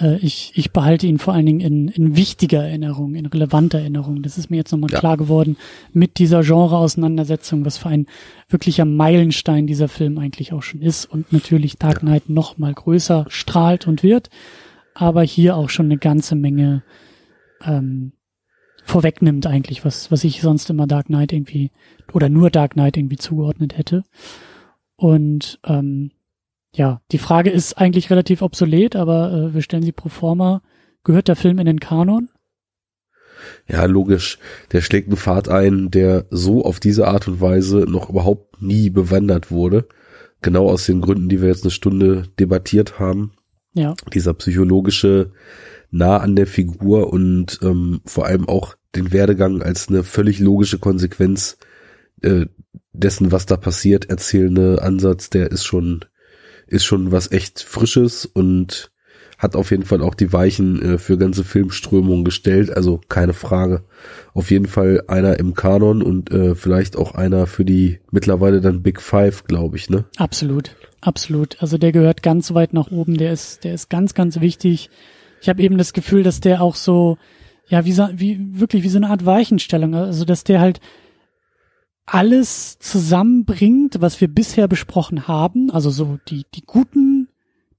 [0.00, 4.22] äh, ich, ich behalte ihn vor allen Dingen in, in wichtiger Erinnerung, in relevanter Erinnerung.
[4.22, 4.98] Das ist mir jetzt nochmal Ja.
[4.98, 5.56] klar geworden
[5.92, 8.06] mit dieser Genre-Auseinandersetzung, was für ein
[8.48, 13.26] wirklicher Meilenstein dieser Film eigentlich auch schon ist und natürlich Dark Knight noch mal größer
[13.28, 14.30] strahlt und wird,
[14.94, 16.82] aber hier auch schon eine ganze Menge
[17.64, 18.12] ähm,
[18.84, 21.70] vorwegnimmt eigentlich, was, was ich sonst immer Dark Knight irgendwie
[22.12, 24.04] oder nur Dark Knight irgendwie zugeordnet hätte.
[24.96, 26.12] Und ähm,
[26.74, 30.62] ja, die Frage ist eigentlich relativ obsolet, aber äh, wir stellen sie pro forma.
[31.02, 32.28] Gehört der Film in den Kanon?
[33.68, 34.38] Ja, logisch.
[34.72, 38.90] Der schlägt einen Pfad ein, der so auf diese Art und Weise noch überhaupt nie
[38.90, 39.86] bewandert wurde.
[40.42, 43.32] Genau aus den Gründen, die wir jetzt eine Stunde debattiert haben.
[43.74, 45.32] Ja, Dieser psychologische
[45.94, 50.78] nah an der Figur und ähm, vor allem auch den Werdegang als eine völlig logische
[50.78, 51.56] Konsequenz
[52.22, 52.46] äh,
[52.92, 56.04] dessen, was da passiert, erzählende Ansatz, der ist schon,
[56.66, 58.90] ist schon was echt Frisches und
[59.38, 63.84] hat auf jeden Fall auch die Weichen äh, für ganze Filmströmungen gestellt, also keine Frage.
[64.32, 68.82] Auf jeden Fall einer im Kanon und äh, vielleicht auch einer für die mittlerweile dann
[68.82, 70.04] Big Five, glaube ich, ne?
[70.16, 71.60] absolut, absolut.
[71.60, 73.16] Also der gehört ganz weit nach oben.
[73.16, 74.90] Der ist, der ist ganz, ganz wichtig.
[75.44, 77.18] Ich habe eben das Gefühl, dass der auch so,
[77.68, 80.80] ja, wie, wie wirklich wie so eine Art Weichenstellung, also dass der halt
[82.06, 87.28] alles zusammenbringt, was wir bisher besprochen haben, also so die die guten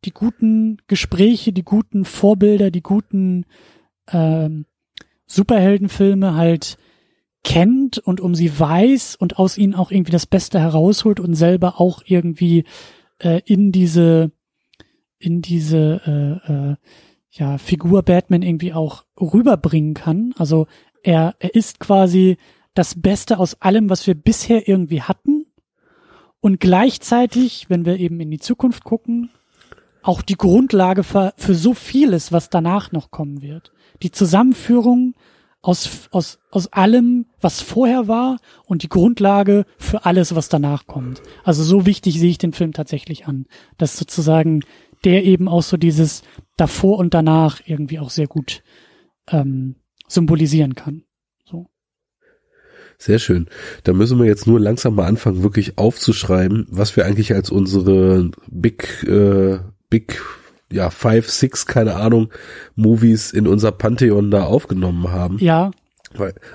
[0.03, 3.47] die guten Gespräche, die guten Vorbilder, die guten
[4.11, 4.67] ähm,
[5.25, 6.77] Superheldenfilme halt
[7.43, 11.81] kennt und um sie weiß und aus ihnen auch irgendwie das Beste herausholt und selber
[11.81, 12.65] auch irgendwie
[13.17, 14.31] äh, in diese
[15.17, 16.75] in diese äh, äh,
[17.37, 20.33] ja Figur Batman irgendwie auch rüberbringen kann.
[20.37, 20.67] Also
[21.03, 22.37] er er ist quasi
[22.73, 25.45] das Beste aus allem, was wir bisher irgendwie hatten
[26.41, 29.29] und gleichzeitig, wenn wir eben in die Zukunft gucken,
[30.03, 33.71] auch die Grundlage für, für so vieles, was danach noch kommen wird.
[34.03, 35.15] Die Zusammenführung
[35.63, 41.23] aus, aus, aus allem, was vorher war und die Grundlage für alles, was danach kommt.
[41.43, 43.47] Also so wichtig sehe ich den Film tatsächlich an,
[43.79, 44.61] dass sozusagen
[45.05, 46.23] der eben auch so dieses
[46.57, 48.63] davor und danach irgendwie auch sehr gut
[49.29, 49.75] ähm,
[50.07, 51.03] symbolisieren kann.
[51.45, 51.67] So.
[52.97, 53.47] Sehr schön.
[53.83, 58.31] Da müssen wir jetzt nur langsam mal anfangen, wirklich aufzuschreiben, was wir eigentlich als unsere
[58.49, 59.59] Big, äh,
[59.89, 60.21] Big,
[60.71, 62.31] ja, Five, Six, keine Ahnung,
[62.75, 65.37] Movies in unser Pantheon da aufgenommen haben.
[65.39, 65.71] Ja,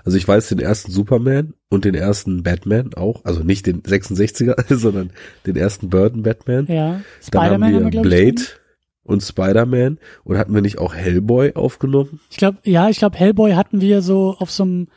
[0.05, 4.75] also ich weiß den ersten Superman und den ersten Batman auch, also nicht den 66er,
[4.75, 5.11] sondern
[5.47, 6.67] den ersten Burton Batman.
[6.69, 7.01] ja.
[7.31, 8.03] Dann haben wir, haben wir.
[8.03, 8.43] Blade
[9.03, 12.21] und Spider-Man und hatten wir nicht auch Hellboy aufgenommen?
[12.31, 14.89] Ich glaube, ja, ich glaube, Hellboy hatten wir so auf so einem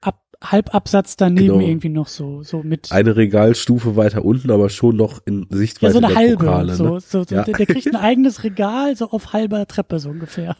[0.00, 1.66] Ab Halbabsatz daneben Genau.
[1.66, 2.92] irgendwie noch so, so mit.
[2.92, 6.36] Eine Regalstufe weiter unten, aber schon noch in ja, Sichtweite so eine der halbe.
[6.44, 6.74] Pokale.
[6.74, 7.00] so, ne?
[7.00, 7.42] so, so Ja.
[7.42, 10.56] der, der kriegt ein eigenes Regal, so auf halber Treppe so ungefähr.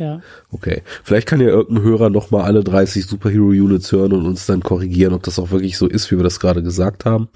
[0.00, 0.22] Ja.
[0.50, 4.62] Okay, vielleicht kann ja irgendein Hörer noch mal alle 30 Superhero-Units hören und uns dann
[4.62, 7.28] korrigieren, ob das auch wirklich so ist, wie wir das gerade gesagt haben.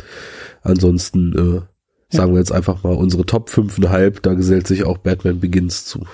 [0.62, 1.60] Ansonsten
[2.08, 5.84] äh, sagen wir jetzt einfach mal unsere Top 5,5, da gesellt sich auch Batman Begins
[5.84, 6.06] zu.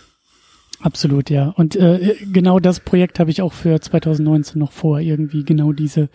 [0.80, 1.50] Absolut, ja.
[1.50, 6.08] Und äh, genau das Projekt habe ich auch für 2019 noch vor, irgendwie genau diese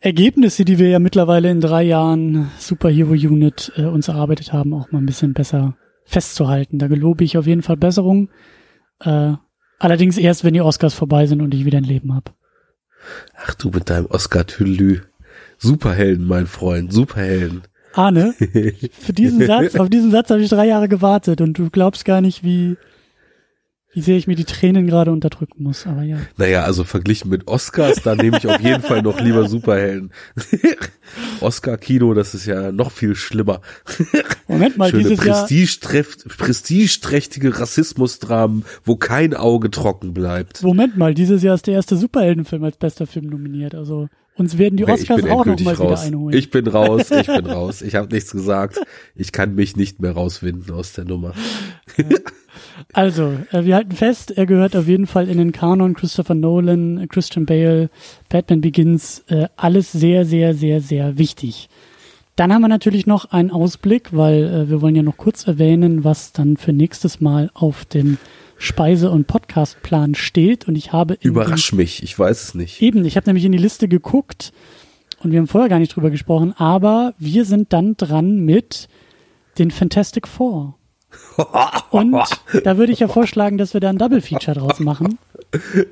[0.00, 4.92] Ergebnisse, die wir ja mittlerweile in drei Jahren Superhero Unit äh, uns erarbeitet haben, auch
[4.92, 6.78] mal ein bisschen besser festzuhalten.
[6.78, 8.28] Da gelobe ich auf jeden Fall Besserung.
[9.00, 9.32] Äh,
[9.78, 12.32] allerdings erst, wenn die Oscars vorbei sind und ich wieder ein Leben habe.
[13.36, 15.00] Ach du mit deinem Oscar-Tüdelü.
[15.58, 17.62] Superhelden, mein Freund, Superhelden.
[17.92, 18.34] Arne,
[18.92, 22.20] für diesen Satz, auf diesen Satz habe ich drei Jahre gewartet und du glaubst gar
[22.20, 22.76] nicht, wie,
[23.94, 25.86] wie sehr ich mir die Tränen gerade unterdrücken muss.
[25.86, 26.18] Aber ja.
[26.36, 30.10] Naja, also verglichen mit Oscars, da nehme ich auf jeden Fall noch lieber Superhelden.
[31.40, 33.60] Oscar-Kino, das ist ja noch viel schlimmer.
[34.48, 35.46] Moment mal, Schöne dieses Jahr.
[36.36, 40.62] prestigeträchtige Rassismusdramen, wo kein Auge trocken bleibt.
[40.62, 43.74] Moment mal, dieses Jahr ist der erste Superheldenfilm als bester Film nominiert.
[43.74, 46.36] Also uns werden die Oscars auch noch mal wieder einholen.
[46.36, 47.82] Ich bin raus, ich bin raus.
[47.82, 48.80] Ich habe nichts gesagt.
[49.14, 51.34] Ich kann mich nicht mehr rauswinden aus der Nummer.
[52.92, 55.94] Also, äh, wir halten fest, er gehört auf jeden Fall in den Kanon.
[55.94, 57.90] Christopher Nolan, Christian Bale,
[58.28, 61.68] Batman Begins, äh, alles sehr, sehr, sehr, sehr wichtig.
[62.36, 66.02] Dann haben wir natürlich noch einen Ausblick, weil äh, wir wollen ja noch kurz erwähnen,
[66.02, 68.18] was dann für nächstes Mal auf dem
[68.58, 70.66] Speise- und Podcastplan steht.
[70.66, 72.82] Und ich habe Überrasch mich, ich weiß es nicht.
[72.82, 74.52] Eben, ich habe nämlich in die Liste geguckt
[75.22, 78.88] und wir haben vorher gar nicht drüber gesprochen, aber wir sind dann dran mit
[79.58, 80.76] den Fantastic Four.
[81.90, 82.16] Und
[82.62, 85.18] da würde ich ja vorschlagen, dass wir da ein Double Feature draus machen.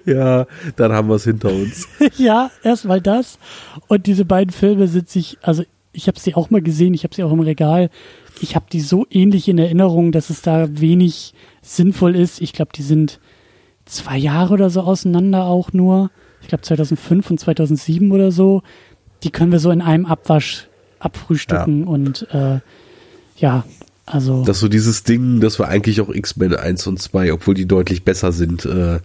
[0.05, 0.47] Ja,
[0.77, 1.89] dann haben wir es hinter uns.
[2.17, 3.39] ja, erstmal das.
[3.89, 7.15] Und diese beiden Filme sind sich, also ich habe sie auch mal gesehen, ich habe
[7.15, 7.91] sie auch im Regal.
[8.41, 12.41] Ich habe die so ähnlich in Erinnerung, dass es da wenig sinnvoll ist.
[12.41, 13.21] Ich glaube, die sind
[13.85, 16.11] zwei Jahre oder so auseinander auch nur.
[16.41, 18.63] Ich glaube 2005 und 2007 oder so.
[19.23, 20.69] Die können wir so in einem Abwasch
[20.99, 21.87] abfrühstücken ja.
[21.87, 22.61] und äh,
[23.37, 23.65] ja,
[24.07, 24.45] also.
[24.45, 27.67] Das ist so dieses Ding, dass wir eigentlich auch X-Men 1 und 2, obwohl die
[27.67, 28.99] deutlich besser sind, äh,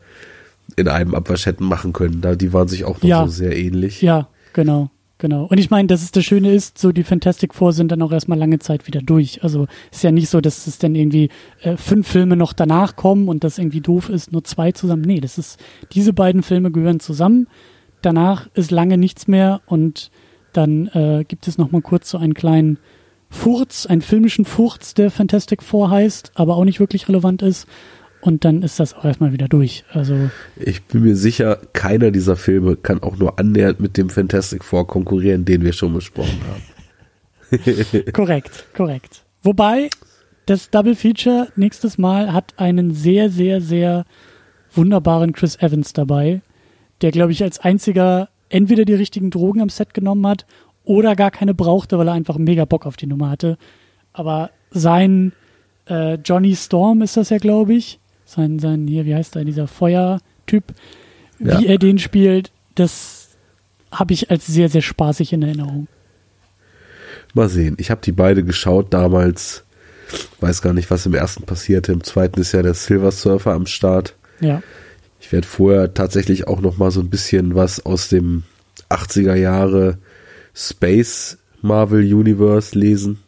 [0.76, 2.22] in einem Abwasch hätten machen können.
[2.22, 3.26] Da, die waren sich auch noch ja.
[3.26, 4.02] so sehr ähnlich.
[4.02, 4.90] Ja, genau.
[5.20, 5.46] Genau.
[5.46, 8.12] Und ich meine, dass es das Schöne ist, so die Fantastic Four sind dann auch
[8.12, 9.44] erstmal lange Zeit wieder durch.
[9.44, 11.30] Also ist ja nicht so, dass es dann irgendwie
[11.62, 15.02] äh, fünf Filme noch danach kommen und das irgendwie doof ist, nur zwei zusammen.
[15.02, 15.60] Nee, das ist,
[15.94, 17.48] diese beiden Filme gehören zusammen.
[18.04, 20.12] Danach ist lange nichts mehr und
[20.54, 22.78] dann äh, gibt es nochmal kurz so einen kleinen
[23.30, 27.68] Furz, einen filmischen Furz, der Fantastic Four heißt, aber auch nicht wirklich relevant ist
[28.22, 29.84] und dann ist das auch erstmal wieder durch.
[29.92, 34.64] Also ich bin mir sicher, keiner dieser Filme kann auch nur annähernd mit dem Fantastic
[34.64, 37.64] Four konkurrieren, den wir schon besprochen haben.
[38.14, 39.24] korrekt, korrekt.
[39.44, 39.90] Wobei
[40.46, 44.06] das Double Feature nächstes Mal hat einen sehr, sehr, sehr
[44.74, 46.42] wunderbaren Chris Evans dabei,
[47.02, 50.46] der glaube ich als einziger entweder die richtigen Drogen am Set genommen hat
[50.88, 53.58] oder gar keine brauchte, weil er einfach mega Bock auf die Nummer hatte.
[54.14, 55.34] Aber sein
[55.88, 59.68] äh, Johnny Storm ist das ja, glaube ich, sein, sein, hier, wie heißt er, dieser
[59.68, 60.64] Feuertyp,
[61.40, 61.60] ja.
[61.60, 63.30] wie er den spielt, das
[63.92, 65.88] habe ich als sehr, sehr spaßig in Erinnerung.
[67.34, 67.76] Mal sehen.
[67.80, 69.64] Ich habe die beide geschaut damals.
[70.40, 71.92] Weiß gar nicht, was im ersten passierte.
[71.92, 74.16] Im zweiten ist ja der Silver Surfer am Start.
[74.40, 74.62] Ja.
[75.20, 78.44] Ich werde vorher tatsächlich auch noch mal so ein bisschen was aus dem
[78.90, 79.98] 80er Jahre
[80.58, 83.20] Space Marvel Universe lesen.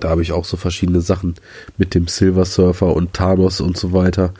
[0.00, 1.34] Da habe ich auch so verschiedene Sachen
[1.76, 4.32] mit dem Silver Surfer und Thanos und so weiter.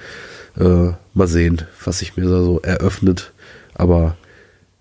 [0.58, 3.32] Äh, mal sehen, was sich mir da so eröffnet.
[3.74, 4.16] Aber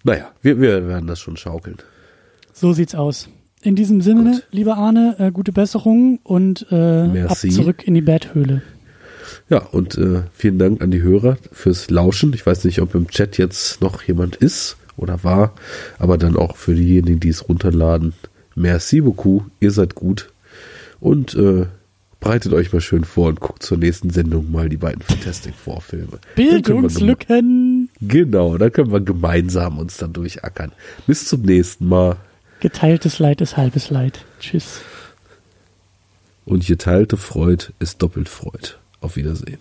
[0.04, 1.78] naja, wir, wir werden das schon schaukeln.
[2.54, 3.28] So sieht's aus.
[3.62, 4.48] In diesem Sinne, Gut.
[4.52, 8.62] lieber Arne, äh, gute Besserung und äh, ab zurück in die Betthöhle.
[9.50, 12.34] Ja, und äh, vielen Dank an die Hörer fürs Lauschen.
[12.34, 15.54] Ich weiß nicht, ob im Chat jetzt noch jemand ist oder war,
[16.00, 18.14] aber dann auch für diejenigen, die es runterladen.
[18.56, 20.32] Merci beaucoup, ihr seid gut.
[21.00, 21.66] Und äh,
[22.20, 25.82] breitet euch mal schön vor und guckt zur nächsten Sendung mal die beiden Fantastic Four
[25.82, 26.20] Filme.
[26.36, 27.90] Bildungslücken.
[28.00, 30.72] Genau, da können wir gemeinsam uns dann durchackern.
[31.06, 32.16] Bis zum nächsten Mal.
[32.62, 34.24] Geteiltes Leid ist halbes Leid.
[34.40, 34.80] Tschüss.
[36.46, 38.76] Und geteilte Freud ist doppelt Freud.
[39.02, 39.60] Auf Wiedersehen.